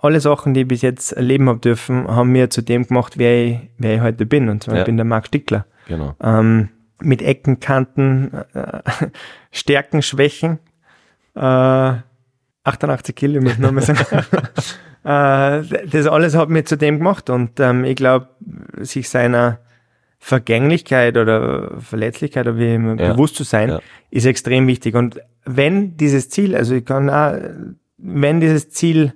alle 0.00 0.20
Sachen, 0.20 0.54
die 0.54 0.60
ich 0.62 0.68
bis 0.68 0.82
jetzt 0.82 1.12
erleben 1.12 1.48
habe 1.48 1.58
dürfen, 1.58 2.06
haben 2.08 2.30
mir 2.32 2.50
zu 2.50 2.62
dem 2.62 2.86
gemacht, 2.86 3.18
wer 3.18 3.44
ich, 3.46 3.58
wer 3.78 3.96
ich 3.96 4.00
heute 4.00 4.26
bin. 4.26 4.48
Und 4.48 4.62
zwar 4.62 4.74
Ja. 4.76 4.80
ich 4.82 4.86
bin 4.86 4.96
der 4.96 5.04
Marc 5.04 5.26
Stickler. 5.26 5.66
Genau. 5.86 6.14
Ähm, 6.22 6.68
mit 7.00 7.20
Ecken, 7.22 7.60
Kanten, 7.60 8.32
äh, 8.54 8.80
Stärken, 9.50 10.02
Schwächen. 10.02 10.58
Äh, 11.34 11.92
88 12.64 13.14
Kilo, 13.14 13.40
muss 13.40 13.52
ich 13.52 13.58
nochmal 13.58 13.84
sagen. 13.84 14.00
äh, 15.08 15.86
das 15.90 16.06
alles 16.06 16.36
hat 16.36 16.50
mir 16.50 16.64
zu 16.64 16.76
dem 16.76 16.98
gemacht 16.98 17.30
und 17.30 17.58
ähm, 17.60 17.84
ich 17.84 17.96
glaube, 17.96 18.28
sich 18.80 19.08
seiner 19.08 19.58
Vergänglichkeit 20.18 21.16
oder 21.16 21.80
Verletzlichkeit 21.80 22.46
oder 22.46 22.58
wie 22.58 22.74
immer 22.74 23.00
Ja. 23.00 23.12
bewusst 23.12 23.36
zu 23.36 23.44
sein, 23.44 23.68
Ja. 23.70 23.80
ist 24.10 24.26
extrem 24.26 24.66
wichtig. 24.66 24.94
Und 24.94 25.20
wenn 25.44 25.96
dieses 25.96 26.28
Ziel, 26.28 26.54
also 26.56 26.74
ich 26.74 26.84
kann 26.84 27.08
auch, 27.08 27.34
wenn 27.98 28.40
dieses 28.40 28.68
Ziel 28.70 29.12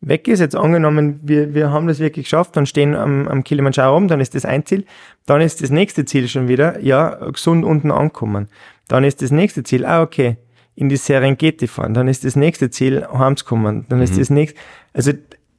weg 0.00 0.28
ist, 0.28 0.40
jetzt 0.40 0.54
angenommen, 0.54 1.18
wir, 1.22 1.54
wir 1.54 1.70
haben 1.70 1.88
das 1.88 1.98
wirklich 1.98 2.26
geschafft 2.26 2.56
und 2.58 2.68
stehen 2.68 2.94
am, 2.94 3.26
am 3.26 3.42
Kilimanjaro 3.42 3.94
rum, 3.94 4.06
dann 4.06 4.20
ist 4.20 4.34
das 4.34 4.44
ein 4.44 4.64
Ziel. 4.66 4.84
Dann 5.26 5.40
ist 5.40 5.62
das 5.62 5.70
nächste 5.70 6.04
Ziel 6.04 6.28
schon 6.28 6.46
wieder, 6.46 6.78
ja, 6.80 7.14
gesund 7.32 7.64
unten 7.64 7.90
ankommen. 7.90 8.48
Dann 8.86 9.02
ist 9.02 9.22
das 9.22 9.30
nächste 9.30 9.62
Ziel, 9.62 9.86
ah, 9.86 10.02
okay, 10.02 10.36
in 10.76 10.88
die 10.88 10.96
Serengeti 10.96 11.66
fahren. 11.68 11.94
Dann 11.94 12.08
ist 12.08 12.24
das 12.24 12.36
nächste 12.36 12.70
Ziel, 12.70 13.06
heimzukommen. 13.12 13.86
Dann 13.88 14.00
ist 14.02 14.18
das 14.18 14.30
nächste, 14.30 14.58
also 14.92 15.12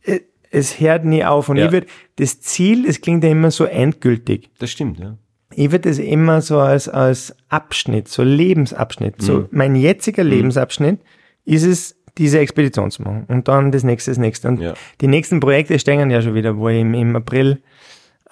äh, 0.04 0.20
es 0.52 0.80
hört 0.80 1.06
nie 1.06 1.24
auf. 1.24 1.50
Und 1.50 1.58
Ja. 1.58 1.66
ich 1.68 1.72
würde, 1.72 1.88
das 2.18 2.42
Ziel, 2.42 2.86
das 2.86 3.02
klingt 3.02 3.24
ja 3.24 3.30
immer 3.30 3.52
so 3.52 3.66
endgültig. 3.66 4.50
Das 4.60 4.72
stimmt, 4.72 5.00
ja. 5.00 5.18
Ich 5.54 5.72
würde 5.72 5.88
das 5.90 6.00
immer 6.00 6.42
so 6.42 6.60
als, 6.60 6.90
als 6.90 7.34
Abschnitt, 7.50 8.08
so 8.10 8.24
Lebensabschnitt, 8.24 9.22
Mhm. 9.22 9.26
so 9.26 9.48
mein 9.52 9.76
jetziger 9.76 10.24
Lebensabschnitt 10.24 11.00
ist 11.46 11.64
es, 11.64 11.96
diese 12.18 12.40
Expedition 12.40 12.92
zu 12.92 13.04
machen. 13.04 13.26
Und 13.28 13.48
dann 13.48 13.72
das 13.72 13.84
nächste, 13.84 14.12
das 14.12 14.18
nächste. 14.18 14.48
Und 14.50 14.60
Ja. 14.60 14.74
die 15.02 15.08
nächsten 15.08 15.40
Projekte 15.40 15.78
stehen 15.80 16.10
ja 16.10 16.22
schon 16.22 16.34
wieder, 16.34 16.58
wo 16.58 16.68
ich 16.70 16.80
im, 16.82 16.94
im 16.94 17.16
April 17.16 17.62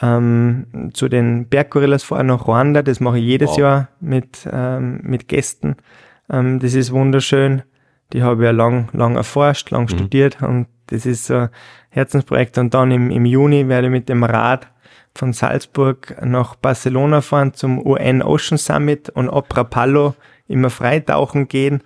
ähm, 0.02 0.92
zu 0.94 1.08
den 1.08 1.48
Berggorillas 1.48 2.04
fahre 2.04 2.24
nach 2.24 2.48
Ruanda. 2.48 2.82
Das 2.82 3.00
mache 3.00 3.20
ich 3.20 3.26
jedes 3.26 3.50
Wow. 3.52 3.58
Jahr 3.60 3.90
mit, 4.00 4.48
ähm, 4.52 5.00
mit 5.04 5.28
Gästen. 5.28 5.76
Ähm, 6.30 6.60
das 6.60 6.74
ist 6.74 6.92
wunderschön. 6.92 7.64
Die 8.12 8.24
habe 8.24 8.44
ich 8.44 8.46
ja 8.46 8.52
lang, 8.52 8.90
lang 8.94 9.16
erforscht, 9.16 9.72
Mhm. 9.72 9.78
lang 9.78 9.88
studiert 9.88 10.42
und 10.42 10.68
das 10.88 11.06
ist 11.06 11.26
so 11.26 11.36
ein 11.36 11.50
Herzensprojekt. 11.90 12.58
Und 12.58 12.74
dann 12.74 12.92
im, 12.92 13.10
im 13.10 13.26
Juni 13.26 13.68
werde 13.68 13.88
ich 13.88 13.92
mit 13.92 14.10
dem 14.10 14.24
Rad 14.24 14.68
von 15.16 15.34
Salzburg 15.34 16.16
nach 16.24 16.56
Barcelona 16.56 17.22
fahren 17.22 17.54
zum 17.54 17.86
UN 17.86 18.22
Ocean 18.22 18.58
Summit 18.58 19.10
und 19.10 19.30
ab 19.30 19.56
Rapallo 19.56 20.16
immer 20.48 20.70
freitauchen 20.70 21.48
gehen. 21.48 21.82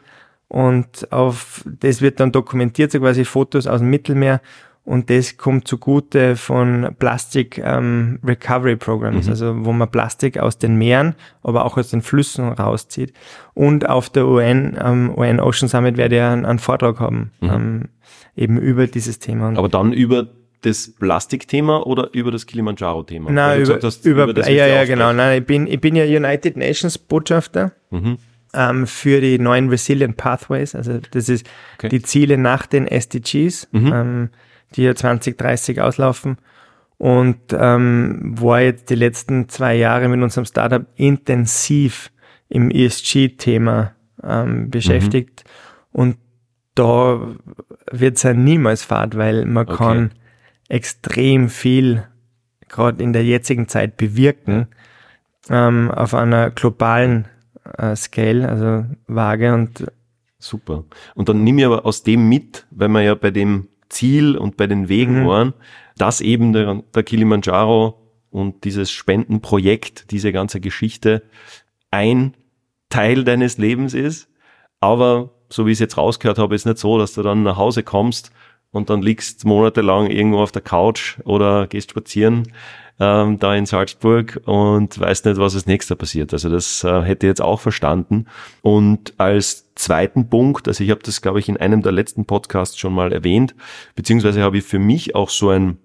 Und 0.47 1.11
auf 1.11 1.63
das 1.65 2.01
wird 2.01 2.19
dann 2.19 2.31
dokumentiert, 2.31 2.91
so 2.91 2.99
quasi 2.99 3.25
Fotos 3.25 3.67
aus 3.67 3.79
dem 3.81 3.89
Mittelmeer. 3.89 4.41
Und 4.87 5.09
das 5.09 5.35
kommt 5.35 5.67
zugute 5.67 6.37
von 6.37 6.95
Plastic 6.97 7.57
ähm, 7.57 8.19
Recovery 8.23 8.77
Programs, 8.77 9.27
also 9.27 9.65
wo 9.65 9.73
man 9.73 9.91
Plastik 9.91 10.37
aus 10.39 10.59
den 10.59 10.77
Meeren, 10.77 11.13
aber 11.43 11.65
auch 11.65 11.75
aus 11.77 11.89
den 11.89 12.01
Flüssen 12.01 12.47
rauszieht. 12.47 13.11
Und 13.53 13.89
auf 13.89 14.09
der 14.09 14.25
UN, 14.25 14.77
ähm, 14.81 15.11
UN 15.13 15.41
Ocean 15.41 15.67
Summit 15.67 15.97
werde 15.97 16.15
ich 16.15 16.21
einen, 16.21 16.45
einen 16.45 16.59
Vortrag 16.59 17.01
haben, 17.01 17.31
ähm, 17.41 17.89
eben 18.37 18.57
über 18.57 18.87
dieses 18.87 19.19
Thema. 19.19 19.49
Und 19.49 19.57
Aber 19.57 19.67
dann 19.67 19.91
über 19.91 20.27
das 20.61 20.89
Plastikthema 20.97 21.79
oder 21.81 22.09
über 22.13 22.31
das 22.31 22.45
Kilimanjaro-Thema? 22.45 23.29
Nein, 23.29 23.57
über, 23.57 23.59
gesagt 23.59 23.83
hast, 23.83 24.05
über, 24.05 24.33
das 24.33 24.47
ja, 24.47 24.67
ja, 24.67 24.85
genau. 24.85 25.11
Nein, 25.11 25.41
ich 25.41 25.45
bin, 25.45 25.67
ich 25.67 25.81
bin 25.81 25.97
ja 25.97 26.05
United 26.05 26.55
Nations 26.55 26.97
Botschafter 26.97 27.73
Mhm. 27.91 28.19
ähm, 28.53 28.87
für 28.87 29.19
die 29.19 29.37
neuen 29.37 29.67
Resilient 29.67 30.15
Pathways. 30.15 30.75
Also 30.75 30.99
das 31.11 31.27
ist 31.27 31.45
Okay. 31.77 31.89
die 31.89 32.01
Ziele 32.01 32.37
nach 32.37 32.65
den 32.67 32.87
SDGs, 32.87 33.67
Mhm. 33.73 33.91
ähm, 33.93 34.29
die 34.75 34.83
ja 34.83 34.95
2030 34.95 35.81
auslaufen. 35.81 36.37
Und 36.97 37.37
ähm, 37.51 38.33
war 38.39 38.61
jetzt 38.61 38.89
die 38.89 38.95
letzten 38.95 39.49
zwei 39.49 39.75
Jahre 39.75 40.07
mit 40.09 40.21
unserem 40.21 40.45
Startup 40.45 40.85
intensiv 40.95 42.11
im 42.49 42.71
ESG-Thema 42.71 43.93
ähm, 44.23 44.69
beschäftigt. 44.71 45.43
Und 45.91 46.17
da 46.73 47.21
wird 47.91 48.17
es 48.17 48.23
ja 48.23 48.33
niemals 48.33 48.83
Fahrt, 48.83 49.15
weil 49.15 49.45
man 49.45 49.67
Okay. 49.67 49.77
kann 49.77 50.11
extrem 50.69 51.49
viel 51.49 52.03
gerade 52.67 53.03
in 53.03 53.13
der 53.13 53.23
jetzigen 53.23 53.67
Zeit 53.67 53.95
bewirken 53.97 54.67
ähm, 55.49 55.89
auf 55.91 56.13
einer 56.13 56.49
globalen 56.51 57.27
äh, 57.77 57.95
Scale, 57.95 58.47
also 58.47 58.85
Waage 59.07 59.53
und 59.53 59.85
Super. 60.39 60.83
Und 61.15 61.29
dann 61.29 61.43
nimm 61.43 61.57
ich 61.57 61.65
aber 61.65 61.85
aus 61.85 62.03
dem 62.03 62.29
mit, 62.29 62.67
weil 62.69 62.89
wir 62.89 63.01
ja 63.01 63.15
bei 63.15 63.31
dem 63.31 63.69
Ziel 63.89 64.37
und 64.37 64.57
bei 64.57 64.67
den 64.67 64.89
Wegen 64.89 65.23
Mhm. 65.23 65.27
waren, 65.27 65.53
dass 65.97 66.21
eben 66.21 66.53
der, 66.53 66.83
der 66.93 67.03
Kilimanjaro 67.03 67.99
und 68.29 68.63
dieses 68.63 68.91
Spendenprojekt, 68.91 70.11
diese 70.11 70.31
ganze 70.31 70.59
Geschichte 70.59 71.23
ein 71.91 72.33
Teil 72.89 73.23
deines 73.23 73.57
Lebens 73.57 73.93
ist. 73.93 74.29
Aber 74.79 75.31
so 75.49 75.65
wie 75.65 75.71
ich 75.71 75.77
es 75.77 75.79
jetzt 75.79 75.97
rausgehört 75.97 76.37
habe, 76.37 76.55
ist 76.55 76.65
nicht 76.65 76.77
so, 76.77 76.97
dass 76.97 77.13
du 77.13 77.23
dann 77.23 77.43
nach 77.43 77.57
Hause 77.57 77.83
kommst 77.83 78.31
und 78.71 78.89
dann 78.89 79.01
liegst 79.01 79.45
monatelang 79.45 80.07
irgendwo 80.07 80.39
auf 80.39 80.51
der 80.51 80.61
Couch 80.61 81.17
oder 81.23 81.67
gehst 81.67 81.91
spazieren 81.91 82.51
ähm, 82.99 83.39
da 83.39 83.55
in 83.55 83.65
Salzburg 83.65 84.41
und 84.45 84.99
weißt 84.99 85.25
nicht, 85.25 85.37
was 85.37 85.55
als 85.55 85.67
nächster 85.67 85.95
passiert. 85.95 86.33
Also 86.33 86.49
das 86.49 86.83
äh, 86.83 87.01
hätte 87.01 87.27
ich 87.27 87.29
jetzt 87.29 87.41
auch 87.41 87.59
verstanden. 87.59 88.25
Und 88.61 89.13
als 89.17 89.73
zweiten 89.75 90.29
Punkt, 90.29 90.67
also 90.67 90.83
ich 90.83 90.89
habe 90.89 91.01
das, 91.03 91.21
glaube 91.21 91.39
ich, 91.39 91.47
in 91.47 91.57
einem 91.57 91.83
der 91.83 91.91
letzten 91.91 92.25
Podcasts 92.25 92.77
schon 92.77 92.93
mal 92.93 93.13
erwähnt, 93.13 93.55
beziehungsweise 93.95 94.41
habe 94.41 94.57
ich 94.57 94.63
für 94.63 94.79
mich 94.79 95.15
auch 95.15 95.29
so 95.29 95.49
ein 95.49 95.77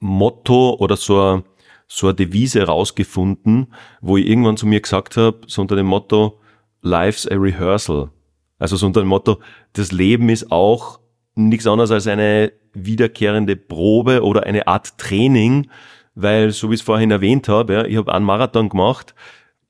Motto 0.00 0.76
oder 0.78 0.96
so 0.96 1.20
eine, 1.20 1.44
so 1.86 2.08
eine 2.08 2.14
Devise 2.14 2.62
rausgefunden, 2.62 3.72
wo 4.00 4.16
ich 4.16 4.26
irgendwann 4.26 4.56
zu 4.56 4.66
mir 4.66 4.80
gesagt 4.80 5.16
habe, 5.16 5.40
so 5.46 5.62
unter 5.62 5.76
dem 5.76 5.86
Motto, 5.86 6.40
Life's 6.82 7.26
a 7.26 7.34
Rehearsal. 7.34 8.10
Also 8.58 8.76
so 8.76 8.86
unter 8.86 9.00
dem 9.00 9.08
Motto, 9.08 9.40
das 9.72 9.92
Leben 9.92 10.28
ist 10.28 10.52
auch 10.52 11.00
nichts 11.34 11.66
anderes 11.66 11.90
als 11.90 12.06
eine 12.06 12.52
wiederkehrende 12.72 13.56
Probe 13.56 14.22
oder 14.22 14.44
eine 14.44 14.66
Art 14.66 14.98
Training, 14.98 15.68
weil, 16.14 16.50
so 16.50 16.70
wie 16.70 16.74
ich 16.74 16.80
es 16.80 16.84
vorhin 16.84 17.10
erwähnt 17.10 17.48
habe, 17.48 17.72
ja, 17.72 17.84
ich 17.84 17.96
habe 17.96 18.12
einen 18.14 18.24
Marathon 18.24 18.68
gemacht, 18.68 19.14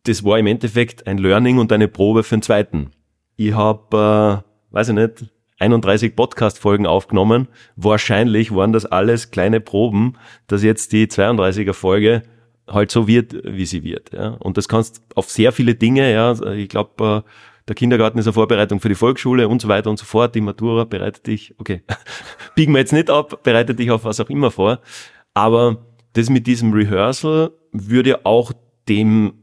das 0.04 0.24
war 0.24 0.38
im 0.38 0.46
Endeffekt 0.46 1.06
ein 1.06 1.18
Learning 1.18 1.58
und 1.58 1.72
eine 1.72 1.88
Probe 1.88 2.22
für 2.22 2.36
den 2.36 2.42
zweiten. 2.42 2.90
Ich 3.36 3.54
habe, 3.54 4.42
äh, 4.70 4.74
weiß 4.74 4.88
ich 4.88 4.94
nicht, 4.94 5.24
31 5.58 6.16
Podcast-Folgen 6.16 6.86
aufgenommen. 6.86 7.48
Wahrscheinlich 7.76 8.54
waren 8.54 8.72
das 8.72 8.86
alles 8.86 9.30
kleine 9.30 9.60
Proben, 9.60 10.14
dass 10.46 10.62
jetzt 10.62 10.92
die 10.92 11.06
32er 11.06 11.74
Folge 11.74 12.22
halt 12.66 12.90
so 12.90 13.06
wird, 13.06 13.34
wie 13.44 13.66
sie 13.66 13.82
wird. 13.84 14.12
Ja. 14.12 14.30
Und 14.38 14.56
das 14.56 14.68
kannst 14.68 15.02
auf 15.14 15.30
sehr 15.30 15.52
viele 15.52 15.74
Dinge, 15.74 16.10
ja, 16.12 16.32
ich 16.52 16.68
glaube, 16.68 17.24
äh, 17.26 17.30
der 17.68 17.74
Kindergarten 17.74 18.18
ist 18.18 18.26
eine 18.26 18.32
Vorbereitung 18.32 18.80
für 18.80 18.88
die 18.88 18.94
Volksschule 18.94 19.46
und 19.48 19.60
so 19.60 19.68
weiter 19.68 19.90
und 19.90 19.98
so 19.98 20.04
fort. 20.04 20.34
Die 20.34 20.40
Matura 20.40 20.84
bereitet 20.84 21.26
dich, 21.26 21.54
okay, 21.58 21.82
biegen 22.56 22.72
wir 22.72 22.80
jetzt 22.80 22.92
nicht 22.92 23.10
ab, 23.10 23.42
bereitet 23.42 23.78
dich 23.78 23.90
auf 23.90 24.04
was 24.04 24.18
auch 24.18 24.30
immer 24.30 24.50
vor. 24.50 24.80
Aber 25.34 25.86
das 26.14 26.30
mit 26.30 26.46
diesem 26.46 26.72
Rehearsal 26.72 27.52
würde 27.72 28.24
auch 28.26 28.52
dem 28.88 29.34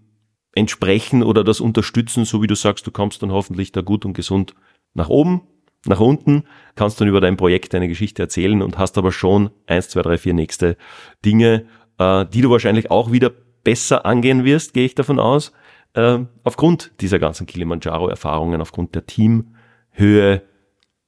entsprechen 0.53 1.23
oder 1.23 1.43
das 1.43 1.61
unterstützen, 1.61 2.25
so 2.25 2.41
wie 2.41 2.47
du 2.47 2.55
sagst, 2.55 2.85
du 2.87 2.91
kommst 2.91 3.21
dann 3.21 3.31
hoffentlich 3.31 3.71
da 3.71 3.81
gut 3.81 4.05
und 4.05 4.13
gesund 4.13 4.55
nach 4.93 5.09
oben, 5.09 5.43
nach 5.85 5.99
unten, 5.99 6.43
kannst 6.75 6.99
dann 6.99 7.07
über 7.07 7.21
dein 7.21 7.37
Projekt 7.37 7.73
deine 7.73 7.87
Geschichte 7.87 8.23
erzählen 8.23 8.61
und 8.61 8.77
hast 8.77 8.97
aber 8.97 9.11
schon 9.11 9.51
eins, 9.67 9.89
zwei, 9.89 10.01
drei, 10.01 10.17
vier 10.17 10.33
nächste 10.33 10.75
Dinge, 11.23 11.65
äh, 11.99 12.25
die 12.25 12.41
du 12.41 12.49
wahrscheinlich 12.49 12.91
auch 12.91 13.11
wieder 13.11 13.31
besser 13.63 14.05
angehen 14.05 14.43
wirst, 14.43 14.73
gehe 14.73 14.85
ich 14.85 14.95
davon 14.95 15.19
aus, 15.19 15.51
äh, 15.93 16.19
aufgrund 16.43 16.91
dieser 17.01 17.19
ganzen 17.19 17.45
Kilimanjaro-Erfahrungen, 17.45 18.61
aufgrund 18.61 18.95
der 18.95 19.05
Teamhöhe, 19.05 20.41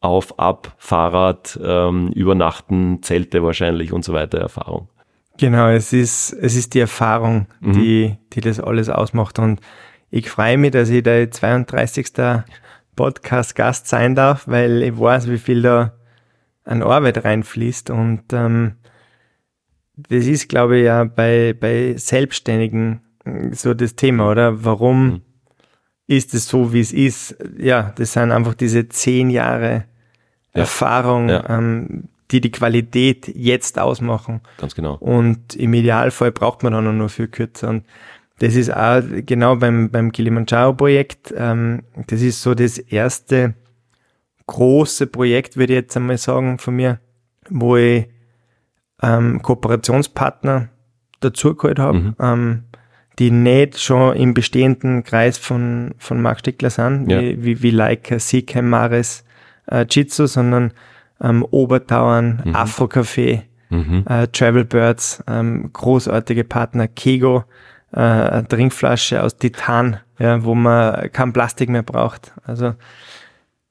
auf, 0.02 0.40
ab, 0.40 0.76
Fahrrad, 0.78 1.60
ähm, 1.62 2.10
Übernachten, 2.14 3.04
Zelte 3.04 3.44
wahrscheinlich 3.44 3.92
und 3.92 4.06
so 4.06 4.14
weiter 4.14 4.38
Erfahrung. 4.38 4.88
Genau, 5.40 5.70
es 5.70 5.94
ist, 5.94 6.34
es 6.34 6.56
ist 6.58 6.74
die 6.74 6.82
Erfahrung, 6.82 7.48
Mhm. 7.62 7.74
die, 7.74 8.18
die 8.34 8.42
das 8.42 8.60
alles 8.60 8.90
ausmacht. 8.90 9.40
Und 9.40 9.62
ich 10.12 10.30
freue 10.30 10.58
mich, 10.58 10.72
dass 10.72 10.90
ich 10.90 11.02
der 11.02 11.32
32. 11.32 12.44
Podcast-Gast 12.98 13.88
sein 13.88 14.16
darf, 14.16 14.48
weil 14.50 14.84
ich 14.84 15.00
weiß, 15.00 15.30
wie 15.30 15.38
viel 15.38 15.62
da 15.62 15.94
an 16.66 16.84
Arbeit 16.84 17.24
reinfließt. 17.24 17.90
Und 17.90 18.34
ähm, 18.34 18.74
das 19.96 20.26
ist, 20.26 20.50
glaube 20.50 20.80
ich, 20.80 20.86
ja 20.86 21.06
bei, 21.06 21.56
bei 21.58 21.96
Selbstständigen 21.96 23.00
so 23.52 23.74
das 23.74 23.96
Thema, 23.96 24.30
oder? 24.32 24.66
Warum 24.66 25.06
mhm. 25.06 25.22
ist 26.08 26.34
es 26.34 26.50
so, 26.50 26.74
wie 26.74 26.82
es 26.82 26.92
ist? 26.92 27.38
Ja, 27.58 27.94
das 27.96 28.12
sind 28.12 28.34
einfach 28.34 28.56
diese 28.56 28.90
zehn 28.90 29.30
Jahre 29.30 29.86
ja. 30.54 30.62
Erfahrung, 30.62 31.30
ja. 31.30 31.50
Ähm, 31.50 32.10
die 32.32 32.42
die 32.42 32.52
Qualität 32.52 33.28
jetzt 33.28 33.80
ausmachen. 33.80 34.42
Ganz 34.58 34.76
genau. 34.76 34.96
Und 34.96 35.56
im 35.56 35.74
Idealfall 35.74 36.32
braucht 36.32 36.64
man 36.64 36.74
dann 36.74 36.88
auch 36.88 36.94
nur 36.94 37.10
viel 37.10 37.28
kürzer. 37.28 37.70
Und 37.70 37.86
das 38.40 38.56
ist 38.56 38.74
auch 38.74 39.02
genau 39.26 39.56
beim, 39.56 39.90
beim 39.90 40.12
Kilimanjaro-Projekt. 40.12 41.34
Ähm, 41.36 41.84
das 42.08 42.22
ist 42.22 42.42
so 42.42 42.54
das 42.56 42.78
erste 42.78 43.56
große 44.48 45.08
Projekt, 45.08 45.58
würde 45.58 45.74
ich 45.74 45.80
jetzt 45.80 45.98
einmal 45.98 46.18
sagen, 46.18 46.58
von 46.58 46.76
mir, 46.76 47.00
wo 47.50 47.78
ich 47.78 48.08
ähm, 49.02 49.42
Kooperationspartner 49.42 50.70
dazugeholt 51.20 51.80
habe, 51.80 52.00
mhm. 52.00 52.16
ähm, 52.20 52.64
die 53.20 53.32
nicht 53.32 53.80
schon 53.80 54.16
im 54.16 54.34
bestehenden 54.34 55.04
Kreis 55.04 55.38
von, 55.38 55.94
von 55.98 56.22
Marc 56.22 56.40
Stickler 56.40 56.70
sind, 56.70 57.12
ja. 57.12 57.20
wie, 57.20 57.44
wie, 57.44 57.62
wie 57.62 57.72
Leica, 57.72 58.18
Seacam, 58.18 58.70
Maris, 58.70 59.26
äh, 59.68 59.86
Jitsu, 59.90 60.26
sondern 60.26 60.74
ähm, 61.22 61.46
Obertauern, 61.50 62.42
mhm. 62.46 62.56
Afro-Café, 62.56 63.42
mhm. 63.70 64.06
äh, 64.08 64.28
Travel 64.28 64.66
Birds, 64.66 65.24
ähm, 65.28 65.72
großartige 65.74 66.44
Partner, 66.44 66.88
Kego, 66.88 67.44
äh, 67.92 68.00
eine 68.00 68.48
Trinkflasche 68.48 69.24
aus 69.24 69.38
Titan, 69.38 69.98
ja, 70.20 70.44
wo 70.44 70.56
man 70.56 71.12
kein 71.12 71.34
Plastik 71.34 71.70
mehr 71.70 71.84
braucht. 71.84 72.34
Also 72.44 72.76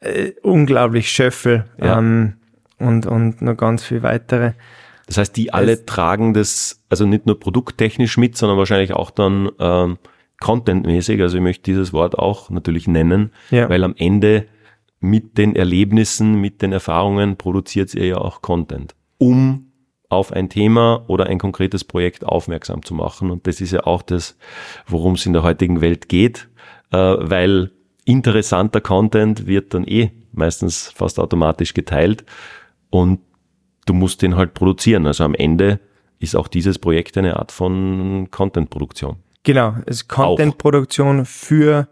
äh, 0.00 0.32
unglaublich 0.42 1.10
Schöffel 1.10 1.64
ja. 1.80 1.98
ähm, 1.98 2.34
und, 2.78 3.06
und 3.06 3.42
noch 3.42 3.56
ganz 3.56 3.84
viel 3.84 4.02
weitere. 4.02 4.52
Das 5.06 5.16
heißt, 5.16 5.36
die 5.36 5.52
alle 5.52 5.72
es, 5.72 5.86
tragen 5.86 6.34
das, 6.34 6.82
also 6.90 7.06
nicht 7.06 7.26
nur 7.26 7.40
produkttechnisch 7.40 8.18
mit, 8.18 8.36
sondern 8.36 8.58
wahrscheinlich 8.58 8.92
auch 8.92 9.10
dann 9.10 9.50
ähm, 9.58 9.98
contentmäßig. 10.40 11.20
Also 11.22 11.38
ich 11.38 11.42
möchte 11.42 11.62
dieses 11.64 11.92
Wort 11.92 12.18
auch 12.18 12.50
natürlich 12.50 12.86
nennen, 12.86 13.32
ja. 13.50 13.68
weil 13.68 13.84
am 13.84 13.94
Ende 13.96 14.46
mit 15.00 15.38
den 15.38 15.54
Erlebnissen, 15.54 16.40
mit 16.40 16.62
den 16.62 16.72
Erfahrungen 16.72 17.36
produziert 17.36 17.94
ihr 17.94 18.06
ja 18.06 18.18
auch 18.18 18.42
Content, 18.42 18.94
um 19.18 19.72
auf 20.08 20.32
ein 20.32 20.48
Thema 20.48 21.04
oder 21.06 21.26
ein 21.26 21.38
konkretes 21.38 21.84
Projekt 21.84 22.24
aufmerksam 22.24 22.82
zu 22.82 22.94
machen. 22.94 23.30
Und 23.30 23.46
das 23.46 23.60
ist 23.60 23.72
ja 23.72 23.84
auch 23.84 24.02
das, 24.02 24.36
worum 24.86 25.14
es 25.14 25.26
in 25.26 25.34
der 25.34 25.42
heutigen 25.42 25.80
Welt 25.80 26.08
geht, 26.08 26.48
äh, 26.90 26.96
weil 26.96 27.72
interessanter 28.04 28.80
Content 28.80 29.46
wird 29.46 29.74
dann 29.74 29.84
eh 29.86 30.10
meistens 30.32 30.88
fast 30.88 31.18
automatisch 31.18 31.74
geteilt 31.74 32.24
und 32.90 33.20
du 33.84 33.92
musst 33.92 34.22
den 34.22 34.36
halt 34.36 34.54
produzieren. 34.54 35.06
Also 35.06 35.24
am 35.24 35.34
Ende 35.34 35.80
ist 36.18 36.34
auch 36.34 36.48
dieses 36.48 36.78
Projekt 36.78 37.18
eine 37.18 37.36
Art 37.36 37.52
von 37.52 38.28
Content-Produktion. 38.30 39.16
Genau, 39.42 39.76
es 39.86 39.96
ist 39.96 40.08
Content-Produktion 40.08 41.24
für 41.26 41.88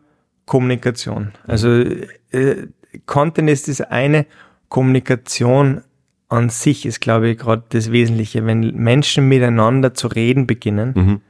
Kommunikation. 0.46 1.32
Also 1.46 1.68
äh, 1.70 2.68
Content 3.04 3.50
ist 3.50 3.68
das 3.68 3.80
eine, 3.80 4.26
Kommunikation 4.68 5.82
an 6.28 6.48
sich 6.48 6.86
ist, 6.86 7.00
glaube 7.00 7.28
ich, 7.30 7.38
gerade 7.38 7.62
das 7.68 7.92
Wesentliche. 7.92 8.44
Wenn 8.46 8.74
Menschen 8.74 9.28
miteinander 9.28 9.94
zu 9.94 10.08
reden 10.08 10.46
beginnen, 10.46 10.92
mhm. 10.94 11.20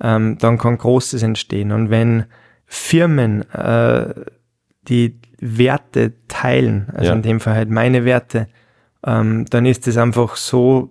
ähm, 0.00 0.38
dann 0.38 0.58
kann 0.58 0.78
Großes 0.78 1.22
entstehen. 1.22 1.72
Und 1.72 1.90
wenn 1.90 2.24
Firmen 2.66 3.50
äh, 3.50 4.14
die 4.88 5.18
Werte 5.40 6.12
teilen, 6.28 6.88
also 6.94 7.10
ja. 7.10 7.12
in 7.12 7.22
dem 7.22 7.40
Fall 7.40 7.54
halt 7.54 7.70
meine 7.70 8.04
Werte, 8.04 8.48
ähm, 9.04 9.44
dann 9.50 9.66
ist 9.66 9.86
das 9.86 9.96
einfach 9.96 10.36
so, 10.36 10.90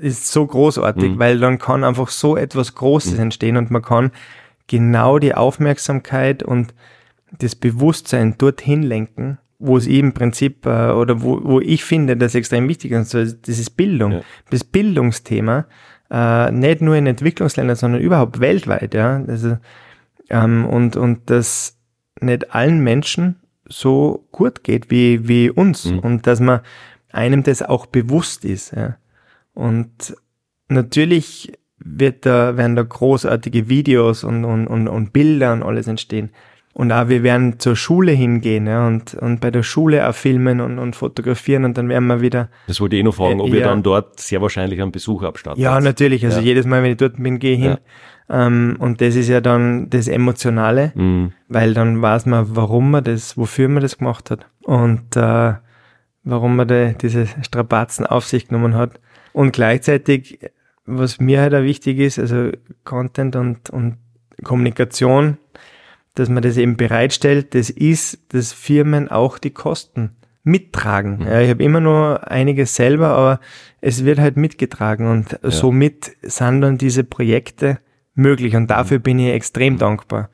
ist 0.00 0.30
so 0.30 0.46
großartig, 0.46 1.12
mhm. 1.12 1.18
weil 1.18 1.38
dann 1.38 1.58
kann 1.58 1.84
einfach 1.84 2.08
so 2.08 2.36
etwas 2.36 2.74
Großes 2.74 3.14
mhm. 3.14 3.20
entstehen 3.20 3.56
und 3.56 3.70
man 3.70 3.82
kann 3.82 4.12
genau 4.66 5.18
die 5.18 5.34
Aufmerksamkeit 5.34 6.42
und 6.42 6.74
das 7.38 7.56
Bewusstsein 7.56 8.38
dorthin 8.38 8.82
lenken, 8.82 9.38
wo 9.66 9.76
es 9.76 9.86
im 9.86 10.12
Prinzip 10.12 10.66
äh, 10.66 10.90
oder 10.90 11.22
wo, 11.22 11.40
wo 11.42 11.60
ich 11.60 11.84
finde, 11.84 12.16
das 12.16 12.34
extrem 12.34 12.68
wichtig 12.68 12.92
ist, 12.92 13.14
also 13.14 13.36
das 13.42 13.58
ist 13.58 13.76
Bildung, 13.76 14.12
ja. 14.12 14.20
das 14.50 14.64
Bildungsthema, 14.64 15.66
äh, 16.10 16.50
nicht 16.52 16.82
nur 16.82 16.96
in 16.96 17.06
Entwicklungsländern, 17.06 17.76
sondern 17.76 18.00
überhaupt 18.00 18.40
weltweit, 18.40 18.94
ja, 18.94 19.22
also, 19.26 19.56
ähm, 20.30 20.66
und 20.66 20.96
und 20.96 21.30
das 21.30 21.78
nicht 22.20 22.54
allen 22.54 22.80
Menschen 22.80 23.36
so 23.66 24.26
gut 24.30 24.64
geht 24.64 24.90
wie 24.90 25.26
wie 25.28 25.50
uns 25.50 25.86
mhm. 25.86 26.00
und 26.00 26.26
dass 26.26 26.40
man 26.40 26.60
einem 27.10 27.42
das 27.42 27.62
auch 27.62 27.86
bewusst 27.86 28.44
ist, 28.44 28.72
ja. 28.76 28.96
und 29.54 30.14
natürlich 30.68 31.52
wird 31.78 32.26
da 32.26 32.56
werden 32.56 32.76
da 32.76 32.82
großartige 32.82 33.68
Videos 33.68 34.24
und 34.24 34.44
und 34.44 34.66
und, 34.66 34.88
und 34.88 35.12
Bilder 35.12 35.52
und 35.52 35.62
alles 35.62 35.86
entstehen. 35.86 36.30
Und 36.74 36.90
auch 36.90 37.08
wir 37.08 37.22
werden 37.22 37.60
zur 37.60 37.76
Schule 37.76 38.10
hingehen 38.10 38.66
ja, 38.66 38.84
und, 38.88 39.14
und 39.14 39.40
bei 39.40 39.52
der 39.52 39.62
Schule 39.62 40.08
auch 40.08 40.14
filmen 40.14 40.60
und, 40.60 40.80
und 40.80 40.96
fotografieren 40.96 41.64
und 41.64 41.78
dann 41.78 41.88
werden 41.88 42.08
wir 42.08 42.20
wieder. 42.20 42.48
Das 42.66 42.80
wollte 42.80 42.96
ich 42.96 43.00
eh 43.00 43.04
noch 43.04 43.14
fragen, 43.14 43.40
ob 43.40 43.48
äh, 43.48 43.58
ihr 43.58 43.62
dann 43.62 43.84
dort 43.84 44.18
sehr 44.18 44.42
wahrscheinlich 44.42 44.82
einen 44.82 44.90
Besuch 44.90 45.22
abstattet. 45.22 45.60
Ja, 45.60 45.80
natürlich. 45.80 46.24
Also 46.24 46.40
ja. 46.40 46.46
jedes 46.46 46.66
Mal, 46.66 46.82
wenn 46.82 46.90
ich 46.90 46.96
dort 46.96 47.16
bin, 47.16 47.38
gehe 47.38 47.54
ich 47.54 47.60
hin. 47.60 47.76
Ja. 48.28 48.46
Ähm, 48.46 48.74
und 48.80 49.00
das 49.00 49.14
ist 49.14 49.28
ja 49.28 49.40
dann 49.40 49.88
das 49.88 50.08
Emotionale, 50.08 50.90
mhm. 50.96 51.32
weil 51.46 51.74
dann 51.74 52.02
weiß 52.02 52.26
man, 52.26 52.56
warum 52.56 52.90
man 52.90 53.04
das, 53.04 53.38
wofür 53.38 53.68
man 53.68 53.80
das 53.80 53.98
gemacht 53.98 54.32
hat 54.32 54.46
und 54.64 55.14
äh, 55.16 55.54
warum 56.24 56.56
man 56.56 56.66
da 56.66 56.88
diese 56.88 57.28
Strapazen 57.42 58.04
auf 58.04 58.26
sich 58.26 58.48
genommen 58.48 58.74
hat. 58.74 59.00
Und 59.32 59.52
gleichzeitig, 59.52 60.40
was 60.86 61.20
mir 61.20 61.40
halt 61.40 61.54
auch 61.54 61.62
wichtig 61.62 62.00
ist, 62.00 62.18
also 62.18 62.50
Content 62.82 63.36
und, 63.36 63.70
und 63.70 63.98
Kommunikation, 64.42 65.38
dass 66.14 66.28
man 66.28 66.42
das 66.42 66.56
eben 66.56 66.76
bereitstellt, 66.76 67.54
das 67.54 67.70
ist, 67.70 68.18
dass 68.32 68.52
Firmen 68.52 69.08
auch 69.08 69.38
die 69.38 69.50
Kosten 69.50 70.16
mittragen. 70.44 71.18
Mhm. 71.18 71.26
Ja, 71.26 71.40
ich 71.40 71.50
habe 71.50 71.62
immer 71.62 71.80
nur 71.80 72.30
einiges 72.30 72.76
selber, 72.76 73.08
aber 73.08 73.40
es 73.80 74.04
wird 74.04 74.18
halt 74.18 74.36
mitgetragen 74.36 75.08
und 75.08 75.38
ja. 75.42 75.50
somit 75.50 76.12
sind 76.22 76.60
dann 76.60 76.78
diese 76.78 77.02
Projekte 77.02 77.78
möglich 78.14 78.54
und 78.54 78.68
dafür 78.68 78.98
mhm. 78.98 79.02
bin 79.02 79.18
ich 79.18 79.32
extrem 79.32 79.74
mhm. 79.74 79.78
dankbar. 79.78 80.30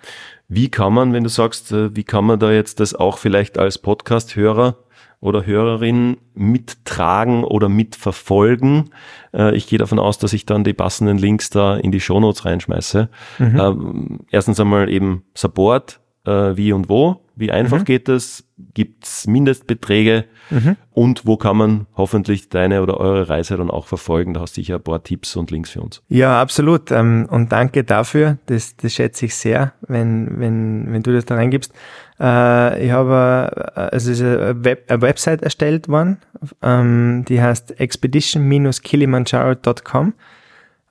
Wie 0.49 0.69
kann 0.69 0.93
man, 0.93 1.13
wenn 1.13 1.23
du 1.23 1.31
sagst, 1.31 1.73
äh, 1.73 1.95
wie 1.95 2.05
kann 2.05 2.25
man 2.25 2.41
da 2.41 2.51
jetzt 2.51 2.81
das 2.81 2.95
auch 2.95 3.19
vielleicht 3.19 3.57
als 3.57 3.79
Podcast-Hörer 3.79 4.77
oder 5.21 5.45
Hörerin 5.45 6.17
mittragen 6.35 7.45
oder 7.45 7.69
mitverfolgen. 7.69 8.91
Äh, 9.35 9.55
ich 9.55 9.67
gehe 9.67 9.79
davon 9.79 9.99
aus, 9.99 10.19
dass 10.19 10.33
ich 10.33 10.47
dann 10.47 10.65
die 10.65 10.73
passenden 10.73 11.19
Links 11.19 11.51
da 11.51 11.77
in 11.77 11.93
die 11.93 12.01
Shownotes 12.01 12.45
reinschmeiße. 12.45 13.09
Mhm. 13.39 13.61
Ähm, 13.61 14.19
erstens 14.31 14.59
einmal 14.59 14.89
eben 14.89 15.25
Support, 15.35 16.01
äh, 16.25 16.57
wie 16.57 16.73
und 16.73 16.89
wo, 16.89 17.21
wie 17.37 17.51
einfach 17.51 17.81
mhm. 17.81 17.85
geht 17.85 18.09
das, 18.09 18.45
gibt's 18.75 19.27
Mindestbeträge 19.27 20.27
mhm. 20.51 20.77
und 20.91 21.27
wo 21.27 21.37
kann 21.37 21.57
man 21.57 21.87
hoffentlich 21.97 22.51
deine 22.51 22.83
oder 22.83 22.99
eure 22.99 23.29
Reise 23.29 23.57
dann 23.57 23.71
auch 23.71 23.87
verfolgen. 23.87 24.35
Da 24.35 24.41
hast 24.41 24.57
du 24.57 24.61
sicher 24.61 24.77
ein 24.77 24.83
paar 24.83 25.03
Tipps 25.03 25.37
und 25.37 25.51
Links 25.51 25.71
für 25.71 25.81
uns. 25.81 26.03
Ja, 26.09 26.41
absolut. 26.41 26.91
Ähm, 26.91 27.27
und 27.31 27.53
danke 27.53 27.85
dafür. 27.85 28.39
Das, 28.47 28.77
das 28.77 28.93
schätze 28.93 29.27
ich 29.27 29.35
sehr, 29.35 29.73
wenn, 29.87 30.39
wenn, 30.39 30.93
wenn 30.93 31.03
du 31.03 31.13
das 31.13 31.25
da 31.25 31.35
reingibst. 31.37 31.73
Äh, 32.21 32.85
ich 32.85 32.93
habe, 32.93 33.73
äh, 33.77 33.97
es 33.97 34.07
ist 34.07 34.21
eine, 34.21 34.63
Web, 34.65 34.85
eine 34.89 35.01
Website 35.01 35.43
erstellt 35.43 35.89
worden, 35.89 36.19
ähm, 36.63 37.25
die 37.27 37.41
heißt 37.41 37.81
expedition-kilimanjaro.com. 37.81 40.13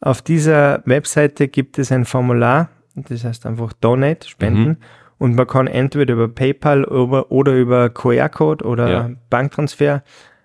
Auf 0.01 0.21
dieser 0.21 0.81
Webseite 0.85 1.47
gibt 1.47 1.77
es 1.77 1.91
ein 1.91 2.05
Formular, 2.05 2.69
das 2.95 3.25
heißt 3.25 3.45
einfach 3.45 3.73
Donate, 3.73 4.27
Spenden. 4.27 4.69
Mhm. 4.69 4.77
Und 5.19 5.35
man 5.35 5.47
kann 5.47 5.67
entweder 5.67 6.13
über 6.13 6.29
PayPal 6.29 6.85
oder, 6.85 7.31
oder 7.31 7.53
über 7.53 7.89
QR-Code 7.89 8.65
oder 8.65 8.89
ja. 8.89 9.11
Banktransfer 9.29 10.03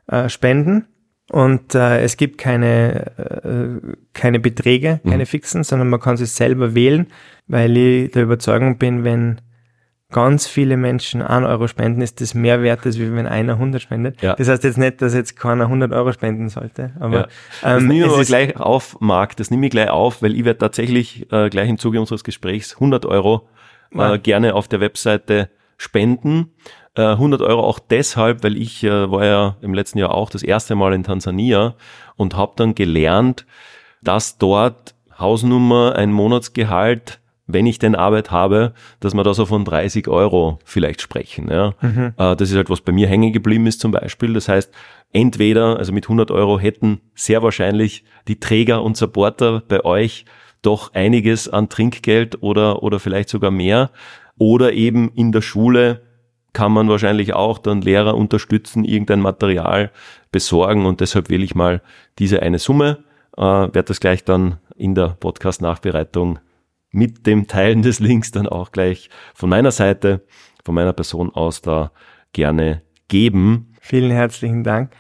äh, 0.09 0.29
spenden. 0.29 0.87
Und 1.31 1.75
äh, 1.75 2.03
es 2.03 2.17
gibt 2.17 2.39
keine, 2.39 3.07
äh, 3.17 3.95
keine 4.13 4.41
Beträge, 4.41 5.01
keine 5.05 5.23
mhm. 5.23 5.27
fixen, 5.27 5.65
sondern 5.65 5.89
man 5.89 6.01
kann 6.01 6.17
sich 6.17 6.33
selber 6.33 6.75
wählen, 6.75 7.07
weil 7.47 7.77
ich 7.77 8.11
der 8.11 8.25
Überzeugung 8.25 8.79
bin, 8.79 9.05
wenn 9.05 9.41
ganz 10.15 10.47
viele 10.47 10.77
Menschen 10.77 11.23
1 11.23 11.45
Euro 11.45 11.67
spenden, 11.67 12.01
ist 12.01 12.21
das 12.21 12.35
mehr 12.35 12.63
wert, 12.63 12.87
als 12.87 13.01
wenn 13.01 13.27
einer 13.27 13.55
100 13.55 13.83
spendet. 13.83 14.23
Ja. 14.23 14.37
Das 14.37 14.49
heißt 14.49 14.63
jetzt 14.63 14.79
nicht, 14.79 15.03
dass 15.03 15.13
jetzt 15.13 15.35
keiner 15.37 15.65
100 15.65 15.93
Euro 15.93 16.13
spenden 16.13 16.49
sollte. 16.49 16.93
Aber, 17.01 17.17
ja. 17.17 17.29
Das 17.63 17.83
ähm, 17.83 17.89
nehme 17.89 18.07
ich 18.07 18.13
aber 18.13 18.25
gleich 18.25 18.57
auf, 18.57 18.97
Marc, 19.01 19.37
das 19.37 19.51
nehme 19.51 19.67
ich 19.67 19.73
gleich 19.73 19.91
auf, 19.91 20.23
weil 20.23 20.37
ich 20.37 20.45
werde 20.45 20.59
tatsächlich 20.59 21.33
äh, 21.33 21.51
gleich 21.51 21.69
im 21.69 21.79
Zuge 21.79 21.99
unseres 21.99 22.23
Gesprächs 22.23 22.75
100 22.75 23.07
Euro 23.07 23.49
äh, 23.93 24.21
gerne 24.21 24.55
auf 24.55 24.69
der 24.69 24.79
Webseite 24.79 25.51
spenden. 25.79 26.53
Äh, 26.95 27.03
100 27.03 27.43
Euro 27.43 27.63
auch 27.65 27.81
deshalb, 27.81 28.45
weil 28.45 28.57
ich 28.57 28.85
äh, 28.85 29.11
war 29.11 29.25
ja 29.25 29.57
im 29.63 29.75
letzten 29.75 29.99
Jahr 29.99 30.15
auch 30.15 30.31
das 30.31 30.45
erste 30.45 30.77
Mal 30.77 30.95
in 30.95 31.03
Tansania 31.03 31.75
und 32.15 32.37
habe 32.37 32.53
dann 32.55 32.77
gelernt, 32.77 33.47
dass 34.01 34.39
dort 34.39 34.95
Hausnummer, 35.19 35.97
ein 35.97 36.13
Monatsgehalt 36.13 37.19
wenn 37.47 37.67
ich 37.67 37.79
denn 37.79 37.95
Arbeit 37.95 38.31
habe, 38.31 38.73
dass 39.01 39.15
wir 39.15 39.23
da 39.23 39.35
so 39.35 39.47
von 39.47 39.65
30 39.65 40.09
Euro 40.09 40.59
vielleicht 40.65 41.03
sprechen. 41.03 41.49
Ja. 41.51 41.75
Mhm. 41.81 42.15
Äh, 42.17 42.37
das 42.37 42.51
ist 42.51 42.57
halt, 42.57 42.71
was 42.71 42.81
bei 42.81 42.93
mir 42.93 43.07
hängen 43.07 43.33
geblieben 43.33 43.67
ist 43.67 43.81
zum 43.81 43.91
Beispiel. 43.93 44.33
Das 44.33 44.49
heißt, 44.49 44.73
entweder, 45.13 45.79
also 45.79 45.93
mit 45.93 46.07
100 46.07 46.31
Euro 46.31 46.59
hätten 46.59 47.01
sehr 47.15 47.43
wahrscheinlich 47.43 48.05
die 48.29 48.41
Träger 48.41 48.83
und 48.83 48.97
Supporter 48.97 49.63
bei 49.67 49.85
euch 49.85 50.25
doch 50.63 50.95
einiges 50.95 51.49
an 51.49 51.69
Trinkgeld 51.69 52.43
oder, 52.43 52.83
oder 52.83 52.99
vielleicht 52.99 53.29
sogar 53.29 53.51
mehr. 53.51 53.91
Oder 54.39 54.73
eben 54.73 55.13
in 55.15 55.31
der 55.31 55.43
Schule 55.43 56.03
kann 56.55 56.73
man 56.73 56.89
wahrscheinlich 56.89 57.35
auch 57.35 57.59
dann 57.59 57.83
Lehrer 57.83 58.17
unterstützen, 58.17 58.85
irgendein 58.85 59.21
Material 59.21 59.91
besorgen 60.33 60.87
und 60.87 61.01
deshalb 61.01 61.29
will 61.29 61.43
ich 61.43 61.55
mal 61.55 61.83
diese 62.19 62.43
eine 62.43 62.59
Summe, 62.59 63.05
äh, 63.37 63.43
werde 63.43 63.85
das 63.85 64.01
gleich 64.01 64.25
dann 64.25 64.59
in 64.77 64.95
der 64.95 65.09
Podcast-Nachbereitung 65.21 66.39
mit 66.95 67.27
dem 67.27 67.47
Teilen 67.47 67.83
des 67.83 68.01
Links 68.01 68.31
dann 68.31 68.47
auch 68.47 68.73
gleich 68.73 69.11
von 69.35 69.51
meiner 69.51 69.73
Seite, 69.73 70.25
von 70.65 70.75
meiner 70.75 70.93
Person 70.93 71.31
aus 71.35 71.61
da 71.61 71.91
gerne 72.33 72.83
geben. 73.09 73.75
Vielen 73.81 74.11
herzlichen 74.11 74.65
Dank. 74.65 74.93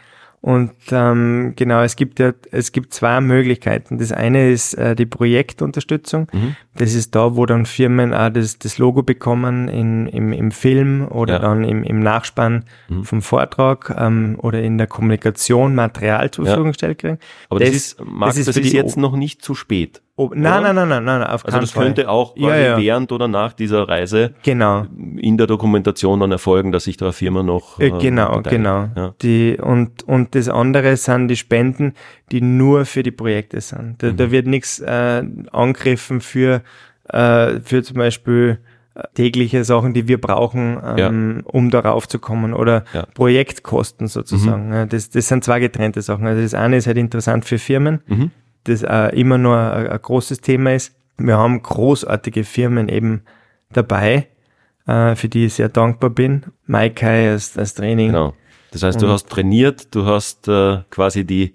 Und 0.44 0.74
ähm, 0.90 1.54
genau, 1.56 1.80
es 1.80 1.96
gibt 1.96 2.20
ja, 2.20 2.34
es 2.50 2.72
gibt 2.72 2.92
zwei 2.92 3.22
Möglichkeiten. 3.22 3.96
Das 3.96 4.12
eine 4.12 4.50
ist 4.50 4.74
äh, 4.74 4.94
die 4.94 5.06
Projektunterstützung. 5.06 6.26
Mhm. 6.34 6.56
Das 6.74 6.92
ist 6.92 7.14
da, 7.14 7.34
wo 7.34 7.46
dann 7.46 7.64
Firmen 7.64 8.12
auch 8.12 8.28
das, 8.28 8.58
das 8.58 8.76
Logo 8.76 9.02
bekommen 9.02 9.68
in, 9.68 10.06
im, 10.06 10.34
im 10.34 10.50
Film 10.50 11.08
oder 11.08 11.34
ja. 11.34 11.38
dann 11.38 11.64
im, 11.64 11.82
im 11.82 12.00
Nachspann 12.00 12.66
mhm. 12.90 13.04
vom 13.04 13.22
Vortrag 13.22 13.94
ähm, 13.96 14.36
oder 14.36 14.62
in 14.62 14.76
der 14.76 14.86
Kommunikation 14.86 15.74
Material 15.74 16.30
zur 16.30 16.44
Verfügung 16.44 16.66
ja. 16.66 16.72
gestellt 16.72 16.98
kriegen. 16.98 17.18
Aber 17.48 17.60
das, 17.60 17.70
das 17.70 17.76
ist, 17.76 18.04
Marc, 18.04 18.32
das 18.32 18.36
ist, 18.36 18.48
das 18.48 18.56
ist 18.58 18.72
jetzt 18.74 18.98
noch 18.98 19.16
nicht 19.16 19.40
zu 19.40 19.54
spät. 19.54 20.02
Oh, 20.16 20.30
nein, 20.32 20.62
nein, 20.62 20.76
nein, 20.76 20.88
nein, 20.88 21.04
nein, 21.04 21.22
auf 21.24 21.44
Also 21.44 21.58
das 21.58 21.72
Fall. 21.72 21.86
könnte 21.86 22.08
auch 22.08 22.36
quasi 22.36 22.46
ja, 22.46 22.56
ja. 22.56 22.78
während 22.78 23.10
oder 23.10 23.26
nach 23.26 23.52
dieser 23.52 23.88
Reise 23.88 24.32
genau. 24.44 24.86
in 25.16 25.36
der 25.36 25.48
Dokumentation 25.48 26.20
dann 26.20 26.30
erfolgen, 26.30 26.70
dass 26.70 26.84
sich 26.84 26.96
da 26.96 27.06
eine 27.06 27.12
Firma 27.12 27.42
noch 27.42 27.80
äh, 27.80 27.90
Genau, 27.90 28.40
genau. 28.42 28.90
Ja. 28.94 29.14
Die, 29.22 29.58
und, 29.60 30.04
und 30.04 30.36
das 30.36 30.48
andere 30.48 30.96
sind 30.96 31.26
die 31.26 31.36
Spenden, 31.36 31.94
die 32.30 32.40
nur 32.40 32.84
für 32.84 33.02
die 33.02 33.10
Projekte 33.10 33.60
sind. 33.60 34.04
Da, 34.04 34.12
mhm. 34.12 34.16
da 34.16 34.30
wird 34.30 34.46
nichts 34.46 34.78
äh, 34.78 35.24
angegriffen 35.50 36.20
für, 36.20 36.62
äh, 37.08 37.58
für 37.64 37.82
zum 37.82 37.96
Beispiel 37.96 38.60
äh, 38.94 39.02
tägliche 39.14 39.64
Sachen, 39.64 39.94
die 39.94 40.06
wir 40.06 40.20
brauchen, 40.20 40.78
ähm, 40.96 41.42
ja. 41.44 41.50
um 41.50 41.70
darauf 41.70 42.06
zu 42.06 42.20
kommen 42.20 42.54
oder 42.54 42.84
ja. 42.92 43.04
Projektkosten 43.14 44.06
sozusagen. 44.06 44.68
Mhm. 44.68 44.88
Das, 44.90 45.10
das 45.10 45.26
sind 45.26 45.42
zwei 45.42 45.58
getrennte 45.58 46.02
Sachen. 46.02 46.24
Also 46.24 46.40
das 46.40 46.54
eine 46.54 46.76
ist 46.76 46.86
halt 46.86 46.98
interessant 46.98 47.44
für 47.44 47.58
Firmen, 47.58 48.00
mhm 48.06 48.30
das 48.64 48.82
äh, 48.82 49.08
immer 49.18 49.38
nur 49.38 49.56
ein, 49.56 49.88
ein, 49.88 50.02
großes 50.02 50.40
Thema 50.40 50.74
ist. 50.74 50.94
Wir 51.16 51.36
haben 51.36 51.62
großartige 51.62 52.44
Firmen 52.44 52.88
eben 52.88 53.22
dabei, 53.72 54.28
äh, 54.86 55.14
für 55.14 55.28
die 55.28 55.46
ich 55.46 55.54
sehr 55.54 55.68
dankbar 55.68 56.10
bin. 56.10 56.46
Maikai 56.66 57.30
als, 57.30 57.56
als 57.56 57.74
Training. 57.74 58.08
Genau. 58.08 58.34
Das 58.72 58.82
heißt, 58.82 59.00
du 59.00 59.08
hast 59.08 59.28
trainiert, 59.28 59.94
du 59.94 60.04
hast 60.04 60.48
äh, 60.48 60.78
quasi 60.90 61.24
die, 61.24 61.54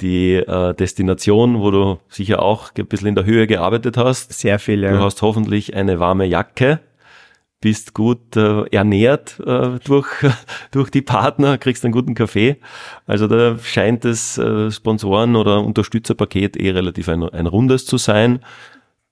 die 0.00 0.36
äh, 0.36 0.72
Destination, 0.74 1.60
wo 1.60 1.70
du 1.70 1.98
sicher 2.08 2.40
auch 2.40 2.70
ein 2.76 2.86
bisschen 2.86 3.08
in 3.08 3.14
der 3.14 3.26
Höhe 3.26 3.46
gearbeitet 3.46 3.98
hast. 3.98 4.32
Sehr 4.32 4.58
viel, 4.58 4.82
ja. 4.82 4.92
Du 4.92 5.00
hast 5.00 5.20
hoffentlich 5.20 5.76
eine 5.76 6.00
warme 6.00 6.24
Jacke 6.24 6.80
bist 7.64 7.94
gut 7.94 8.36
äh, 8.36 8.64
ernährt 8.66 9.40
äh, 9.40 9.78
durch, 9.82 10.06
durch 10.70 10.90
die 10.90 11.00
Partner, 11.00 11.56
kriegst 11.56 11.82
einen 11.82 11.92
guten 11.92 12.14
Kaffee. 12.14 12.58
Also 13.06 13.26
da 13.26 13.56
scheint 13.58 14.04
das 14.04 14.36
äh, 14.36 14.70
Sponsoren- 14.70 15.34
oder 15.34 15.64
Unterstützerpaket 15.64 16.58
eh 16.58 16.72
relativ 16.72 17.08
ein, 17.08 17.22
ein 17.22 17.46
rundes 17.46 17.86
zu 17.86 17.96
sein. 17.96 18.40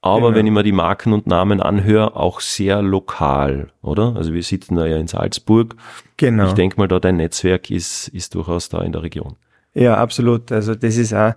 Aber 0.02 0.26
genau. 0.26 0.34
wenn 0.34 0.46
ich 0.48 0.52
mir 0.52 0.62
die 0.64 0.72
Marken 0.72 1.14
und 1.14 1.26
Namen 1.26 1.62
anhöre, 1.62 2.14
auch 2.14 2.40
sehr 2.40 2.82
lokal, 2.82 3.68
oder? 3.80 4.16
Also 4.16 4.34
wir 4.34 4.42
sitzen 4.42 4.76
da 4.76 4.84
ja 4.84 4.98
in 4.98 5.06
Salzburg. 5.06 5.74
Genau. 6.18 6.48
Ich 6.48 6.52
denke 6.52 6.76
mal, 6.76 6.88
da 6.88 7.00
dein 7.00 7.16
Netzwerk 7.16 7.70
ist, 7.70 8.08
ist 8.08 8.34
durchaus 8.34 8.68
da 8.68 8.82
in 8.82 8.92
der 8.92 9.02
Region. 9.02 9.36
Ja, 9.72 9.96
absolut. 9.96 10.52
Also 10.52 10.74
das 10.74 10.98
ist 10.98 11.14
auch, 11.14 11.32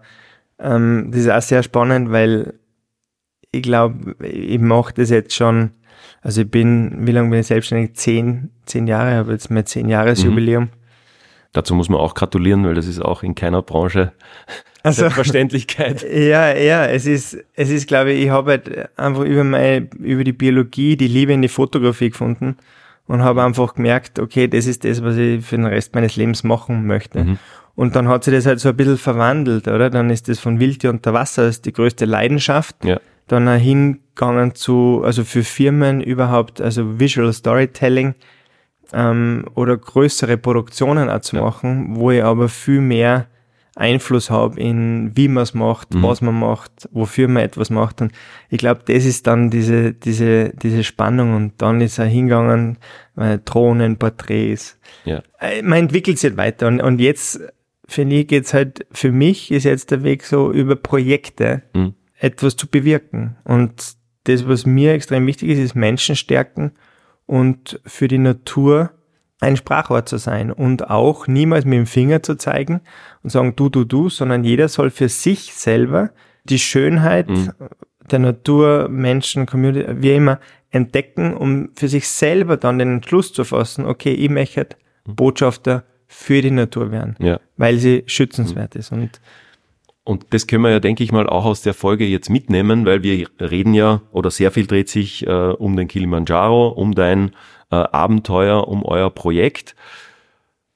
ähm, 0.59 1.11
das 1.11 1.21
ist 1.21 1.29
auch 1.29 1.41
sehr 1.41 1.63
spannend, 1.63 2.11
weil 2.11 2.55
ich 3.51 3.63
glaube, 3.63 4.17
ich 4.21 4.59
mache 4.59 4.93
das 4.95 5.11
jetzt 5.11 5.33
schon 5.33 5.71
also 6.25 6.41
ich 6.41 6.49
bin, 6.49 7.05
wie 7.05 7.11
lange 7.11 7.29
bin 7.29 7.39
ich 7.39 7.45
selbstständig? 7.45 7.93
Zehn, 7.93 8.49
zehn 8.65 8.87
Jahre, 8.87 9.13
habe 9.13 9.33
jetzt 9.33 9.51
mein 9.51 9.63
zehn 9.67 9.87
Jahresjubiläum. 9.87 10.63
Mhm. 10.63 10.69
Dazu 11.53 11.75
muss 11.75 11.87
man 11.87 11.99
auch 11.99 12.15
gratulieren, 12.15 12.65
weil 12.65 12.73
das 12.73 12.87
ist 12.87 12.99
auch 12.99 13.21
in 13.21 13.35
keiner 13.35 13.61
Branche 13.61 14.11
also, 14.81 15.01
Selbstverständlichkeit. 15.01 16.03
Ja, 16.11 16.51
ja, 16.51 16.87
es 16.87 17.05
ist, 17.05 17.37
es 17.53 17.69
ist, 17.69 17.87
glaube 17.87 18.11
ich, 18.13 18.23
ich 18.23 18.29
habe 18.31 18.51
halt 18.51 18.97
einfach 18.97 19.21
über 19.21 19.43
meine, 19.43 19.87
über 19.99 20.23
die 20.23 20.33
Biologie 20.33 20.97
die 20.97 21.07
Liebe 21.07 21.31
in 21.31 21.43
die 21.43 21.47
Fotografie 21.47 22.09
gefunden 22.09 22.57
und 23.05 23.21
habe 23.21 23.43
einfach 23.43 23.75
gemerkt, 23.75 24.17
okay, 24.17 24.47
das 24.47 24.65
ist 24.65 24.83
das, 24.83 25.03
was 25.03 25.17
ich 25.17 25.45
für 25.45 25.57
den 25.57 25.67
Rest 25.67 25.93
meines 25.93 26.15
Lebens 26.15 26.43
machen 26.43 26.87
möchte. 26.87 27.23
Mhm. 27.23 27.37
Und 27.75 27.95
dann 27.95 28.07
hat 28.07 28.23
sich 28.23 28.33
das 28.33 28.47
halt 28.47 28.59
so 28.59 28.69
ein 28.69 28.75
bisschen 28.75 28.97
verwandelt, 28.97 29.67
oder? 29.67 29.91
Dann 29.91 30.09
ist 30.09 30.27
das 30.27 30.39
von 30.39 30.59
Wildtier 30.59 30.89
unter 30.89 31.13
Wasser 31.13 31.43
als 31.43 31.61
die 31.61 31.71
größte 31.71 32.05
Leidenschaft. 32.05 32.83
Ja 32.83 32.99
dann 33.27 33.47
auch 33.47 33.59
hingegangen 33.59 34.55
zu, 34.55 35.01
also 35.03 35.23
für 35.23 35.43
Firmen 35.43 36.01
überhaupt, 36.01 36.61
also 36.61 36.99
Visual 36.99 37.31
Storytelling 37.33 38.15
ähm, 38.93 39.45
oder 39.55 39.77
größere 39.77 40.37
Produktionen 40.37 41.09
auch 41.09 41.21
zu 41.21 41.37
ja. 41.37 41.43
machen, 41.43 41.95
wo 41.95 42.11
ich 42.11 42.23
aber 42.23 42.49
viel 42.49 42.81
mehr 42.81 43.27
Einfluss 43.75 44.29
habe 44.29 44.59
in 44.59 45.11
wie 45.15 45.27
man 45.27 45.43
es 45.43 45.53
macht, 45.53 45.93
mhm. 45.93 46.03
was 46.03 46.21
man 46.21 46.39
macht, 46.39 46.87
wofür 46.91 47.27
man 47.27 47.43
etwas 47.43 47.69
macht. 47.69 48.01
Und 48.01 48.13
ich 48.49 48.57
glaube, 48.57 48.81
das 48.85 49.03
ist 49.03 49.27
dann 49.27 49.49
diese, 49.49 49.93
diese, 49.93 50.53
diese 50.53 50.83
Spannung 50.83 51.35
und 51.35 51.61
dann 51.61 51.81
ist 51.81 51.97
er 51.97 52.05
hingegangen, 52.05 52.77
äh, 53.17 53.37
Drohnen, 53.43 53.97
Porträts. 53.97 54.79
Ja. 55.03 55.23
Äh, 55.39 55.61
man 55.61 55.79
entwickelt 55.79 56.19
sich 56.19 56.37
weiter 56.37 56.67
und, 56.67 56.79
und 56.79 56.99
jetzt, 56.99 57.41
finde 57.85 58.15
ich, 58.15 58.27
geht's 58.27 58.53
halt, 58.53 58.85
für 58.91 59.11
mich 59.11 59.51
ist 59.51 59.65
jetzt 59.65 59.91
der 59.91 60.03
Weg 60.03 60.23
so 60.23 60.53
über 60.53 60.77
Projekte. 60.77 61.63
Mhm 61.73 61.95
etwas 62.19 62.55
zu 62.55 62.67
bewirken. 62.67 63.37
Und 63.43 63.95
das, 64.25 64.47
was 64.47 64.65
mir 64.65 64.93
extrem 64.93 65.25
wichtig 65.27 65.49
ist, 65.49 65.59
ist 65.59 65.75
Menschen 65.75 66.15
stärken 66.15 66.71
und 67.25 67.79
für 67.85 68.07
die 68.07 68.17
Natur 68.17 68.91
ein 69.39 69.57
Sprachwort 69.57 70.07
zu 70.07 70.17
sein 70.17 70.51
und 70.51 70.89
auch 70.89 71.27
niemals 71.27 71.65
mit 71.65 71.77
dem 71.77 71.85
Finger 71.85 72.23
zu 72.23 72.35
zeigen 72.35 72.81
und 73.21 73.29
sagen 73.29 73.55
du, 73.55 73.69
du, 73.69 73.83
du, 73.83 74.09
sondern 74.09 74.43
jeder 74.43 74.69
soll 74.69 74.89
für 74.89 75.09
sich 75.09 75.53
selber 75.53 76.11
die 76.45 76.59
Schönheit 76.59 77.29
mhm. 77.29 77.51
der 78.09 78.19
Natur, 78.19 78.87
Menschen, 78.89 79.45
Community, 79.45 79.85
wie 80.01 80.15
immer, 80.15 80.39
entdecken, 80.71 81.35
um 81.35 81.69
für 81.75 81.87
sich 81.87 82.07
selber 82.07 82.57
dann 82.57 82.79
den 82.79 82.93
Entschluss 82.95 83.33
zu 83.33 83.43
fassen, 83.43 83.85
okay, 83.85 84.13
ich 84.13 84.29
möchte 84.29 84.67
mhm. 85.05 85.15
Botschafter 85.15 85.83
für 86.07 86.41
die 86.41 86.51
Natur 86.51 86.91
werden, 86.91 87.15
ja. 87.19 87.39
weil 87.57 87.77
sie 87.77 88.03
schützenswert 88.07 88.75
mhm. 88.75 88.79
ist. 88.79 88.91
Und 88.91 89.21
und 90.05 90.27
das 90.29 90.45
können 90.45 90.63
wir 90.63 90.69
ja, 90.69 90.79
denke 90.79 91.03
ich 91.03 91.11
mal, 91.11 91.27
auch 91.27 91.45
aus 91.45 91.63
der 91.63 91.73
Folge 91.73 92.05
jetzt 92.05 92.29
mitnehmen, 92.29 92.85
weil 92.85 93.01
wir 93.01 93.27
reden 93.41 93.73
ja, 93.73 94.03
oder 94.11 94.29
sehr 94.29 94.51
viel 94.51 94.67
dreht 94.67 94.87
sich 94.87 95.25
äh, 95.25 95.31
um 95.31 95.75
den 95.75 95.87
Kilimanjaro, 95.87 96.67
um 96.67 96.93
dein 96.93 97.31
äh, 97.71 97.75
Abenteuer, 97.75 98.67
um 98.67 98.85
euer 98.85 99.09
Projekt. 99.09 99.75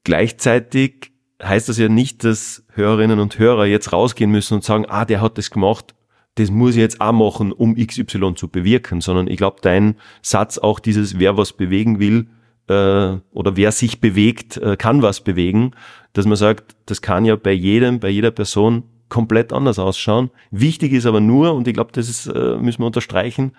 Gleichzeitig 0.03 1.11
heißt 1.43 1.69
das 1.69 1.77
ja 1.77 1.89
nicht, 1.89 2.23
dass 2.23 2.65
Hörerinnen 2.73 3.19
und 3.19 3.37
Hörer 3.37 3.67
jetzt 3.67 3.93
rausgehen 3.93 4.31
müssen 4.31 4.55
und 4.55 4.63
sagen, 4.63 4.87
ah, 4.89 5.05
der 5.05 5.21
hat 5.21 5.37
das 5.37 5.51
gemacht, 5.51 5.93
das 6.35 6.49
muss 6.49 6.71
ich 6.71 6.77
jetzt 6.77 6.99
auch 6.99 7.11
machen, 7.11 7.51
um 7.51 7.75
XY 7.75 8.33
zu 8.33 8.47
bewirken, 8.47 8.99
sondern 8.99 9.27
ich 9.27 9.37
glaube, 9.37 9.57
dein 9.61 9.95
Satz 10.23 10.57
auch 10.57 10.79
dieses, 10.79 11.19
wer 11.19 11.37
was 11.37 11.53
bewegen 11.53 11.99
will, 11.99 12.29
äh, 12.67 13.19
oder 13.31 13.55
wer 13.55 13.71
sich 13.71 14.01
bewegt, 14.01 14.57
äh, 14.57 14.75
kann 14.75 15.03
was 15.03 15.21
bewegen, 15.21 15.73
dass 16.13 16.25
man 16.25 16.35
sagt, 16.35 16.75
das 16.87 17.03
kann 17.03 17.25
ja 17.25 17.35
bei 17.35 17.51
jedem, 17.51 17.99
bei 17.99 18.09
jeder 18.09 18.31
Person 18.31 18.83
komplett 19.09 19.51
anders 19.53 19.79
ausschauen. 19.79 20.29
Wichtig 20.51 20.93
ist 20.93 21.05
aber 21.05 21.19
nur, 21.19 21.53
und 21.53 21.67
ich 21.67 21.73
glaube, 21.73 21.91
das 21.91 22.09
ist, 22.09 22.27
äh, 22.27 22.57
müssen 22.57 22.81
wir 22.81 22.87
unterstreichen, 22.87 23.53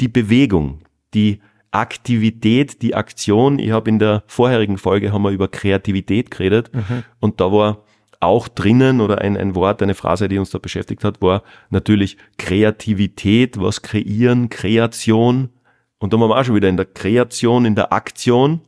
die 0.00 0.08
Bewegung, 0.08 0.80
die 1.14 1.40
Aktivität, 1.70 2.80
die 2.82 2.94
Aktion. 2.94 3.58
Ich 3.58 3.70
habe 3.70 3.90
in 3.90 3.98
der 3.98 4.22
vorherigen 4.26 4.78
Folge 4.78 5.12
haben 5.12 5.22
wir 5.22 5.30
über 5.30 5.48
Kreativität 5.48 6.30
geredet 6.30 6.70
mhm. 6.72 7.04
und 7.20 7.40
da 7.40 7.52
war 7.52 7.84
auch 8.20 8.48
drinnen 8.48 9.00
oder 9.00 9.20
ein, 9.20 9.36
ein 9.36 9.54
Wort, 9.54 9.82
eine 9.82 9.94
Phrase, 9.94 10.28
die 10.28 10.38
uns 10.38 10.50
da 10.50 10.58
beschäftigt 10.58 11.04
hat, 11.04 11.20
war 11.20 11.42
natürlich 11.70 12.16
Kreativität, 12.38 13.60
was 13.60 13.82
kreieren, 13.82 14.48
Kreation. 14.48 15.50
Und 15.98 16.12
da 16.12 16.20
waren 16.20 16.30
wir 16.30 16.38
auch 16.38 16.44
schon 16.44 16.54
wieder 16.54 16.68
in 16.68 16.78
der 16.78 16.86
Kreation, 16.86 17.66
in 17.66 17.74
der 17.74 17.92
Aktion 17.92 18.62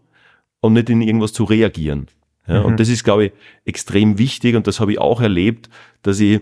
und 0.60 0.74
nicht 0.74 0.90
in 0.90 1.00
irgendwas 1.00 1.32
zu 1.32 1.44
reagieren. 1.44 2.08
Ja, 2.48 2.60
mhm. 2.60 2.66
Und 2.66 2.80
das 2.80 2.88
ist, 2.88 3.04
glaube 3.04 3.26
ich, 3.26 3.32
extrem 3.64 4.18
wichtig 4.18 4.56
und 4.56 4.66
das 4.66 4.80
habe 4.80 4.92
ich 4.92 4.98
auch 4.98 5.20
erlebt, 5.20 5.68
dass 6.02 6.18
ich 6.18 6.40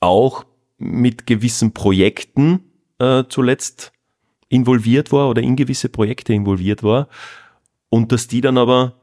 auch 0.00 0.44
mit 0.78 1.26
gewissen 1.26 1.72
Projekten 1.72 2.60
äh, 2.98 3.24
zuletzt 3.28 3.92
involviert 4.48 5.12
war 5.12 5.28
oder 5.28 5.42
in 5.42 5.56
gewisse 5.56 5.88
Projekte 5.88 6.32
involviert 6.32 6.82
war 6.82 7.08
und 7.88 8.10
dass 8.12 8.26
die 8.26 8.40
dann 8.40 8.58
aber, 8.58 8.94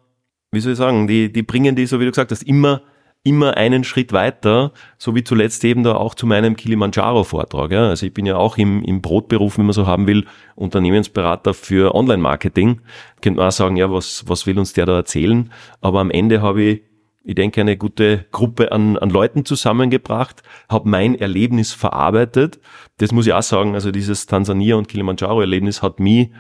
wie 0.52 0.60
soll 0.60 0.74
ich 0.74 0.78
sagen, 0.78 1.08
die, 1.08 1.32
die 1.32 1.44
bringen 1.44 1.76
die, 1.76 1.86
so 1.86 2.00
wie 2.00 2.06
du 2.06 2.12
gesagt 2.12 2.32
hast, 2.32 2.44
immer 2.44 2.82
immer 3.24 3.58
einen 3.58 3.84
Schritt 3.84 4.14
weiter, 4.14 4.72
so 4.98 5.14
wie 5.14 5.24
zuletzt 5.24 5.64
eben 5.66 5.84
da 5.84 5.96
auch 5.96 6.16
zu 6.16 6.26
meinem 6.26 6.56
Kilimanjaro-Vortrag. 6.56 7.72
Ja. 7.72 7.90
Also 7.90 8.06
ich 8.06 8.14
bin 8.14 8.26
ja 8.26 8.38
auch 8.38 8.58
im, 8.58 8.82
im 8.84 9.02
Brotberuf, 9.02 9.58
wenn 9.58 9.66
man 9.66 9.74
so 9.74 9.86
haben 9.86 10.08
will, 10.08 10.26
Unternehmensberater 10.56 11.54
für 11.54 11.94
Online-Marketing. 11.96 12.82
Könnte 13.22 13.38
man 13.38 13.48
auch 13.48 13.52
sagen, 13.52 13.76
ja, 13.76 13.92
was, 13.92 14.24
was 14.28 14.48
will 14.48 14.58
uns 14.58 14.74
der 14.74 14.86
da 14.86 14.96
erzählen? 14.96 15.52
Aber 15.82 16.00
am 16.00 16.12
Ende 16.12 16.42
habe 16.42 16.62
ich 16.64 16.82
ich 17.26 17.36
denke, 17.36 17.62
eine 17.62 17.78
gute 17.78 18.26
Gruppe 18.32 18.72
an, 18.72 18.98
an 18.98 19.10
Leuten 19.12 19.46
zusammengebracht, 19.46 20.42
habe 20.68 20.90
mein 20.90 21.14
Erlebnis 21.14 21.74
verarbeitet. 21.74 22.60
Das 22.98 23.12
muss 23.12 23.28
ich 23.28 23.34
auch 23.34 23.44
sagen, 23.44 23.76
also 23.76 23.92
dieses 23.92 24.26
Tansania- 24.26 24.78
und 24.78 24.88
Kilimanjaro-Erlebnis 24.88 25.84
hat 25.84 26.00
mich 26.00 26.32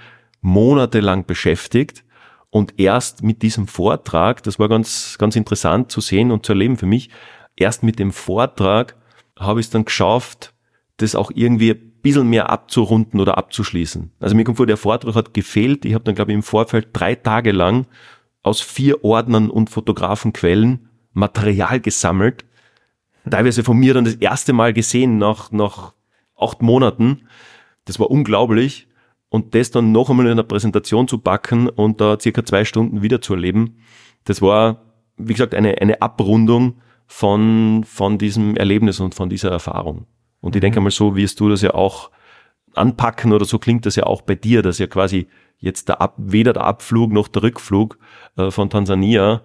monatelang 0.41 1.25
beschäftigt. 1.25 2.03
Und 2.51 2.79
erst 2.79 3.23
mit 3.23 3.41
diesem 3.41 3.67
Vortrag, 3.67 4.41
das 4.43 4.57
war 4.57 4.69
ganz, 4.69 5.17
ganz 5.19 5.35
interessant 5.35 5.91
zu 5.91 6.01
sehen 6.01 6.31
und 6.31 6.45
zu 6.45 6.53
erleben 6.53 6.77
für 6.77 6.87
mich, 6.87 7.09
erst 7.55 7.83
mit 7.83 7.99
dem 7.99 8.11
Vortrag 8.11 8.95
habe 9.37 9.59
ich 9.59 9.67
es 9.67 9.69
dann 9.69 9.85
geschafft, 9.85 10.53
das 10.97 11.15
auch 11.15 11.31
irgendwie 11.33 11.71
ein 11.71 11.91
bisschen 12.01 12.29
mehr 12.29 12.49
abzurunden 12.49 13.19
oder 13.19 13.37
abzuschließen. 13.37 14.11
Also 14.19 14.35
mir 14.35 14.43
kommt 14.43 14.57
vor, 14.57 14.65
der 14.65 14.77
Vortrag 14.77 15.15
hat 15.15 15.33
gefehlt. 15.33 15.85
Ich 15.85 15.93
habe 15.93 16.03
dann, 16.03 16.15
glaube 16.15 16.31
ich, 16.31 16.35
im 16.35 16.43
Vorfeld 16.43 16.89
drei 16.93 17.15
Tage 17.15 17.51
lang 17.51 17.85
aus 18.41 18.61
vier 18.61 19.03
Ordnern 19.03 19.49
und 19.49 19.69
Fotografenquellen 19.69 20.89
Material 21.13 21.79
gesammelt. 21.79 22.45
Teilweise 23.29 23.63
von 23.63 23.77
mir 23.77 23.93
dann 23.93 24.05
das 24.05 24.15
erste 24.15 24.53
Mal 24.53 24.73
gesehen 24.73 25.17
nach, 25.17 25.51
nach 25.51 25.93
acht 26.37 26.61
Monaten. 26.61 27.27
Das 27.85 27.99
war 27.99 28.09
unglaublich. 28.09 28.87
Und 29.29 29.53
das 29.53 29.71
dann 29.71 29.91
noch 29.91 30.09
einmal 30.09 30.25
in 30.25 30.33
einer 30.33 30.43
Präsentation 30.43 31.07
zu 31.07 31.19
backen 31.19 31.69
und 31.69 32.01
da 32.01 32.19
circa 32.19 32.43
zwei 32.43 32.65
Stunden 32.65 33.03
wieder 33.03 33.21
zu 33.21 33.35
erleben, 33.35 33.77
das 34.25 34.41
war, 34.41 34.81
wie 35.17 35.33
gesagt, 35.33 35.53
eine, 35.53 35.79
eine 35.79 36.01
Abrundung 36.01 36.81
von, 37.05 37.83
von 37.85 38.17
diesem 38.17 38.55
Erlebnis 38.55 38.99
und 38.99 39.15
von 39.15 39.29
dieser 39.29 39.51
Erfahrung. 39.51 40.05
Und 40.41 40.55
ich 40.55 40.61
denke 40.61 40.79
mhm. 40.79 40.85
mal, 40.85 40.91
so 40.91 41.15
wirst 41.15 41.39
du 41.39 41.49
das 41.49 41.61
ja 41.61 41.73
auch 41.73 42.11
anpacken 42.75 43.33
oder 43.33 43.45
so 43.45 43.59
klingt 43.59 43.85
das 43.85 43.95
ja 43.95 44.03
auch 44.03 44.21
bei 44.21 44.35
dir, 44.35 44.61
dass 44.61 44.79
ja 44.79 44.87
quasi 44.87 45.27
jetzt 45.57 45.89
der 45.89 46.01
Ab, 46.01 46.15
weder 46.17 46.53
der 46.53 46.63
Abflug 46.63 47.11
noch 47.11 47.27
der 47.27 47.43
Rückflug 47.43 47.97
äh, 48.37 48.51
von 48.51 48.69
Tansania 48.69 49.41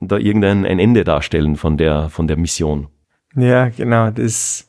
da 0.00 0.16
irgendein 0.16 0.64
ein 0.64 0.78
Ende 0.78 1.04
darstellen 1.04 1.56
von 1.56 1.76
der, 1.76 2.08
von 2.10 2.26
der 2.26 2.36
Mission. 2.36 2.88
Ja, 3.36 3.68
genau. 3.68 4.10
Das, 4.10 4.68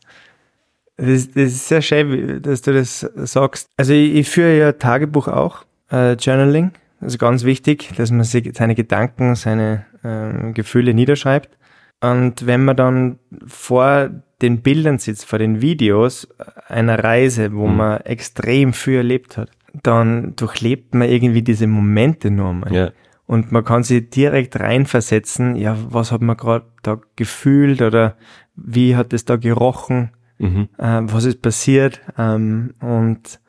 das, 0.98 1.30
das 1.32 1.44
ist 1.44 1.68
sehr 1.68 1.82
schön, 1.82 2.42
dass 2.42 2.62
du 2.62 2.74
das 2.74 3.00
sagst. 3.16 3.68
Also 3.78 3.94
ich, 3.94 4.16
ich 4.16 4.30
führe 4.30 4.58
ja 4.58 4.72
Tagebuch 4.74 5.28
auch, 5.28 5.66
äh, 5.92 6.14
Journaling. 6.14 6.72
Also 7.02 7.18
ganz 7.18 7.44
wichtig, 7.44 7.92
dass 7.98 8.12
man 8.12 8.24
sich 8.24 8.52
seine 8.56 8.76
Gedanken, 8.76 9.36
seine 9.36 9.86
äh, 10.04 10.52
Gefühle 10.54 10.94
niederschreibt. 10.94 11.58
Und 12.02 12.46
wenn 12.46 12.64
man 12.64 12.76
dann 12.76 13.20
vor 13.46 14.10
den 14.42 14.62
Bildern 14.62 15.00
sitzt, 15.00 15.26
vor 15.26 15.40
den 15.40 15.62
Videos 15.62 16.28
einer 16.68 17.04
Reise, 17.04 17.54
wo 17.54 17.68
mhm. 17.68 17.78
man 17.78 18.02
extrem 18.02 18.74
viel 18.74 18.98
erlebt 18.98 19.38
hat, 19.38 19.50
dann 19.84 20.36
durchlebt 20.36 20.94
man 20.94 21.10
irgendwie 21.10 21.42
diese 21.42 21.68
Momente 21.68 22.32
nur 22.32 22.54
mal. 22.54 22.74
Ja. 22.74 22.92
Und 23.28 23.52
man 23.52 23.64
kann 23.66 23.84
sich 23.84 24.10
direkt 24.10 24.60
reinversetzen, 24.60 25.56
ja, 25.56 25.76
was 25.90 26.12
hat 26.12 26.22
man 26.22 26.38
gerade 26.38 26.66
da 26.84 27.00
gefühlt 27.16 27.82
oder 27.82 28.16
wie 28.56 28.96
hat 28.96 29.14
es 29.14 29.26
da 29.26 29.36
gerochen, 29.36 30.12
mhm. 30.38 30.70
äh, 30.78 31.02
was 31.04 31.26
ist 31.26 31.42
passiert. 31.42 32.02
Ähm, 32.18 32.74
und 32.82 33.40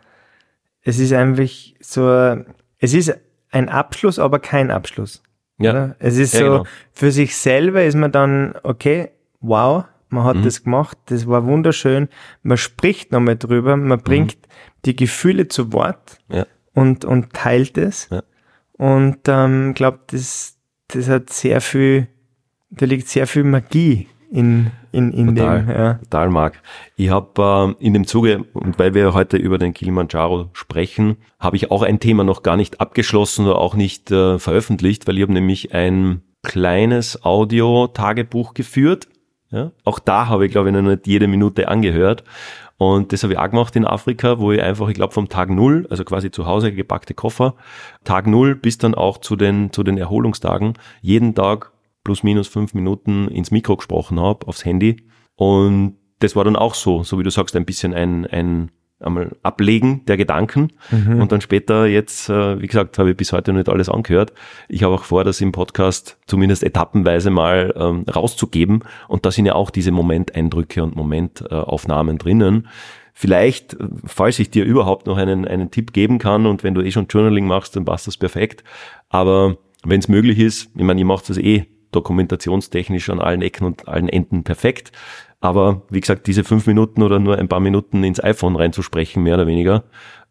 es 0.82 0.98
ist 0.98 1.12
einfach 1.12 1.48
so, 1.80 2.36
es 2.78 2.94
ist 2.94 3.18
ein 3.50 3.68
Abschluss, 3.68 4.18
aber 4.18 4.38
kein 4.38 4.70
Abschluss. 4.70 5.22
Ja. 5.58 5.70
Oder? 5.70 5.96
Es 5.98 6.18
ist 6.18 6.34
ja, 6.34 6.40
so, 6.40 6.44
genau. 6.44 6.64
für 6.92 7.10
sich 7.10 7.36
selber 7.36 7.84
ist 7.84 7.96
man 7.96 8.12
dann, 8.12 8.54
okay, 8.62 9.10
wow, 9.40 9.84
man 10.08 10.24
hat 10.24 10.36
mhm. 10.36 10.44
das 10.44 10.62
gemacht, 10.62 10.98
das 11.06 11.26
war 11.26 11.46
wunderschön. 11.46 12.08
Man 12.42 12.58
spricht 12.58 13.12
nochmal 13.12 13.36
drüber, 13.36 13.76
man 13.76 14.00
bringt 14.00 14.36
mhm. 14.36 14.50
die 14.84 14.96
Gefühle 14.96 15.48
zu 15.48 15.72
Wort 15.72 16.18
ja. 16.28 16.46
und, 16.74 17.04
und 17.04 17.32
teilt 17.32 17.78
es. 17.78 18.08
Ja. 18.10 18.22
Und 18.72 19.20
ähm, 19.26 19.74
glaube, 19.74 20.00
das, 20.08 20.58
das 20.88 21.08
hat 21.08 21.30
sehr 21.30 21.60
viel, 21.60 22.08
da 22.70 22.86
liegt 22.86 23.08
sehr 23.08 23.26
viel 23.26 23.44
Magie 23.44 24.08
in, 24.30 24.70
in, 24.92 25.12
in 25.12 25.34
total, 25.34 25.62
dem. 25.62 25.70
Ja. 25.70 25.94
Total 25.94 26.30
mag. 26.30 26.60
Ich 26.96 27.10
habe 27.10 27.76
äh, 27.78 27.84
in 27.84 27.94
dem 27.94 28.06
Zuge, 28.06 28.44
und 28.52 28.78
weil 28.78 28.94
wir 28.94 29.14
heute 29.14 29.36
über 29.36 29.58
den 29.58 29.74
Kilimanjaro 29.74 30.50
sprechen, 30.52 31.16
habe 31.38 31.56
ich 31.56 31.70
auch 31.70 31.82
ein 31.82 32.00
Thema 32.00 32.24
noch 32.24 32.42
gar 32.42 32.56
nicht 32.56 32.80
abgeschlossen 32.80 33.46
oder 33.46 33.58
auch 33.58 33.74
nicht 33.74 34.10
äh, 34.10 34.38
veröffentlicht, 34.38 35.06
weil 35.06 35.16
ich 35.16 35.22
habe 35.22 35.32
nämlich 35.32 35.74
ein 35.74 36.22
kleines 36.42 37.24
Audio-Tagebuch 37.24 38.54
geführt. 38.54 39.08
Ja? 39.50 39.72
Auch 39.84 39.98
da 39.98 40.28
habe 40.28 40.46
ich, 40.46 40.52
glaube 40.52 40.68
ich, 40.68 40.74
noch 40.74 40.82
nicht 40.82 41.06
jede 41.06 41.28
Minute 41.28 41.68
angehört. 41.68 42.24
Und 42.78 43.12
das 43.12 43.22
habe 43.22 43.32
ich 43.32 43.38
auch 43.38 43.48
gemacht 43.48 43.74
in 43.74 43.86
Afrika, 43.86 44.38
wo 44.38 44.52
ich 44.52 44.62
einfach, 44.62 44.88
ich 44.88 44.94
glaube, 44.94 45.14
vom 45.14 45.28
Tag 45.28 45.48
null, 45.48 45.86
also 45.88 46.04
quasi 46.04 46.30
zu 46.30 46.46
Hause 46.46 46.72
gepackte 46.72 47.14
Koffer, 47.14 47.54
Tag 48.04 48.26
null 48.26 48.54
bis 48.54 48.76
dann 48.76 48.94
auch 48.94 49.18
zu 49.18 49.34
den, 49.34 49.72
zu 49.72 49.82
den 49.82 49.96
Erholungstagen, 49.96 50.74
jeden 51.00 51.34
Tag 51.34 51.72
plus 52.06 52.22
minus 52.22 52.46
fünf 52.46 52.72
Minuten 52.72 53.26
ins 53.26 53.50
Mikro 53.50 53.76
gesprochen 53.76 54.20
habe, 54.20 54.46
aufs 54.46 54.64
Handy. 54.64 55.02
Und 55.34 55.96
das 56.20 56.36
war 56.36 56.44
dann 56.44 56.54
auch 56.54 56.74
so, 56.74 57.02
so 57.02 57.18
wie 57.18 57.24
du 57.24 57.30
sagst, 57.30 57.56
ein 57.56 57.64
bisschen 57.64 57.92
ein, 57.94 58.26
ein 58.26 58.70
einmal 59.00 59.36
Ablegen 59.42 60.04
der 60.06 60.16
Gedanken 60.16 60.70
mhm. 60.90 61.20
und 61.20 61.32
dann 61.32 61.40
später 61.40 61.84
jetzt, 61.86 62.30
äh, 62.30 62.62
wie 62.62 62.66
gesagt, 62.68 62.96
habe 62.98 63.10
ich 63.10 63.16
bis 63.16 63.32
heute 63.32 63.52
noch 63.52 63.58
nicht 63.58 63.68
alles 63.68 63.88
angehört. 63.88 64.32
Ich 64.68 64.84
habe 64.84 64.94
auch 64.94 65.02
vor, 65.02 65.24
das 65.24 65.40
im 65.40 65.50
Podcast 65.50 66.16
zumindest 66.26 66.62
etappenweise 66.62 67.30
mal 67.30 67.74
ähm, 67.76 68.04
rauszugeben 68.08 68.84
und 69.08 69.26
da 69.26 69.32
sind 69.32 69.46
ja 69.46 69.56
auch 69.56 69.70
diese 69.70 69.90
Momenteindrücke 69.90 70.82
und 70.82 70.94
Momentaufnahmen 70.94 72.18
drinnen. 72.18 72.68
Vielleicht, 73.12 73.74
äh, 73.74 73.88
falls 74.06 74.38
ich 74.38 74.50
dir 74.50 74.64
überhaupt 74.64 75.08
noch 75.08 75.18
einen, 75.18 75.44
einen 75.44 75.72
Tipp 75.72 75.92
geben 75.92 76.18
kann 76.18 76.46
und 76.46 76.62
wenn 76.62 76.74
du 76.74 76.82
eh 76.82 76.92
schon 76.92 77.08
Journaling 77.08 77.48
machst, 77.48 77.74
dann 77.74 77.84
passt 77.84 78.06
das 78.06 78.16
perfekt. 78.16 78.62
Aber 79.10 79.58
wenn 79.84 80.00
es 80.00 80.08
möglich 80.08 80.38
ist, 80.38 80.70
ich 80.74 80.82
meine, 80.82 81.00
ihr 81.00 81.06
macht 81.06 81.28
das 81.28 81.36
eh 81.36 81.66
dokumentationstechnisch 81.92 83.10
an 83.10 83.20
allen 83.20 83.42
Ecken 83.42 83.66
und 83.66 83.88
allen 83.88 84.08
Enden 84.08 84.44
perfekt. 84.44 84.92
Aber 85.40 85.82
wie 85.90 86.00
gesagt, 86.00 86.26
diese 86.26 86.44
fünf 86.44 86.66
Minuten 86.66 87.02
oder 87.02 87.18
nur 87.18 87.38
ein 87.38 87.48
paar 87.48 87.60
Minuten 87.60 88.02
ins 88.04 88.22
iPhone 88.22 88.56
reinzusprechen, 88.56 89.22
mehr 89.22 89.34
oder 89.34 89.46
weniger, 89.46 89.84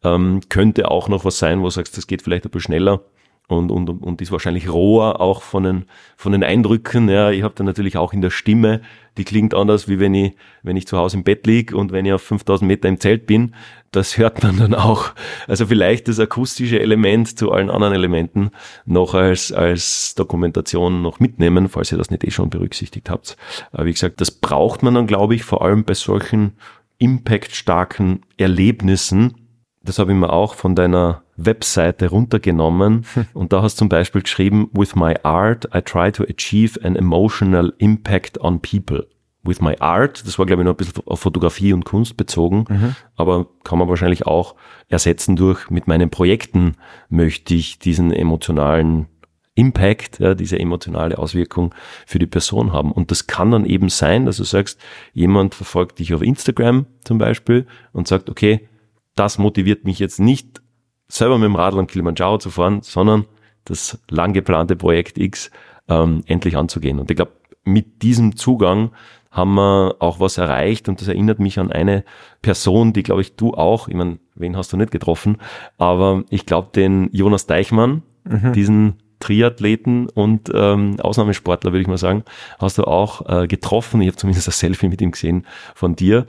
ähm, 0.03 0.41
könnte 0.49 0.89
auch 0.89 1.09
noch 1.09 1.25
was 1.25 1.39
sein, 1.39 1.59
wo 1.59 1.65
du 1.65 1.69
sagst, 1.69 1.97
das 1.97 2.07
geht 2.07 2.21
vielleicht 2.21 2.45
ein 2.45 2.51
bisschen 2.51 2.73
schneller 2.73 3.01
und, 3.47 3.71
und, 3.71 3.89
und 3.89 4.21
ist 4.21 4.31
wahrscheinlich 4.31 4.69
roher 4.71 5.21
auch 5.21 5.41
von 5.41 5.63
den, 5.63 5.85
von 6.17 6.31
den 6.31 6.43
Eindrücken. 6.43 7.09
Ja, 7.09 7.31
ich 7.31 7.43
habe 7.43 7.53
dann 7.55 7.65
natürlich 7.65 7.97
auch 7.97 8.13
in 8.13 8.21
der 8.21 8.31
Stimme, 8.31 8.81
die 9.17 9.23
klingt 9.23 9.53
anders, 9.53 9.87
wie 9.87 9.99
wenn 9.99 10.13
ich, 10.13 10.35
wenn 10.63 10.77
ich 10.77 10.87
zu 10.87 10.97
Hause 10.97 11.17
im 11.17 11.23
Bett 11.23 11.45
lieg 11.47 11.73
und 11.73 11.91
wenn 11.91 12.05
ich 12.05 12.13
auf 12.13 12.21
5000 12.21 12.67
Meter 12.67 12.89
im 12.89 12.99
Zelt 12.99 13.27
bin. 13.27 13.53
Das 13.91 14.17
hört 14.17 14.43
man 14.43 14.57
dann 14.57 14.73
auch. 14.73 15.11
Also 15.47 15.67
vielleicht 15.67 16.07
das 16.07 16.19
akustische 16.19 16.79
Element 16.79 17.37
zu 17.37 17.51
allen 17.51 17.69
anderen 17.69 17.93
Elementen 17.93 18.51
noch 18.85 19.13
als, 19.13 19.51
als 19.51 20.15
Dokumentation 20.15 21.01
noch 21.01 21.19
mitnehmen, 21.19 21.69
falls 21.69 21.91
ihr 21.91 21.97
das 21.97 22.11
nicht 22.11 22.23
eh 22.23 22.31
schon 22.31 22.49
berücksichtigt 22.49 23.09
habt. 23.09 23.37
Aber 23.71 23.85
wie 23.85 23.93
gesagt, 23.93 24.19
das 24.19 24.31
braucht 24.31 24.83
man 24.83 24.95
dann, 24.95 25.07
glaube 25.07 25.35
ich, 25.35 25.43
vor 25.43 25.61
allem 25.61 25.85
bei 25.85 25.93
solchen 25.93 26.57
impactstarken 26.97 28.21
Erlebnissen. 28.37 29.35
Das 29.83 29.99
habe 29.99 30.11
ich 30.11 30.17
mir 30.17 30.31
auch 30.31 30.55
von 30.55 30.75
deiner 30.75 31.24
Webseite 31.37 32.09
runtergenommen 32.09 33.05
und 33.33 33.53
da 33.53 33.61
hast 33.61 33.75
du 33.75 33.79
zum 33.79 33.89
Beispiel 33.89 34.21
geschrieben, 34.21 34.69
with 34.73 34.95
my 34.95 35.15
art 35.23 35.65
I 35.73 35.81
try 35.81 36.11
to 36.11 36.23
achieve 36.23 36.79
an 36.83 36.95
emotional 36.95 37.73
impact 37.77 38.39
on 38.39 38.61
people. 38.61 39.07
With 39.43 39.61
my 39.61 39.77
art, 39.79 40.25
das 40.25 40.39
war 40.39 40.47
glaube 40.47 40.63
ich 40.63 40.65
noch 40.65 40.73
ein 40.73 40.77
bisschen 40.77 41.03
auf 41.05 41.19
Fotografie 41.19 41.71
und 41.71 41.85
Kunst 41.85 42.17
bezogen, 42.17 42.65
mhm. 42.67 42.95
aber 43.15 43.47
kann 43.63 43.77
man 43.77 43.87
wahrscheinlich 43.87 44.25
auch 44.25 44.55
ersetzen 44.87 45.35
durch, 45.35 45.69
mit 45.69 45.87
meinen 45.87 46.09
Projekten 46.09 46.77
möchte 47.09 47.53
ich 47.53 47.77
diesen 47.77 48.11
emotionalen 48.11 49.07
Impact, 49.55 50.19
ja, 50.19 50.35
diese 50.35 50.59
emotionale 50.59 51.17
Auswirkung 51.17 51.73
für 52.05 52.19
die 52.19 52.27
Person 52.27 52.73
haben. 52.73 52.91
Und 52.91 53.09
das 53.09 53.25
kann 53.25 53.51
dann 53.51 53.65
eben 53.65 53.87
sein, 53.89 54.25
dass 54.25 54.37
du 54.37 54.43
sagst, 54.43 54.79
jemand 55.13 55.55
verfolgt 55.55 55.99
dich 55.99 56.13
auf 56.13 56.21
Instagram 56.21 56.85
zum 57.03 57.17
Beispiel 57.17 57.65
und 57.93 58.07
sagt, 58.07 58.29
okay, 58.29 58.67
das 59.15 59.37
motiviert 59.37 59.85
mich 59.85 59.97
jetzt 59.99 60.19
nicht 60.19 60.61
selber 61.07 61.37
mit 61.37 61.45
dem 61.45 61.55
Radl 61.55 61.79
am 61.79 61.87
Kilimanjaro 61.87 62.37
zu 62.37 62.49
fahren, 62.49 62.81
sondern 62.81 63.25
das 63.65 63.99
lang 64.09 64.33
geplante 64.33 64.75
Projekt 64.75 65.17
X 65.17 65.51
ähm, 65.87 66.21
endlich 66.25 66.57
anzugehen. 66.57 66.99
Und 66.99 67.09
ich 67.09 67.17
glaube, 67.17 67.33
mit 67.63 68.01
diesem 68.03 68.35
Zugang 68.35 68.91
haben 69.31 69.55
wir 69.55 69.97
auch 69.99 70.19
was 70.19 70.37
erreicht 70.37 70.87
und 70.87 71.01
das 71.01 71.09
erinnert 71.09 71.39
mich 71.39 71.59
an 71.59 71.71
eine 71.71 72.05
Person, 72.41 72.93
die 72.93 73.03
glaube 73.03 73.21
ich 73.21 73.35
du 73.35 73.53
auch, 73.53 73.89
ich 73.89 73.95
meine, 73.95 74.19
wen 74.35 74.55
hast 74.55 74.71
du 74.71 74.77
nicht 74.77 74.91
getroffen, 74.91 75.37
aber 75.77 76.23
ich 76.29 76.45
glaube 76.45 76.69
den 76.73 77.09
Jonas 77.11 77.45
Deichmann, 77.45 78.03
mhm. 78.23 78.53
diesen 78.53 79.03
Triathleten 79.19 80.07
und 80.09 80.51
ähm, 80.53 80.99
Ausnahmesportler, 80.99 81.71
würde 81.71 81.81
ich 81.81 81.87
mal 81.87 81.97
sagen, 81.97 82.23
hast 82.59 82.77
du 82.77 82.83
auch 82.83 83.27
äh, 83.27 83.47
getroffen. 83.47 84.01
Ich 84.01 84.07
habe 84.07 84.17
zumindest 84.17 84.47
ein 84.47 84.51
Selfie 84.51 84.89
mit 84.89 85.01
ihm 85.01 85.11
gesehen 85.11 85.45
von 85.73 85.95
dir. 85.95 86.25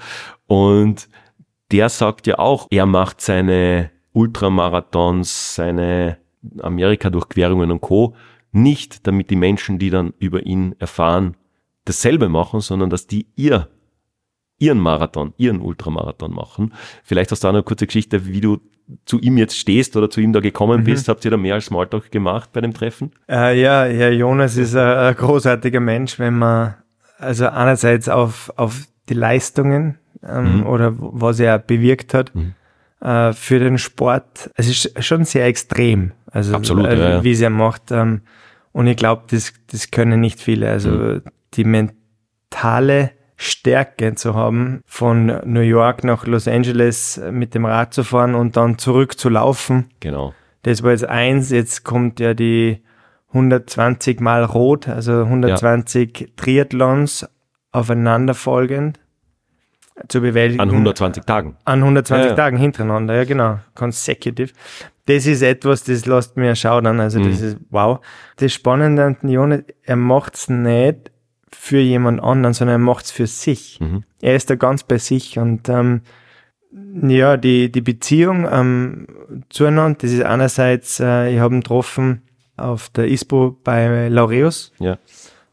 Und 0.46 1.08
der 1.72 1.88
sagt 1.88 2.26
ja 2.26 2.38
auch, 2.38 2.68
er 2.70 2.86
macht 2.86 3.20
seine 3.20 3.90
Ultramarathons, 4.16 5.56
seine 5.56 6.16
Amerika-Durchquerungen 6.62 7.70
und 7.70 7.82
Co. 7.82 8.14
nicht, 8.50 9.06
damit 9.06 9.28
die 9.28 9.36
Menschen, 9.36 9.78
die 9.78 9.90
dann 9.90 10.14
über 10.18 10.46
ihn 10.46 10.74
erfahren, 10.78 11.36
dasselbe 11.84 12.30
machen, 12.30 12.60
sondern 12.60 12.88
dass 12.88 13.06
die 13.06 13.26
ihr 13.36 13.68
ihren 14.58 14.78
Marathon, 14.78 15.34
ihren 15.36 15.60
Ultramarathon 15.60 16.32
machen. 16.32 16.72
Vielleicht 17.04 17.30
hast 17.30 17.44
du 17.44 17.48
auch 17.48 17.52
noch 17.52 17.58
eine 17.58 17.64
kurze 17.64 17.86
Geschichte, 17.86 18.24
wie 18.24 18.40
du 18.40 18.58
zu 19.04 19.20
ihm 19.20 19.36
jetzt 19.36 19.58
stehst 19.58 19.96
oder 19.98 20.08
zu 20.08 20.22
ihm 20.22 20.32
da 20.32 20.40
gekommen 20.40 20.80
mhm. 20.80 20.84
bist. 20.84 21.08
Habt 21.08 21.26
ihr 21.26 21.30
da 21.30 21.36
mehr 21.36 21.54
als 21.54 21.66
Smalltalk 21.66 22.10
gemacht 22.10 22.50
bei 22.54 22.62
dem 22.62 22.72
Treffen? 22.72 23.12
Äh, 23.28 23.60
ja, 23.60 23.84
ja, 23.84 24.08
Jonas 24.08 24.56
ist 24.56 24.74
ein, 24.74 24.96
ein, 24.96 25.14
großartiger 25.14 25.80
Mensch, 25.80 26.18
wenn 26.18 26.38
man 26.38 26.76
also 27.18 27.48
einerseits 27.48 28.08
auf, 28.08 28.50
auf 28.56 28.86
die 29.10 29.14
Leistungen 29.14 29.98
ähm, 30.26 30.60
mhm. 30.60 30.66
oder 30.66 30.94
was 30.96 31.38
er 31.38 31.58
bewirkt 31.58 32.14
hat 32.14 32.34
mhm. 32.34 32.54
Äh, 33.06 33.32
für 33.32 33.60
den 33.60 33.78
Sport. 33.78 34.50
Es 34.56 34.66
ist 34.68 35.04
schon 35.04 35.24
sehr 35.24 35.46
extrem, 35.46 36.12
also 36.26 36.54
Absolut, 36.54 36.86
äh, 36.86 36.98
ja, 36.98 37.24
wie 37.24 37.30
es 37.30 37.40
er 37.40 37.50
macht. 37.50 37.92
Ähm, 37.92 38.22
und 38.72 38.88
ich 38.88 38.96
glaube, 38.96 39.22
das, 39.30 39.54
das 39.70 39.92
können 39.92 40.20
nicht 40.20 40.40
viele. 40.40 40.68
Also 40.68 40.90
mhm. 40.90 41.22
die 41.54 41.64
mentale 41.64 43.12
Stärke 43.36 44.14
zu 44.16 44.34
haben, 44.34 44.80
von 44.86 45.26
New 45.44 45.60
York 45.60 46.02
nach 46.02 46.26
Los 46.26 46.48
Angeles 46.48 47.20
mit 47.30 47.54
dem 47.54 47.64
Rad 47.64 47.94
zu 47.94 48.02
fahren 48.02 48.34
und 48.34 48.56
dann 48.56 48.76
zurück 48.76 49.18
zu 49.18 49.28
laufen. 49.28 49.90
Genau. 50.00 50.34
Das 50.62 50.82
war 50.82 50.90
jetzt 50.90 51.04
eins, 51.04 51.50
jetzt 51.50 51.84
kommt 51.84 52.18
ja 52.18 52.34
die 52.34 52.82
120 53.28 54.20
mal 54.20 54.42
rot, 54.42 54.88
also 54.88 55.22
120 55.22 56.18
ja. 56.18 56.26
Triathlons 56.34 57.28
aufeinanderfolgend 57.70 58.98
zu 60.08 60.20
bewältigen. 60.20 60.60
An 60.60 60.70
120 60.70 61.24
Tagen. 61.24 61.56
An 61.64 61.80
120 61.80 62.24
ja, 62.24 62.30
ja. 62.30 62.36
Tagen 62.36 62.56
hintereinander, 62.56 63.14
ja 63.14 63.24
genau, 63.24 63.58
consecutive. 63.74 64.52
Das 65.06 65.26
ist 65.26 65.42
etwas, 65.42 65.84
das 65.84 66.04
lässt 66.06 66.36
mir 66.36 66.54
schaudern, 66.56 67.00
also 67.00 67.20
mhm. 67.20 67.30
das 67.30 67.40
ist 67.40 67.56
wow. 67.70 68.00
Das 68.36 68.52
Spannende 68.52 69.04
an 69.04 69.16
Jonas, 69.22 69.62
er 69.82 69.96
macht's 69.96 70.48
nicht 70.48 71.12
für 71.50 71.78
jemand 71.78 72.22
anderen, 72.22 72.54
sondern 72.54 72.74
er 72.74 72.84
macht's 72.84 73.10
für 73.10 73.26
sich. 73.26 73.80
Mhm. 73.80 74.04
Er 74.20 74.36
ist 74.36 74.50
da 74.50 74.56
ganz 74.56 74.82
bei 74.82 74.98
sich 74.98 75.38
und 75.38 75.68
ähm, 75.68 76.02
ja, 77.02 77.36
die, 77.36 77.70
die 77.70 77.80
Beziehung 77.80 78.46
ähm, 78.50 79.06
zueinander, 79.48 79.98
das 80.02 80.12
ist 80.12 80.22
einerseits, 80.22 81.00
äh, 81.00 81.32
ich 81.32 81.40
habe 81.40 81.54
ihn 81.54 81.60
getroffen 81.60 82.22
auf 82.56 82.88
der 82.90 83.08
ISPO 83.08 83.56
bei 83.62 84.08
Laureus 84.08 84.72
ja. 84.78 84.98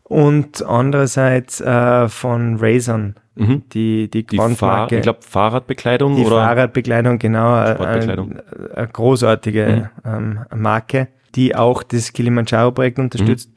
und 0.04 0.64
andererseits 0.64 1.62
äh, 1.62 2.10
von 2.10 2.58
Rayson, 2.58 3.16
mhm. 3.36 3.64
die, 3.74 4.10
die, 4.10 4.26
die 4.26 4.38
Fahr 4.38 4.92
Ich 4.92 5.02
glaube 5.02 5.20
Fahrradbekleidung 5.22 6.16
die 6.16 6.24
oder? 6.24 6.38
Fahrradbekleidung, 6.38 7.20
genau. 7.20 7.62
Äh, 7.62 7.76
Sportbekleidung. 7.76 8.40
Eine, 8.76 8.88
großartige 8.88 9.90
mhm. 10.04 10.10
ähm, 10.12 10.40
Marke, 10.56 11.08
die 11.36 11.56
auch 11.56 11.84
das 11.84 12.14
Kilimanjaro-Projekt 12.14 13.00
unterstützt. 13.00 13.50
Mhm. 13.50 13.54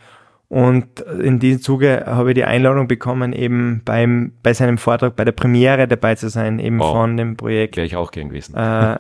Und 0.49 1.01
in 1.01 1.41
diesem 1.41 1.61
Zuge 1.61 2.05
habe 2.07 2.31
ich 2.31 2.35
die 2.37 2.45
Einladung 2.45 2.87
bekommen, 2.87 3.33
eben 3.33 3.83
beim, 3.85 4.33
bei 4.43 4.55
seinem 4.55 4.79
Vortrag, 4.79 5.17
bei 5.17 5.25
der 5.25 5.33
Premiere 5.33 5.89
dabei 5.89 6.15
zu 6.15 6.29
sein, 6.29 6.61
eben 6.61 6.79
wow. 6.79 6.93
von 6.93 7.17
dem 7.17 7.37
Projekt. 7.37 7.77
Wäre 7.77 7.87
ich 7.87 7.97
auch 7.97 8.13
gern 8.13 8.29
gewesen. 8.29 8.55
Äh, 8.55 8.97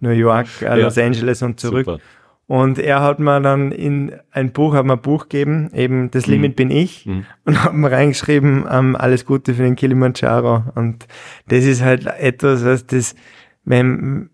New 0.00 0.10
York, 0.10 0.46
äh, 0.62 0.64
ja. 0.64 0.74
Los 0.76 0.96
Angeles 0.96 1.42
und 1.42 1.60
zurück. 1.60 1.84
Super. 1.84 2.00
Und 2.48 2.78
er 2.78 3.02
hat 3.02 3.18
mir 3.18 3.40
dann 3.40 3.72
in 3.72 4.12
ein 4.30 4.52
Buch, 4.52 4.74
hat 4.74 4.86
mir 4.86 4.92
ein 4.92 5.00
Buch 5.00 5.28
gegeben, 5.28 5.70
eben 5.74 6.10
Das 6.12 6.26
mhm. 6.26 6.32
Limit 6.34 6.52
mhm. 6.52 6.54
bin 6.54 6.70
ich, 6.70 7.06
mhm. 7.06 7.26
und 7.44 7.64
hat 7.64 7.74
mir 7.74 7.90
reingeschrieben, 7.90 8.64
ähm, 8.70 8.94
alles 8.94 9.24
Gute 9.24 9.54
für 9.54 9.62
den 9.62 9.74
Kilimanjaro. 9.74 10.62
Und 10.76 11.06
das 11.48 11.64
ist 11.64 11.82
halt 11.82 12.06
etwas, 12.06 12.64
was 12.64 12.86
das, 12.86 13.16
wenn, 13.64 14.30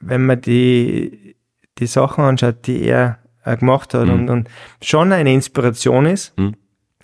wenn 0.00 0.26
man 0.26 0.40
die, 0.40 1.36
die 1.78 1.86
Sachen 1.86 2.24
anschaut, 2.24 2.66
die 2.66 2.82
er 2.82 3.20
äh, 3.44 3.56
gemacht 3.56 3.94
hat 3.94 4.06
mhm. 4.06 4.12
und, 4.12 4.30
und 4.30 4.48
schon 4.82 5.12
eine 5.12 5.32
Inspiration 5.32 6.04
ist. 6.04 6.38
Mhm. 6.38 6.56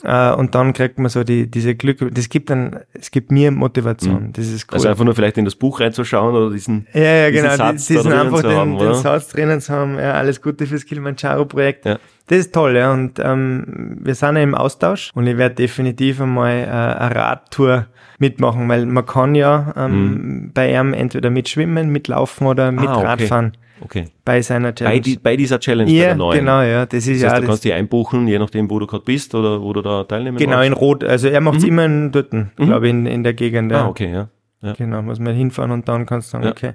Uh, 0.04 0.34
und 0.36 0.54
dann 0.54 0.74
kriegt 0.74 0.98
man 0.98 1.08
so 1.08 1.24
die, 1.24 1.50
diese 1.50 1.74
Glück, 1.74 2.14
das 2.14 2.28
gibt 2.28 2.50
dann, 2.50 2.80
es 2.92 3.10
gibt 3.10 3.32
mir 3.32 3.50
Motivation. 3.50 4.24
Mhm. 4.24 4.32
Das 4.34 4.46
ist 4.46 4.70
cool. 4.70 4.74
Also 4.74 4.88
einfach 4.88 5.04
nur 5.04 5.14
vielleicht 5.14 5.38
in 5.38 5.46
das 5.46 5.54
Buch 5.54 5.80
reinzuschauen 5.80 6.34
oder 6.34 6.50
diesen, 6.52 6.86
ja, 6.92 7.00
ja, 7.00 7.30
genau, 7.30 7.44
diesen 7.44 7.56
Satz 7.56 7.86
diesen 7.86 8.12
einfach 8.12 8.42
den, 8.42 8.50
haben, 8.50 8.78
den 8.78 8.94
Satz 8.94 9.28
drinnen 9.28 9.58
zu 9.62 9.72
haben, 9.72 9.98
ja, 9.98 10.12
alles 10.12 10.42
Gute 10.42 10.66
fürs 10.66 10.84
Kilimanjaro-Projekt. 10.84 11.86
Ja. 11.86 11.98
Das 12.28 12.38
ist 12.38 12.52
toll, 12.54 12.76
ja, 12.76 12.92
und 12.92 13.20
ähm, 13.22 13.98
wir 14.00 14.14
sind 14.16 14.36
ja 14.36 14.42
im 14.42 14.54
Austausch 14.54 15.12
und 15.14 15.26
ich 15.28 15.36
werde 15.36 15.54
definitiv 15.54 16.20
einmal 16.20 16.58
äh, 16.58 16.66
eine 16.66 17.14
Radtour 17.14 17.86
mitmachen, 18.18 18.68
weil 18.68 18.84
man 18.86 19.06
kann 19.06 19.34
ja 19.34 19.72
ähm, 19.76 19.92
mhm. 19.92 20.50
bei 20.52 20.72
ihm 20.72 20.92
entweder 20.92 21.30
mitschwimmen, 21.30 21.90
mitlaufen 21.90 22.46
oder 22.48 22.72
mit 22.72 22.88
ah, 22.88 22.96
okay. 22.96 23.06
Radfahren. 23.06 23.52
Okay. 23.80 24.06
Bei 24.24 24.40
seiner 24.40 24.74
Challenge. 24.74 24.96
Bei, 24.96 25.00
die, 25.00 25.16
bei 25.18 25.36
dieser 25.36 25.60
Challenge, 25.60 25.90
ja, 25.90 26.02
bei 26.02 26.06
der 26.06 26.16
neuen. 26.16 26.38
genau, 26.38 26.62
ja. 26.62 26.86
Das 26.86 27.06
ist 27.06 27.22
das 27.22 27.30
heißt, 27.30 27.34
ja 27.34 27.40
du 27.40 27.46
kannst 27.46 27.64
die 27.64 27.72
einbuchen, 27.72 28.26
je 28.26 28.38
nachdem, 28.38 28.70
wo 28.70 28.78
du 28.78 28.86
gerade 28.86 29.04
bist 29.04 29.34
oder 29.34 29.60
wo 29.60 29.72
du 29.72 29.82
da 29.82 30.04
teilnehmen 30.04 30.38
Genau, 30.38 30.56
magst. 30.56 30.66
in 30.66 30.72
Rot. 30.72 31.04
Also 31.04 31.28
er 31.28 31.40
macht 31.40 31.58
es 31.58 31.62
mhm. 31.62 31.68
immer 31.68 31.84
in 31.84 32.12
Dötten, 32.12 32.50
mhm. 32.56 32.64
glaube 32.66 32.86
ich, 32.86 32.90
in, 32.90 33.06
in 33.06 33.22
der 33.22 33.34
Gegend. 33.34 33.70
Ja. 33.70 33.84
Ah, 33.84 33.88
okay, 33.88 34.10
ja. 34.10 34.28
ja. 34.62 34.72
Genau, 34.72 35.02
muss 35.02 35.18
man 35.18 35.34
hinfahren 35.34 35.70
und 35.70 35.88
dann 35.88 36.06
kannst 36.06 36.28
du 36.28 36.32
sagen, 36.32 36.44
ja. 36.44 36.50
okay. 36.50 36.72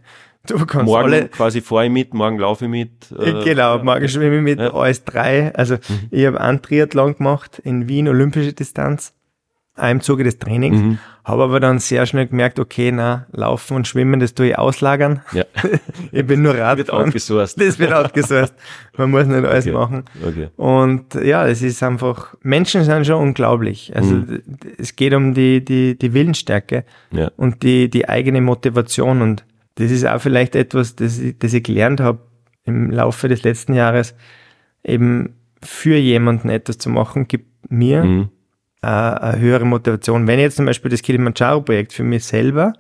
Du 0.48 0.66
kannst 0.66 0.86
morgen 0.86 1.14
alle, 1.14 1.28
quasi 1.28 1.62
fahre 1.62 1.86
ich 1.86 1.92
mit, 1.92 2.14
morgen 2.14 2.40
laufe 2.40 2.66
ich 2.66 2.72
mit. 2.72 2.92
Äh, 3.18 3.44
genau, 3.44 3.84
morgen 3.84 4.08
schwimme 4.10 4.38
ich 4.38 4.42
mit, 4.42 4.60
ja. 4.60 4.74
alles 4.74 5.06
drei. 5.06 5.54
Also 5.54 5.76
mhm. 5.76 6.08
ich 6.10 6.26
habe 6.26 6.42
einen 6.42 6.62
Triathlon 6.62 7.16
gemacht 7.16 7.60
in 7.64 7.88
Wien, 7.88 8.08
olympische 8.08 8.54
Distanz 8.54 9.14
im 9.90 10.02
Zuge 10.02 10.24
des 10.24 10.38
Trainings, 10.38 10.78
mhm. 10.78 10.98
habe 11.24 11.44
aber 11.44 11.60
dann 11.60 11.80
sehr 11.80 12.06
schnell 12.06 12.28
gemerkt, 12.28 12.60
okay, 12.60 12.92
na, 12.92 13.26
laufen 13.32 13.78
und 13.78 13.88
schwimmen, 13.88 14.20
das 14.20 14.34
tue 14.34 14.50
ich 14.50 14.58
auslagern. 14.58 15.22
Ja. 15.32 15.46
ich 16.12 16.26
bin 16.26 16.42
nur 16.42 16.56
Radfahren. 16.56 16.78
Das 16.78 16.88
wird 16.88 16.92
outgesourced. 16.92 17.62
Das 17.62 17.80
wird 17.80 17.94
outgesourced. 17.94 18.54
Man 18.98 19.12
muss 19.12 19.26
nicht 19.26 19.46
alles 19.46 19.66
okay. 19.66 19.74
machen. 19.74 20.04
Okay. 20.22 20.50
Und 20.58 21.16
ja, 21.16 21.48
es 21.48 21.62
ist 21.62 21.82
einfach, 21.84 22.36
Menschen 22.42 22.84
sind 22.84 23.08
schon 23.08 23.22
unglaublich. 23.22 23.96
Also 23.96 24.16
mhm. 24.16 24.42
es 24.78 24.96
geht 24.96 25.14
um 25.14 25.34
die, 25.34 25.64
die, 25.64 25.98
die 25.98 26.14
Willensstärke 26.14 26.84
ja. 27.12 27.32
und 27.38 27.64
die, 27.64 27.90
die 27.90 28.10
eigene 28.10 28.42
Motivation. 28.42 29.22
Und 29.22 29.46
das 29.76 29.92
ist 29.92 30.06
auch 30.06 30.22
vielleicht 30.22 30.56
etwas, 30.56 30.96
das 30.96 31.20
ich, 31.20 31.38
das 31.38 31.54
ich 31.54 31.64
gelernt 31.64 32.00
habe 32.00 32.20
im 32.64 32.92
Laufe 32.92 33.28
des 33.28 33.44
letzten 33.44 33.74
Jahres, 33.74 34.16
eben 34.84 35.36
für 35.62 35.96
jemanden 35.96 36.50
etwas 36.50 36.78
zu 36.78 36.90
machen, 36.90 37.28
gibt 37.28 37.72
mir 37.72 38.04
mhm 38.04 38.30
äh, 38.82 38.88
eine 38.88 39.40
höhere 39.40 39.66
Motivation. 39.66 40.28
Wenn 40.28 40.40
ich 40.40 40.44
jetzt 40.44 40.56
zum 40.58 40.66
Beispiel 40.66 40.92
das 40.92 41.02
Kilimanjaro-Projekt 41.02 41.94
für 41.94 42.04
mich 42.04 42.26
selber, 42.26 42.74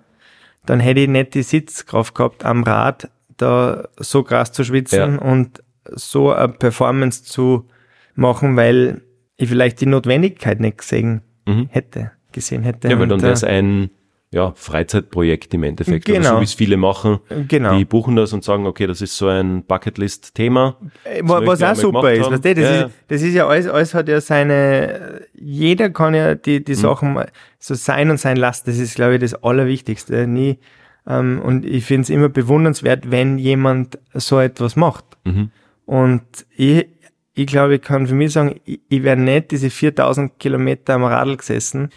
dann 0.65 0.79
hätte 0.79 1.01
ich 1.01 1.07
nicht 1.07 1.33
die 1.33 1.43
Sitzkraft 1.43 2.15
gehabt, 2.15 2.45
am 2.45 2.63
Rad 2.63 3.09
da 3.37 3.87
so 3.97 4.23
krass 4.23 4.51
zu 4.51 4.63
schwitzen 4.63 5.15
ja. 5.15 5.21
und 5.21 5.63
so 5.85 6.31
eine 6.31 6.49
Performance 6.49 7.23
zu 7.23 7.67
machen, 8.13 8.55
weil 8.55 9.01
ich 9.37 9.49
vielleicht 9.49 9.81
die 9.81 9.87
Notwendigkeit 9.87 10.59
nicht 10.59 10.79
gesehen 10.79 11.21
mhm. 11.47 11.67
hätte, 11.71 12.11
gesehen 12.31 12.63
hätte. 12.63 12.89
Ja, 12.89 12.99
weil 12.99 13.07
dann 13.07 13.21
wäre 13.21 13.33
es 13.33 13.43
ein 13.43 13.89
ja, 14.33 14.53
Freizeitprojekt 14.55 15.53
im 15.53 15.63
Endeffekt. 15.63 16.05
Genau. 16.05 16.19
Oder 16.19 16.29
so 16.29 16.39
wie 16.39 16.45
es 16.45 16.53
viele 16.53 16.77
machen. 16.77 17.19
Genau. 17.49 17.77
Die 17.77 17.83
buchen 17.83 18.15
das 18.15 18.31
und 18.31 18.43
sagen, 18.45 18.65
okay, 18.65 18.87
das 18.87 19.01
ist 19.01 19.17
so 19.17 19.27
ein 19.27 19.63
Bucketlist-Thema. 19.65 20.77
Äh, 21.03 21.21
was 21.23 21.61
auch 21.61 21.75
super 21.75 22.13
ist, 22.13 22.31
weißt 22.31 22.45
du, 22.45 22.55
das, 22.55 22.63
ja. 22.63 22.81
ist, 22.83 22.95
das 23.09 23.21
ist 23.21 23.33
ja 23.33 23.47
alles, 23.47 23.67
alles 23.67 23.93
hat 23.93 24.07
ja 24.07 24.21
seine, 24.21 25.21
jeder 25.33 25.89
kann 25.89 26.13
ja 26.13 26.35
die, 26.35 26.63
die 26.63 26.71
mhm. 26.73 26.77
Sachen 26.77 27.19
so 27.59 27.73
sein 27.73 28.09
und 28.09 28.19
sein 28.19 28.37
lassen. 28.37 28.63
Das 28.67 28.77
ist, 28.77 28.95
glaube 28.95 29.15
ich, 29.15 29.19
das 29.19 29.33
Allerwichtigste. 29.43 30.25
Nie, 30.27 30.59
ähm, 31.07 31.41
und 31.43 31.65
ich 31.65 31.85
finde 31.85 32.03
es 32.03 32.09
immer 32.09 32.29
bewundernswert, 32.29 33.11
wenn 33.11 33.37
jemand 33.37 33.99
so 34.13 34.39
etwas 34.39 34.75
macht. 34.75 35.05
Mhm. 35.23 35.51
Und 35.85 36.23
ich, 36.55 36.87
ich 37.33 37.47
glaube, 37.47 37.75
ich 37.75 37.81
kann 37.81 38.07
für 38.07 38.15
mich 38.15 38.33
sagen, 38.33 38.61
ich, 38.65 38.79
ich 38.87 39.03
wäre 39.03 39.17
nicht 39.17 39.51
diese 39.51 39.69
4000 39.69 40.39
Kilometer 40.39 40.93
am 40.93 41.03
Radl 41.03 41.37
gesessen, 41.37 41.89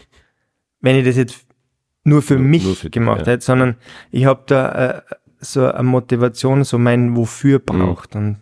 wenn 0.80 0.96
ich 0.96 1.04
das 1.04 1.16
jetzt 1.16 1.46
nur 2.04 2.22
für 2.22 2.34
nur, 2.34 2.44
mich 2.44 2.64
nur 2.64 2.76
für 2.76 2.90
gemacht 2.90 3.26
ja. 3.26 3.32
hätte, 3.32 3.44
sondern 3.44 3.76
ich 4.10 4.26
habe 4.26 4.42
da 4.46 4.72
äh, 4.72 5.02
so 5.40 5.70
eine 5.70 5.82
Motivation, 5.82 6.64
so 6.64 6.78
mein 6.78 7.16
Wofür 7.16 7.58
mhm. 7.58 7.64
braucht. 7.64 8.14
Mhm. 8.14 8.20
Und 8.20 8.36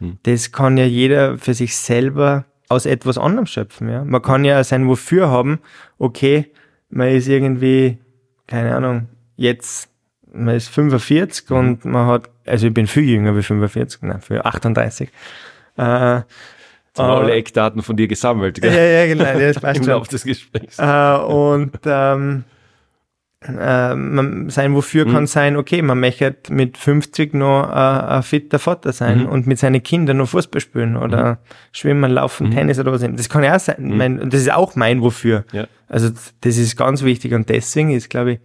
mhm. 0.00 0.18
das 0.24 0.52
kann 0.52 0.76
ja 0.76 0.84
jeder 0.84 1.38
für 1.38 1.54
sich 1.54 1.76
selber 1.76 2.44
aus 2.68 2.86
etwas 2.86 3.18
anderem 3.18 3.46
schöpfen. 3.46 3.88
Ja? 3.88 4.04
Man 4.04 4.22
kann 4.22 4.44
ja 4.44 4.62
sein 4.64 4.88
Wofür 4.88 5.30
haben, 5.30 5.60
okay, 5.98 6.50
man 6.88 7.08
ist 7.08 7.28
irgendwie, 7.28 7.98
keine 8.46 8.74
Ahnung, 8.74 9.08
jetzt, 9.36 9.88
man 10.32 10.54
ist 10.54 10.68
45 10.68 11.50
mhm. 11.50 11.56
und 11.56 11.84
man 11.84 12.06
hat, 12.06 12.30
also 12.44 12.66
ich 12.66 12.74
bin 12.74 12.86
viel 12.86 13.04
jünger 13.04 13.36
wie 13.36 13.42
45, 13.42 14.02
nein, 14.02 14.20
für 14.20 14.44
38. 14.44 15.10
Äh, 15.76 16.20
Jetzt 16.96 17.02
haben 17.02 17.10
wir 17.10 17.24
alle 17.24 17.32
Eckdaten 17.34 17.82
von 17.82 17.94
dir 17.94 18.08
gesammelt, 18.08 18.58
gell? 18.58 18.72
Ja, 18.72 18.82
ja, 18.82 19.06
genau, 19.06 19.38
das 19.38 19.60
passt 19.60 19.76
Im 19.80 19.84
schon. 19.84 19.92
Laufe 19.92 20.08
des 20.08 20.24
Gesprächs. 20.24 20.78
Äh, 20.78 21.16
und 21.18 21.78
ähm, 21.84 22.44
äh, 23.44 23.94
man, 23.94 24.48
sein 24.48 24.74
Wofür 24.74 25.06
mhm. 25.06 25.12
kann 25.12 25.26
sein, 25.26 25.56
okay, 25.56 25.82
man 25.82 26.00
möchte 26.00 26.34
mit 26.48 26.78
50 26.78 27.34
noch 27.34 27.68
äh, 27.68 27.74
ein 27.74 28.22
fitter 28.22 28.58
Vater 28.58 28.92
sein 28.92 29.20
mhm. 29.20 29.26
und 29.26 29.46
mit 29.46 29.58
seinen 29.58 29.82
Kindern 29.82 30.16
noch 30.16 30.28
Fußball 30.28 30.60
spielen 30.60 30.96
oder 30.96 31.32
mhm. 31.32 31.36
schwimmen, 31.72 32.10
laufen, 32.10 32.48
mhm. 32.48 32.52
Tennis 32.52 32.78
oder 32.78 32.92
was. 32.92 33.02
Das 33.02 33.28
kann 33.28 33.44
ja 33.44 33.56
auch 33.56 33.60
sein. 33.60 33.76
Mhm. 33.78 33.96
Mein, 33.96 34.30
das 34.30 34.40
ist 34.40 34.52
auch 34.52 34.74
mein 34.74 35.02
Wofür. 35.02 35.44
Ja. 35.52 35.66
Also 35.88 36.10
das 36.40 36.56
ist 36.56 36.76
ganz 36.76 37.02
wichtig 37.02 37.34
und 37.34 37.48
deswegen 37.48 37.90
ist, 37.90 38.08
glaube 38.08 38.32
ich, 38.32 38.38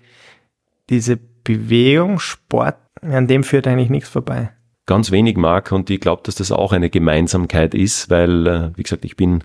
diese 0.90 1.18
Bewegung, 1.44 2.20
Sport, 2.20 2.76
an 3.02 3.28
dem 3.28 3.44
führt 3.44 3.68
eigentlich 3.68 3.90
nichts 3.90 4.10
vorbei. 4.10 4.52
ganz 4.86 5.10
wenig 5.10 5.38
mag 5.38 5.72
und 5.72 5.90
ich 5.90 6.02
glaube, 6.02 6.22
dass 6.26 6.36
das 6.36 6.52
auch 6.52 6.74
eine 6.74 6.90
Gemeinsamkeit 6.90 7.74
ist, 7.74 8.10
weil, 8.10 8.46
äh, 8.46 8.78
wie 8.78 8.84
gesagt, 8.84 9.06
ich 9.06 9.16
bin 9.16 9.44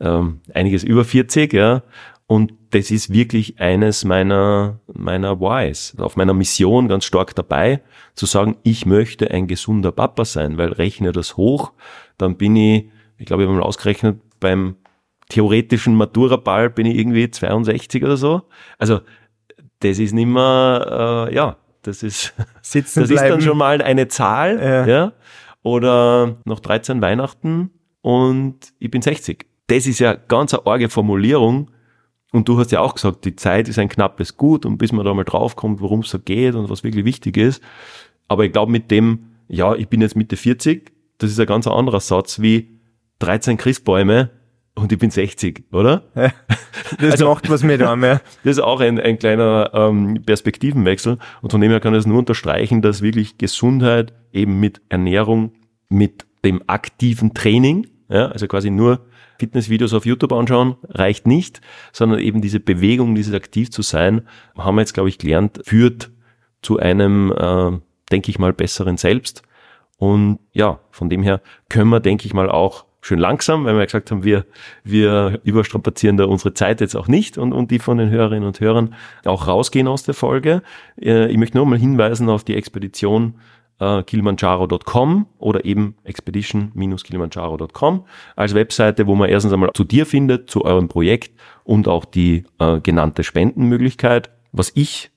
ähm, 0.00 0.40
einiges 0.54 0.82
über 0.82 1.04
40, 1.04 1.52
ja, 1.52 1.82
und 2.26 2.52
das 2.76 2.90
ist 2.90 3.10
wirklich 3.10 3.58
eines 3.58 4.04
meiner, 4.04 4.80
meiner 4.92 5.40
Whys, 5.40 5.94
auf 5.98 6.16
meiner 6.16 6.34
Mission 6.34 6.88
ganz 6.88 7.06
stark 7.06 7.34
dabei, 7.34 7.80
zu 8.14 8.26
sagen, 8.26 8.56
ich 8.64 8.84
möchte 8.84 9.30
ein 9.30 9.46
gesunder 9.46 9.92
Papa 9.92 10.26
sein, 10.26 10.58
weil 10.58 10.72
rechne 10.72 11.12
das 11.12 11.38
hoch, 11.38 11.72
dann 12.18 12.36
bin 12.36 12.54
ich, 12.54 12.90
ich 13.16 13.24
glaube, 13.24 13.42
ich 13.42 13.48
habe 13.48 13.58
mal 13.58 13.64
ausgerechnet, 13.64 14.20
beim 14.40 14.76
theoretischen 15.30 15.94
Matura-Ball 15.94 16.68
bin 16.68 16.84
ich 16.86 16.98
irgendwie 16.98 17.30
62 17.30 18.04
oder 18.04 18.18
so. 18.18 18.42
Also, 18.78 19.00
das 19.80 19.98
ist 19.98 20.12
nicht 20.12 20.26
mehr, 20.26 21.28
äh, 21.30 21.34
ja, 21.34 21.56
das 21.82 22.02
ist, 22.02 22.34
Sitzen 22.62 23.00
das 23.00 23.10
ist 23.10 23.16
bleiben. 23.16 23.30
dann 23.30 23.40
schon 23.40 23.56
mal 23.58 23.80
eine 23.80 24.08
Zahl, 24.08 24.58
Ja. 24.60 24.86
ja. 24.86 25.12
Oder 25.62 26.36
noch 26.44 26.60
13 26.60 27.00
Weihnachten 27.00 27.70
und 28.02 28.58
ich 28.78 28.90
bin 28.90 29.00
60. 29.02 29.46
Das 29.66 29.86
ist 29.86 29.98
ja 29.98 30.14
ganz 30.14 30.52
eine 30.54 30.64
arge 30.66 30.88
Formulierung. 30.88 31.70
Und 32.36 32.48
du 32.48 32.58
hast 32.58 32.70
ja 32.70 32.80
auch 32.80 32.94
gesagt, 32.94 33.24
die 33.24 33.34
Zeit 33.34 33.68
ist 33.68 33.78
ein 33.78 33.88
knappes 33.88 34.36
Gut 34.36 34.66
und 34.66 34.78
bis 34.78 34.92
man 34.92 35.04
da 35.04 35.14
mal 35.14 35.24
draufkommt, 35.24 35.80
worum 35.80 36.00
es 36.00 36.10
so 36.10 36.18
geht 36.18 36.54
und 36.54 36.68
was 36.68 36.84
wirklich 36.84 37.04
wichtig 37.04 37.36
ist. 37.36 37.62
Aber 38.28 38.44
ich 38.44 38.52
glaube 38.52 38.70
mit 38.70 38.90
dem, 38.90 39.30
ja, 39.48 39.74
ich 39.74 39.88
bin 39.88 40.00
jetzt 40.00 40.16
Mitte 40.16 40.36
40, 40.36 40.92
das 41.18 41.30
ist 41.30 41.40
ein 41.40 41.46
ganz 41.46 41.66
anderer 41.66 42.00
Satz 42.00 42.40
wie 42.40 42.78
13 43.20 43.56
Christbäume 43.56 44.30
und 44.74 44.92
ich 44.92 44.98
bin 44.98 45.10
60, 45.10 45.64
oder? 45.72 46.02
Ja. 46.14 46.32
Das 47.00 47.10
Also- 47.12 47.28
macht 47.28 47.48
was 47.48 47.62
mit 47.62 47.80
einem, 47.82 48.04
ja. 48.04 48.20
Das 48.44 48.58
ist 48.58 48.60
auch 48.62 48.80
ein, 48.80 49.00
ein 49.00 49.18
kleiner 49.18 49.70
ähm, 49.72 50.22
Perspektivenwechsel. 50.26 51.16
Und 51.40 51.50
von 51.50 51.60
dem 51.62 51.70
her 51.70 51.80
kann 51.80 51.94
ich 51.94 52.00
es 52.00 52.06
nur 52.06 52.18
unterstreichen, 52.18 52.82
dass 52.82 53.00
wirklich 53.00 53.38
Gesundheit 53.38 54.12
eben 54.32 54.60
mit 54.60 54.82
Ernährung, 54.90 55.52
mit 55.88 56.26
dem 56.44 56.62
aktiven 56.66 57.32
Training, 57.32 57.86
ja, 58.10 58.26
also 58.26 58.46
quasi 58.46 58.70
nur 58.70 59.00
Fitnessvideos 59.38 59.94
auf 59.94 60.06
YouTube 60.06 60.32
anschauen, 60.32 60.76
reicht 60.88 61.26
nicht, 61.26 61.60
sondern 61.92 62.18
eben 62.20 62.40
diese 62.40 62.60
Bewegung, 62.60 63.14
dieses 63.14 63.34
aktiv 63.34 63.70
zu 63.70 63.82
sein, 63.82 64.22
haben 64.56 64.76
wir 64.76 64.82
jetzt, 64.82 64.94
glaube 64.94 65.08
ich, 65.08 65.18
gelernt, 65.18 65.60
führt 65.64 66.10
zu 66.62 66.78
einem, 66.78 67.32
äh, 67.32 67.78
denke 68.10 68.30
ich 68.30 68.38
mal, 68.38 68.52
besseren 68.52 68.96
Selbst. 68.96 69.42
Und 69.98 70.38
ja, 70.52 70.80
von 70.90 71.08
dem 71.08 71.22
her 71.22 71.40
können 71.68 71.90
wir, 71.90 72.00
denke 72.00 72.26
ich 72.26 72.34
mal, 72.34 72.50
auch 72.50 72.84
schön 73.06 73.18
langsam, 73.20 73.64
weil 73.64 73.74
wir 73.74 73.80
ja 73.80 73.84
gesagt 73.84 74.10
haben, 74.10 74.24
wir, 74.24 74.46
wir 74.82 75.40
überstrapazieren 75.44 76.16
da 76.16 76.24
unsere 76.24 76.54
Zeit 76.54 76.80
jetzt 76.80 76.96
auch 76.96 77.06
nicht 77.06 77.38
und, 77.38 77.52
und 77.52 77.70
die 77.70 77.78
von 77.78 77.98
den 77.98 78.10
Hörerinnen 78.10 78.46
und 78.46 78.58
Hörern 78.60 78.94
auch 79.24 79.46
rausgehen 79.46 79.86
aus 79.86 80.02
der 80.02 80.14
Folge. 80.14 80.62
Äh, 81.00 81.30
Ich 81.30 81.38
möchte 81.38 81.56
nur 81.56 81.66
mal 81.66 81.78
hinweisen 81.78 82.28
auf 82.28 82.42
die 82.42 82.56
Expedition 82.56 83.34
äh, 83.78 84.02
kilimanjaro.com 84.02 85.26
oder 85.38 85.64
eben 85.64 85.96
expedition-kilimanjaro.com 86.04 88.06
als 88.34 88.54
Webseite, 88.54 89.06
wo 89.06 89.14
man 89.14 89.28
erstens 89.28 89.52
einmal 89.52 89.70
zu 89.74 89.84
dir 89.84 90.06
findet, 90.06 90.50
zu 90.50 90.64
eurem 90.64 90.88
Projekt 90.88 91.38
und 91.64 91.88
auch 91.88 92.04
die 92.04 92.44
äh, 92.58 92.80
genannte 92.80 93.24
Spendenmöglichkeit. 93.24 94.30
Was 94.52 94.72
ich 94.74 95.10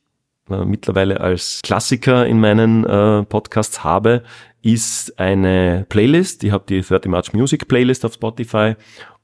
äh, 0.50 0.66
mittlerweile 0.66 1.22
als 1.22 1.62
Klassiker 1.64 2.26
in 2.26 2.40
meinen 2.40 2.86
äh, 2.86 3.24
Podcasts 3.24 3.84
habe, 3.84 4.24
ist 4.62 5.20
eine 5.20 5.86
Playlist. 5.88 6.44
Ich 6.44 6.52
habe 6.52 6.66
die 6.68 6.82
30 6.82 7.10
March 7.10 7.34
Music 7.34 7.68
Playlist 7.68 8.06
auf 8.06 8.14
Spotify 8.14 8.76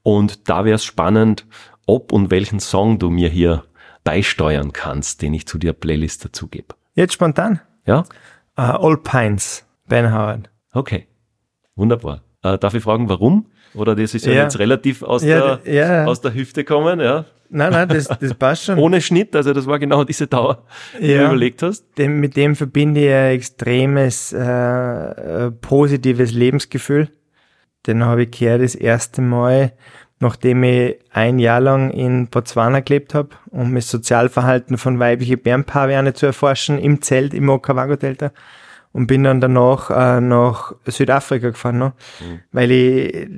und 0.02 0.48
da 0.48 0.64
wäre 0.64 0.76
es 0.76 0.84
spannend, 0.84 1.46
ob 1.86 2.12
und 2.12 2.30
welchen 2.30 2.60
Song 2.60 2.98
du 2.98 3.10
mir 3.10 3.28
hier 3.28 3.64
beisteuern 4.04 4.72
kannst, 4.72 5.20
den 5.20 5.34
ich 5.34 5.46
zu 5.46 5.58
der 5.58 5.72
Playlist 5.72 6.24
dazugebe. 6.24 6.74
Jetzt 6.94 7.14
spontan. 7.14 7.60
Ja? 7.86 8.04
Uh, 8.58 8.62
All 8.80 8.96
Pines, 8.96 9.64
Ben 9.88 10.12
Howard. 10.12 10.48
Okay. 10.72 11.06
Wunderbar. 11.74 12.22
Äh, 12.42 12.58
darf 12.58 12.74
ich 12.74 12.82
fragen, 12.82 13.08
warum? 13.08 13.46
Oder 13.74 13.94
das 13.94 14.14
ist 14.14 14.24
ja, 14.26 14.32
Ja. 14.32 14.42
jetzt 14.44 14.58
relativ 14.58 15.02
aus, 15.02 15.22
Ja, 15.22 15.56
der, 15.58 15.74
ja. 15.74 16.04
aus 16.06 16.20
der 16.22 16.32
Hüfte 16.34 16.64
kommen, 16.64 17.00
ja? 17.00 17.26
Nein, 17.48 17.70
nein, 17.72 17.88
das, 17.88 18.08
das 18.08 18.34
passt 18.34 18.64
schon. 18.64 18.78
Ohne 18.86 19.00
Schnitt, 19.00 19.36
also 19.36 19.52
das 19.52 19.66
war 19.66 19.78
genau 19.78 20.02
diese 20.04 20.26
Dauer, 20.26 20.64
die 21.00 21.08
du 21.14 21.24
überlegt 21.26 21.62
hast. 21.62 21.84
dem, 21.98 22.18
mit 22.18 22.36
dem 22.36 22.56
verbinde 22.56 23.00
ich 23.06 23.12
ein 23.12 23.30
extremes 23.36 24.32
äh, 24.32 24.38
äh, 24.40 25.50
positives 25.50 26.32
Lebensgefühl. 26.32 27.08
Den 27.86 28.04
habe 28.04 28.24
ich 28.24 28.30
gehört 28.32 28.62
das 28.62 28.74
erste 28.74 29.20
Mal, 29.22 29.72
nachdem 30.18 30.62
ich 30.62 30.96
ein 31.12 31.38
Jahr 31.38 31.60
lang 31.60 31.90
in 31.90 32.28
Botswana 32.28 32.80
gelebt 32.80 33.14
habe, 33.14 33.30
um 33.50 33.74
das 33.74 33.90
Sozialverhalten 33.90 34.78
von 34.78 34.98
weiblichen 34.98 35.38
Bärenpaviane 35.38 36.14
zu 36.14 36.26
erforschen, 36.26 36.78
im 36.78 37.02
Zelt 37.02 37.34
im 37.34 37.48
Okavango-Delta. 37.48 38.32
Und 38.92 39.08
bin 39.08 39.24
dann 39.24 39.42
danach 39.42 39.90
äh, 39.90 40.22
nach 40.22 40.72
Südafrika 40.86 41.50
gefahren, 41.50 41.78
ne? 41.78 41.92
weil 42.50 42.70
ich 42.70 43.28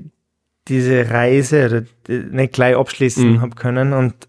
diese 0.68 1.10
Reise 1.10 1.66
oder 1.66 1.80
die 2.06 2.18
nicht 2.30 2.52
gleich 2.52 2.76
abschließen 2.76 3.32
Mhm. 3.32 3.40
hab 3.40 3.56
können 3.56 3.92
und 3.92 4.28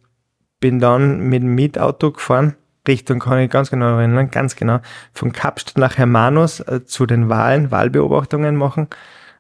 bin 0.60 0.80
dann 0.80 1.20
mit 1.30 1.44
dem 1.44 1.54
Mietauto 1.54 2.12
gefahren, 2.14 2.56
Richtung 2.88 3.20
kann 3.20 3.40
ich 3.40 3.52
ganz 3.52 3.70
genau 3.70 3.98
erinnern, 3.98 4.32
ganz 4.32 4.56
genau, 4.56 4.80
von 5.14 5.32
Kapstadt 5.32 5.78
nach 5.78 5.98
Hermanus 5.98 6.62
äh, 6.62 6.84
zu 6.86 7.06
den 7.06 7.30
Wahlen, 7.30 7.70
Wahlbeobachtungen 7.70 8.56
machen 8.56 8.88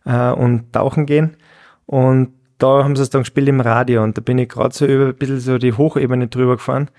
äh, 0.05 0.29
und 0.29 0.71
tauchen 0.71 1.07
gehen. 1.07 1.37
Und 1.87 2.33
da 2.59 2.83
haben 2.83 2.95
sie 2.95 3.01
es 3.01 3.09
dann 3.09 3.21
gespielt 3.21 3.47
im 3.47 3.61
Radio 3.61 4.03
und 4.03 4.17
da 4.17 4.21
bin 4.21 4.37
ich 4.37 4.49
gerade 4.49 4.73
so 4.75 4.85
über 4.85 5.07
ein 5.07 5.15
bisschen 5.15 5.39
so 5.39 5.57
die 5.57 5.73
Hochebene 5.73 6.27
drüber 6.27 6.57
gefahren. 6.57 6.89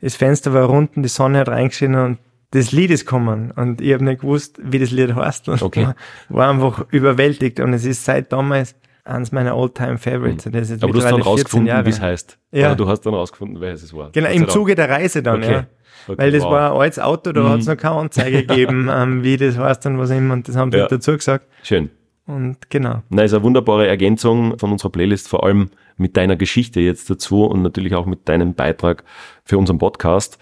Das 0.00 0.14
Fenster 0.16 0.54
war 0.54 0.70
unten, 0.70 1.02
die 1.02 1.08
Sonne 1.08 1.38
hat 1.40 1.48
reingeschienen 1.48 2.04
und 2.04 2.18
das 2.52 2.72
Lied 2.72 2.90
ist 2.90 3.04
gekommen 3.04 3.50
und 3.54 3.80
ich 3.82 3.92
habe 3.92 4.04
nicht 4.04 4.20
gewusst, 4.22 4.58
wie 4.62 4.78
das 4.78 4.90
Lied 4.90 5.14
heißt 5.14 5.48
und 5.50 5.60
Okay. 5.60 5.88
war, 6.30 6.48
einfach 6.50 6.86
überwältigt 6.90 7.60
und 7.60 7.74
es 7.74 7.84
ist 7.84 8.04
seit 8.04 8.32
damals 8.32 8.74
eines 9.04 9.32
meiner 9.32 9.54
All-Time-Favorites. 9.54 10.46
Und 10.46 10.54
Das 10.54 10.62
ist 10.64 10.70
jetzt 10.70 10.84
Aber 10.84 10.92
du 10.92 10.98
hast 10.98 11.04
dann 11.10 11.14
mittlerweile 11.16 11.36
14 11.38 11.58
rausgefunden, 11.68 11.86
wie 11.86 11.90
es 11.90 12.00
heißt. 12.00 12.38
Ja. 12.52 12.66
Oder 12.68 12.76
du 12.76 12.88
hast 12.88 13.00
dann 13.06 13.14
rausgefunden, 13.14 13.60
welches 13.60 13.82
es 13.84 13.94
war. 13.94 14.10
Genau, 14.12 14.28
sei 14.28 14.34
im. 14.34 14.48
Zuge 14.48 14.74
der 14.74 14.88
Reise 14.90 15.22
dann, 15.22 15.42
Okay. 15.42 15.52
ja. 15.52 15.66
Okay, 16.06 16.18
Weil 16.18 16.30
das 16.32 16.42
wow. 16.44 16.52
war 16.52 16.72
ein 16.72 16.80
altes 16.80 16.98
Auto, 17.00 17.32
da 17.32 17.48
hat 17.50 17.60
es 17.60 17.66
noch 17.66 17.76
keine 17.76 17.96
Anzeige 17.96 18.44
gegeben, 18.46 18.88
ähm, 18.94 19.22
wie 19.24 19.36
das 19.36 19.58
heißt 19.58 19.84
und 19.86 19.98
was 19.98 20.10
immer. 20.10 20.32
Und 20.34 20.48
das 20.48 20.56
haben 20.56 20.70
sie 20.72 20.78
Ja. 20.78 20.86
dazu 20.86 21.12
gesagt. 21.16 21.46
Schön. 21.62 21.90
Und 22.28 22.68
genau. 22.68 23.02
Na, 23.08 23.22
ist 23.22 23.32
eine 23.32 23.42
wunderbare 23.42 23.88
Ergänzung 23.88 24.58
von 24.58 24.70
unserer 24.70 24.90
Playlist, 24.90 25.28
vor 25.28 25.44
allem 25.44 25.70
mit 25.96 26.16
deiner 26.18 26.36
Geschichte 26.36 26.78
jetzt 26.78 27.08
dazu 27.08 27.44
und 27.46 27.62
natürlich 27.62 27.94
auch 27.94 28.04
mit 28.04 28.28
deinem 28.28 28.52
Beitrag 28.52 29.02
für 29.44 29.56
unseren 29.56 29.78
Podcast. 29.78 30.38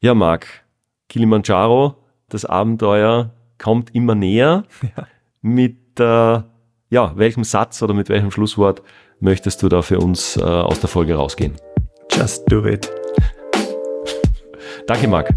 Ja, 0.00 0.12
Marc, 0.12 0.46
Kilimanjaro, 1.08 1.94
das 2.28 2.44
Abenteuer 2.44 3.30
kommt 3.56 3.94
immer 3.94 4.14
näher. 4.14 4.64
Mit, 5.40 6.00
äh, 6.00 6.42
ja, 6.90 7.12
welchem 7.14 7.44
Satz 7.44 7.80
oder 7.80 7.94
mit 7.94 8.08
welchem 8.08 8.32
Schlusswort 8.32 8.82
möchtest 9.20 9.62
du 9.62 9.68
da 9.68 9.82
für 9.82 10.00
uns 10.00 10.36
äh, 10.36 10.42
aus 10.42 10.80
der 10.80 10.88
Folge 10.88 11.14
rausgehen? 11.14 11.54
Just 12.12 12.50
do 12.50 12.66
it. 12.66 12.90
Danke, 14.88 15.06
Marc. 15.06 15.30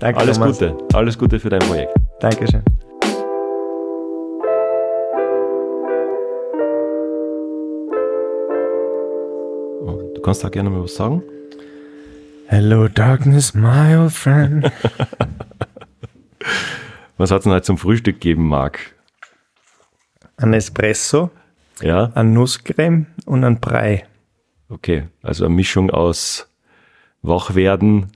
Danke, 0.00 0.18
Alles 0.18 0.38
Thomas. 0.38 0.58
Gute. 0.58 0.76
Alles 0.92 1.16
Gute 1.16 1.38
für 1.38 1.50
dein 1.50 1.60
Projekt. 1.60 1.94
Dankeschön. 2.18 2.64
Du 10.22 10.26
kannst 10.26 10.44
da 10.44 10.50
gerne 10.50 10.70
mal 10.70 10.84
was 10.84 10.94
sagen. 10.94 11.20
Hello, 12.46 12.86
darkness, 12.86 13.54
my 13.54 13.96
old 13.96 14.12
friend. 14.12 14.70
Was 17.16 17.32
hat's 17.32 17.42
denn 17.42 17.52
heute 17.52 17.64
zum 17.64 17.76
Frühstück 17.76 18.20
gegeben, 18.20 18.46
Marc? 18.46 18.94
Ein 20.36 20.54
Espresso, 20.54 21.30
Ja, 21.80 22.12
ein 22.14 22.34
Nusscreme 22.34 23.06
und 23.26 23.42
ein 23.42 23.58
Brei. 23.58 24.06
okay. 24.68 25.08
Also 25.22 25.44
eine 25.44 25.54
Mischung 25.56 25.90
aus 25.90 26.48
Wachwerden 27.22 28.12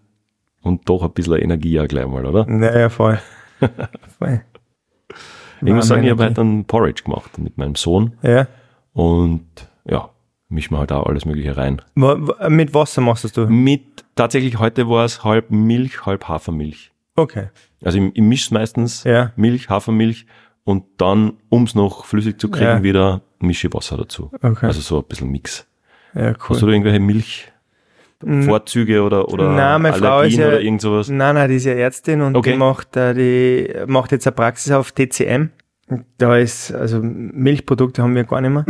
und 0.63 0.89
doch 0.89 1.03
ein 1.03 1.11
bisschen 1.11 1.39
Energie 1.39 1.73
ja 1.73 1.87
gleich 1.87 2.07
mal, 2.07 2.25
oder? 2.25 2.47
Naja, 2.47 2.89
voll. 2.89 3.19
voll. 4.21 4.43
Ich 5.61 5.73
muss 5.73 5.89
sagen, 5.89 6.05
ich 6.05 6.11
habe 6.11 6.25
heute 6.25 6.41
einen 6.43 6.67
Porridge 6.67 7.03
gemacht 7.03 7.37
mit 7.39 7.59
meinem 7.59 7.75
Sohn 7.75 8.17
Ja. 8.23 8.47
und 8.93 9.45
ja, 9.85 10.09
mischen 10.49 10.75
wir 10.75 10.79
halt 10.81 10.93
auch 10.93 11.07
alles 11.07 11.25
Mögliche 11.25 11.57
rein. 11.57 11.83
Mit 11.95 12.75
Wasser 12.75 13.01
machst 13.01 13.25
das 13.25 13.33
du? 13.33 13.47
Mit, 13.47 14.05
tatsächlich 14.15 14.59
heute 14.59 14.89
war 14.89 15.05
es 15.05 15.25
halb 15.25 15.51
Milch, 15.51 16.07
halb 16.07 16.29
Hafermilch. 16.29 16.93
Okay. 17.17 17.49
Also 17.85 17.99
ich, 17.99 18.11
ich 18.15 18.23
mische 18.23 18.53
meistens 18.55 19.05
Ja. 19.05 19.33
Milch, 19.37 19.69
Hafermilch 19.71 20.27
und 20.65 20.85
dann, 20.99 21.35
um 21.49 21.65
es 21.65 21.75
noch 21.75 22.05
flüssig 22.05 22.39
zu 22.41 22.51
kriegen, 22.51 22.65
Ja. 22.67 22.83
wieder 22.83 23.23
mische 23.41 23.73
Wasser 23.73 23.97
dazu. 23.97 24.31
Okay. 24.43 24.67
Also 24.67 24.81
so 24.81 24.99
ein 24.99 25.05
bisschen 25.09 25.31
Mix. 25.31 25.67
Ja, 26.15 26.35
Hast 26.39 26.51
cool. 26.51 26.59
du 26.61 26.67
da 26.67 26.73
irgendwelche 26.73 27.01
Milchvorzüge 28.21 29.03
oder, 29.03 29.29
oder 29.29 29.51
Nein, 29.53 29.83
meine 29.83 29.97
Frau 29.97 30.21
ist 30.23 30.39
Allergien 30.39 30.41
ja- 30.41 30.49
oder 30.49 30.61
irgend 30.61 30.81
sowas? 30.81 31.09
Nein, 31.09 31.35
nein, 31.35 31.49
die 31.51 31.57
ist 31.57 31.65
ja 31.67 31.73
Ärztin 31.73 32.21
und 32.23 32.37
Okay. 32.37 32.53
die 32.53 32.59
macht, 32.59 32.97
äh, 32.97 33.15
die 33.15 33.87
macht 33.91 34.13
jetzt 34.13 34.27
eine 34.27 34.35
Praxis 34.35 34.73
auf 34.73 34.93
TCM. 34.93 35.51
Da 36.19 36.37
ist, 36.37 36.73
also 36.73 37.01
Milchprodukte 37.03 38.03
haben 38.03 38.15
wir 38.15 38.25
gar 38.25 38.41
nicht 38.41 38.51
mehr. 38.51 38.65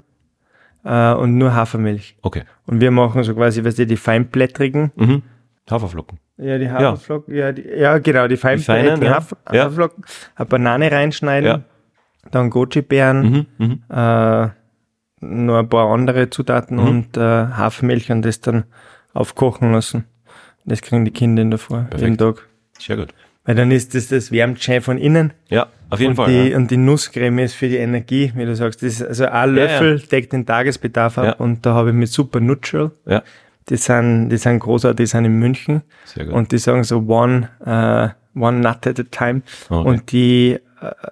Äh, 0.87 1.15
und 1.15 1.37
nur 1.37 1.53
Hafermilch. 1.55 2.17
Okay. 2.23 2.45
Und 2.67 2.81
wir 2.81 2.91
machen 2.93 3.23
so 3.25 3.35
quasi, 3.35 3.65
weißt 3.65 3.79
du, 3.81 3.87
die 3.87 3.97
feinblättrigen. 3.97 4.93
Mhm. 4.95 5.23
Haferflocken. 5.69 6.19
Ja, 6.39 6.59
die 6.59 6.71
Haferflocken, 6.71 7.35
ja, 7.35 7.51
die, 7.51 7.63
ja 7.63 7.99
genau, 7.99 8.29
die 8.29 8.37
feinen, 8.37 8.59
Die 8.59 8.65
feinen, 8.65 9.03
ja. 9.03 9.15
Hafer, 9.17 9.37
Ja. 9.53 9.65
Haferflocken, 9.65 10.05
eine 10.37 10.47
Banane 10.47 10.93
reinschneiden, 10.93 11.49
Ja. 11.49 11.61
dann 12.31 12.51
Goji-Beeren, 12.51 13.23
Mhm, 13.23 13.47
mhm. 13.59 13.83
äh, 13.91 14.49
noch 15.23 15.59
ein 15.59 15.69
paar 15.69 15.91
andere 15.93 16.31
Zutaten 16.31 16.77
Mhm. 16.77 16.87
und 16.87 17.17
äh, 17.17 17.21
Hafermilch 17.21 18.13
und 18.13 18.23
das 18.23 18.41
dann 18.41 18.65
aufkochen 19.13 19.73
lassen. 19.73 20.05
Das 20.67 20.83
kriegen 20.83 21.05
die 21.05 21.11
Kinder 21.11 21.43
in 21.43 21.51
der 21.51 21.59
Früh, 21.59 21.83
jeden 21.97 22.19
Tag. 22.19 22.47
Sehr 22.79 22.97
gut. 22.97 23.09
Weil 23.47 23.55
dann 23.55 23.71
ist 23.71 23.95
das, 23.95 24.09
das 24.09 24.31
wärmt 24.33 24.63
schön 24.63 24.81
von 24.83 24.99
innen 24.99 25.33
Ja, 25.49 25.69
auf 25.89 26.01
jeden 26.01 26.11
und, 26.11 26.17
Fall. 26.17 26.29
die, 26.31 26.51
ja. 26.51 26.57
und 26.57 26.71
die 26.71 26.77
Nusscreme 26.77 27.39
ist 27.41 27.55
für 27.55 27.69
die 27.69 27.77
Energie, 27.77 28.33
wie 28.35 28.45
du 28.45 28.55
sagst. 28.57 28.83
Das 28.83 28.95
ist 28.95 29.03
also 29.03 29.27
ein 29.27 29.55
Löffel 29.55 30.01
deckt 30.01 30.33
den 30.33 30.45
Tagesbedarf 30.45 31.17
ab 31.19 31.25
Ja. 31.25 31.33
und 31.35 31.65
da 31.65 31.75
habe 31.75 31.91
ich 31.91 31.95
mit 31.95 32.09
Super 32.09 32.41
Neutral, 32.41 32.91
ja, 33.07 33.23
die 33.69 33.77
sind, 33.77 34.29
die 34.31 34.37
sind 34.37 34.59
großartig, 34.61 34.97
die 34.97 35.07
sind 35.07 35.25
in 35.25 35.39
München 35.39 35.83
sehr 36.05 36.25
gut. 36.27 36.35
und 36.35 36.53
die 36.53 36.59
sagen 36.59 36.85
so 36.85 36.99
one, 37.07 37.49
äh, 37.65 38.09
one 38.39 38.59
nut 38.61 38.87
at 38.87 38.99
a 39.01 39.05
time 39.11 39.43
Okay. 39.71 39.89
und 39.89 40.13
die 40.13 40.59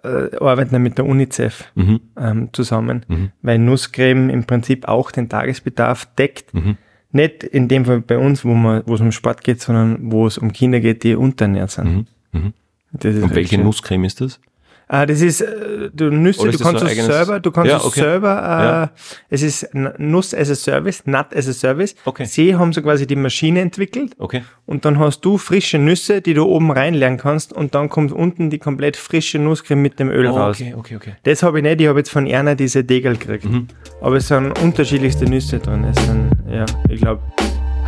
äh, 0.03 0.09
äh, 0.09 0.37
arbeiten 0.45 0.73
dann 0.73 0.83
mit 0.83 0.99
der 0.99 1.07
UNICEF 1.07 1.65
mhm. 1.75 2.01
ähm, 2.21 2.49
zusammen, 2.53 3.07
Mhm. 3.09 3.31
weil 3.43 3.59
Nusscreme 3.59 4.29
im 4.31 4.45
Prinzip 4.45 4.87
auch 4.89 5.11
den 5.11 5.29
Tagesbedarf 5.29 6.07
deckt. 6.19 6.53
Mhm. 6.53 6.77
Nicht 7.13 7.45
in 7.45 7.69
dem 7.69 7.85
Fall 7.85 8.01
bei 8.01 8.19
uns, 8.19 8.45
wo 8.45 8.55
man, 8.55 8.83
wo 8.87 8.95
es 8.97 9.01
um 9.01 9.13
Sport 9.13 9.45
geht, 9.45 9.61
sondern 9.61 9.99
wo 10.13 10.27
es 10.27 10.37
um 10.37 10.53
Kinder 10.53 10.81
geht, 10.81 11.05
die 11.05 11.15
unterernährt 11.15 11.71
sind. 11.71 12.09
Mhm. 12.35 12.53
Und 12.93 13.35
welche 13.35 13.57
schön. 13.57 13.65
Nusscreme 13.65 14.05
ist 14.05 14.21
das? 14.21 14.41
Ah, 14.87 15.07
das 15.07 15.23
ist, 15.23 15.41
äh, 15.41 15.89
du 15.95 16.11
Nüsse, 16.11 16.43
Oder 16.43 16.53
du 16.53 16.59
kannst 16.59 16.81
so 16.81 16.87
es 16.87 17.07
selber, 17.07 17.41
du 17.41 17.51
kannst 17.51 17.71
Ja, 17.71 17.79
es 17.79 17.85
okay. 17.85 18.01
selber, 18.01 18.29
äh, 18.37 18.65
Ja. 18.65 18.91
es 19.31 19.41
ist 19.43 19.71
Nuss 19.73 20.35
as 20.35 20.51
a 20.51 20.55
Service, 20.55 21.07
Nut 21.07 21.35
as 21.35 21.49
a 21.49 21.55
Service. 21.55 21.97
Okay. 22.05 22.27
Sie 22.27 22.55
haben 22.55 22.75
so 22.75 22.83
quasi 22.83 23.07
die 23.07 23.17
Maschine 23.17 23.61
entwickelt 23.63 24.15
Okay. 24.19 24.43
und 24.67 24.85
dann 24.85 24.99
hast 24.99 25.23
du 25.25 25.39
frische 25.39 25.79
Nüsse, 25.79 26.21
die 26.21 26.35
du 26.35 26.45
oben 26.45 26.71
reinlernen 26.71 27.19
kannst 27.19 27.55
und 27.55 27.75
dann 27.75 27.89
kommt 27.89 28.13
unten 28.13 28.51
die 28.51 28.59
komplett 28.59 28.99
frische 28.99 29.39
Nusscreme 29.39 29.81
mit 29.81 29.99
dem 29.99 30.11
Öl 30.11 30.27
raus. 30.29 30.61
okay, 30.61 30.75
okay, 30.77 30.97
okay. 30.97 31.13
Das 31.23 31.43
habe 31.43 31.59
ich 31.59 31.63
nicht, 31.65 31.81
ich 31.81 31.87
habe 31.89 31.99
jetzt 32.01 32.11
von 32.11 32.27
Erna 32.27 32.55
diese 32.55 32.85
Degel 32.85 33.17
gekriegt. 33.17 33.47
Mhm. 33.47 33.69
Aber 34.03 34.17
es 34.17 34.29
sind 34.29 34.53
unterschiedlichste 34.61 35.25
Nüsse 35.25 35.61
drin. 35.61 35.83
Es 35.85 35.97
sind, 36.05 36.31
ja, 36.53 36.67
ich 36.91 37.01
glaube, 37.01 37.23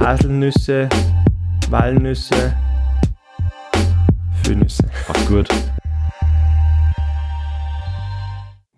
Haselnüsse, 0.00 0.88
Walnüsse, 1.68 2.54
Nüsse. 4.54 4.88
Passt 5.06 5.28
gut. 5.28 5.48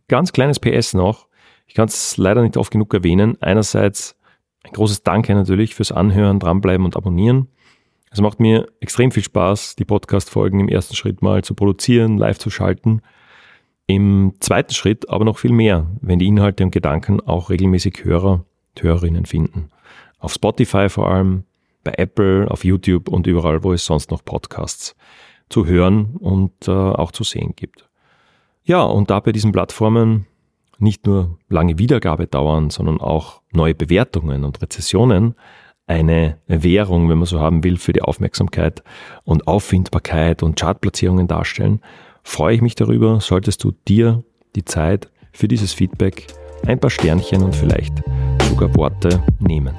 Ganz 0.09 0.33
kleines 0.33 0.59
PS 0.59 0.95
noch. 0.95 1.29
Ich 1.67 1.75
kann 1.75 1.89
es 1.89 2.17
leider 2.17 2.43
nicht 2.43 2.57
oft 2.57 2.71
genug 2.71 2.95
erwähnen. 2.95 3.37
Einerseits 3.43 4.17
ein 4.65 4.73
großes 4.73 5.03
Danke 5.03 5.35
natürlich 5.35 5.75
fürs 5.75 5.93
Anhören, 5.93 6.41
dranbleiben 6.41 6.85
und 6.85 6.97
abonnieren. 6.97 7.49
Es 8.11 8.21
macht 8.21 8.41
mir 8.41 8.67
extrem 8.81 9.11
viel 9.11 9.23
Spaß, 9.23 9.77
die 9.77 9.85
Podcast-Folgen 9.85 10.61
im 10.61 10.69
ersten 10.69 10.97
Schritt 10.97 11.21
mal 11.21 11.45
zu 11.45 11.55
produzieren, 11.55 12.17
live 12.17 12.39
zu 12.39 12.49
schalten. 12.49 13.03
Im 13.87 14.35
zweiten 14.41 14.73
Schritt 14.73 15.09
aber 15.11 15.25
noch 15.25 15.39
viel 15.39 15.53
mehr, 15.53 15.87
wenn 16.01 16.19
die 16.19 16.27
Inhalte 16.27 16.65
und 16.65 16.71
Gedanken 16.71 17.21
auch 17.21 17.51
regelmäßig 17.51 18.05
Hörer 18.05 18.45
und 18.75 18.83
Hörerinnen 18.83 19.27
finden. 19.27 19.71
Auf 20.19 20.33
Spotify 20.33 20.89
vor 20.89 21.11
allem, 21.11 21.45
bei 21.85 21.93
Apple, 21.97 22.51
auf 22.51 22.65
YouTube 22.65 23.09
und 23.09 23.27
überall, 23.27 23.63
wo 23.63 23.73
es 23.73 23.85
sonst 23.85 24.11
noch 24.11 24.25
Podcasts 24.25 24.97
zu 25.49 25.67
hören 25.67 26.17
und 26.19 26.69
äh, 26.69 26.73
auch 26.73 27.13
zu 27.13 27.25
sehen 27.25 27.55
gibt. 27.57 27.89
Ja, 28.65 28.83
und 28.83 29.11
da 29.11 29.21
bei 29.21 29.33
diesen 29.33 29.53
Plattformen 29.53 30.27
nicht 30.79 31.07
nur 31.07 31.39
lange 31.49 31.79
Wiedergabe 31.79 32.27
dauern, 32.27 32.71
sondern 32.71 33.01
auch 33.01 33.41
neue 33.53 33.75
Bewertungen 33.75 34.45
und 34.45 34.63
Rezessionen 34.63 35.35
eine 35.89 36.37
Währung, 36.47 37.09
wenn 37.09 37.19
man 37.19 37.27
so 37.27 37.41
haben 37.41 37.65
will, 37.65 37.79
für 37.79 37.95
die 37.95 38.03
Aufmerksamkeit 38.03 38.83
und 39.25 39.49
Auffindbarkeit 39.49 40.43
und 40.43 40.61
Chartplatzierungen 40.61 41.27
darstellen, 41.27 41.81
freue 42.23 42.55
ich 42.55 42.63
mich 42.63 42.75
darüber, 42.75 43.21
solltest 43.21 43.65
du 43.65 43.73
dir 43.89 44.23
die 44.55 44.65
Zeit 44.65 45.11
für 45.33 45.49
dieses 45.49 45.73
Feedback, 45.73 46.27
ein 46.67 46.79
paar 46.79 46.91
Sternchen 46.91 47.43
und 47.43 47.57
vielleicht 47.57 48.03
sogar 48.51 48.75
Worte 48.77 49.23
nehmen. 49.41 49.75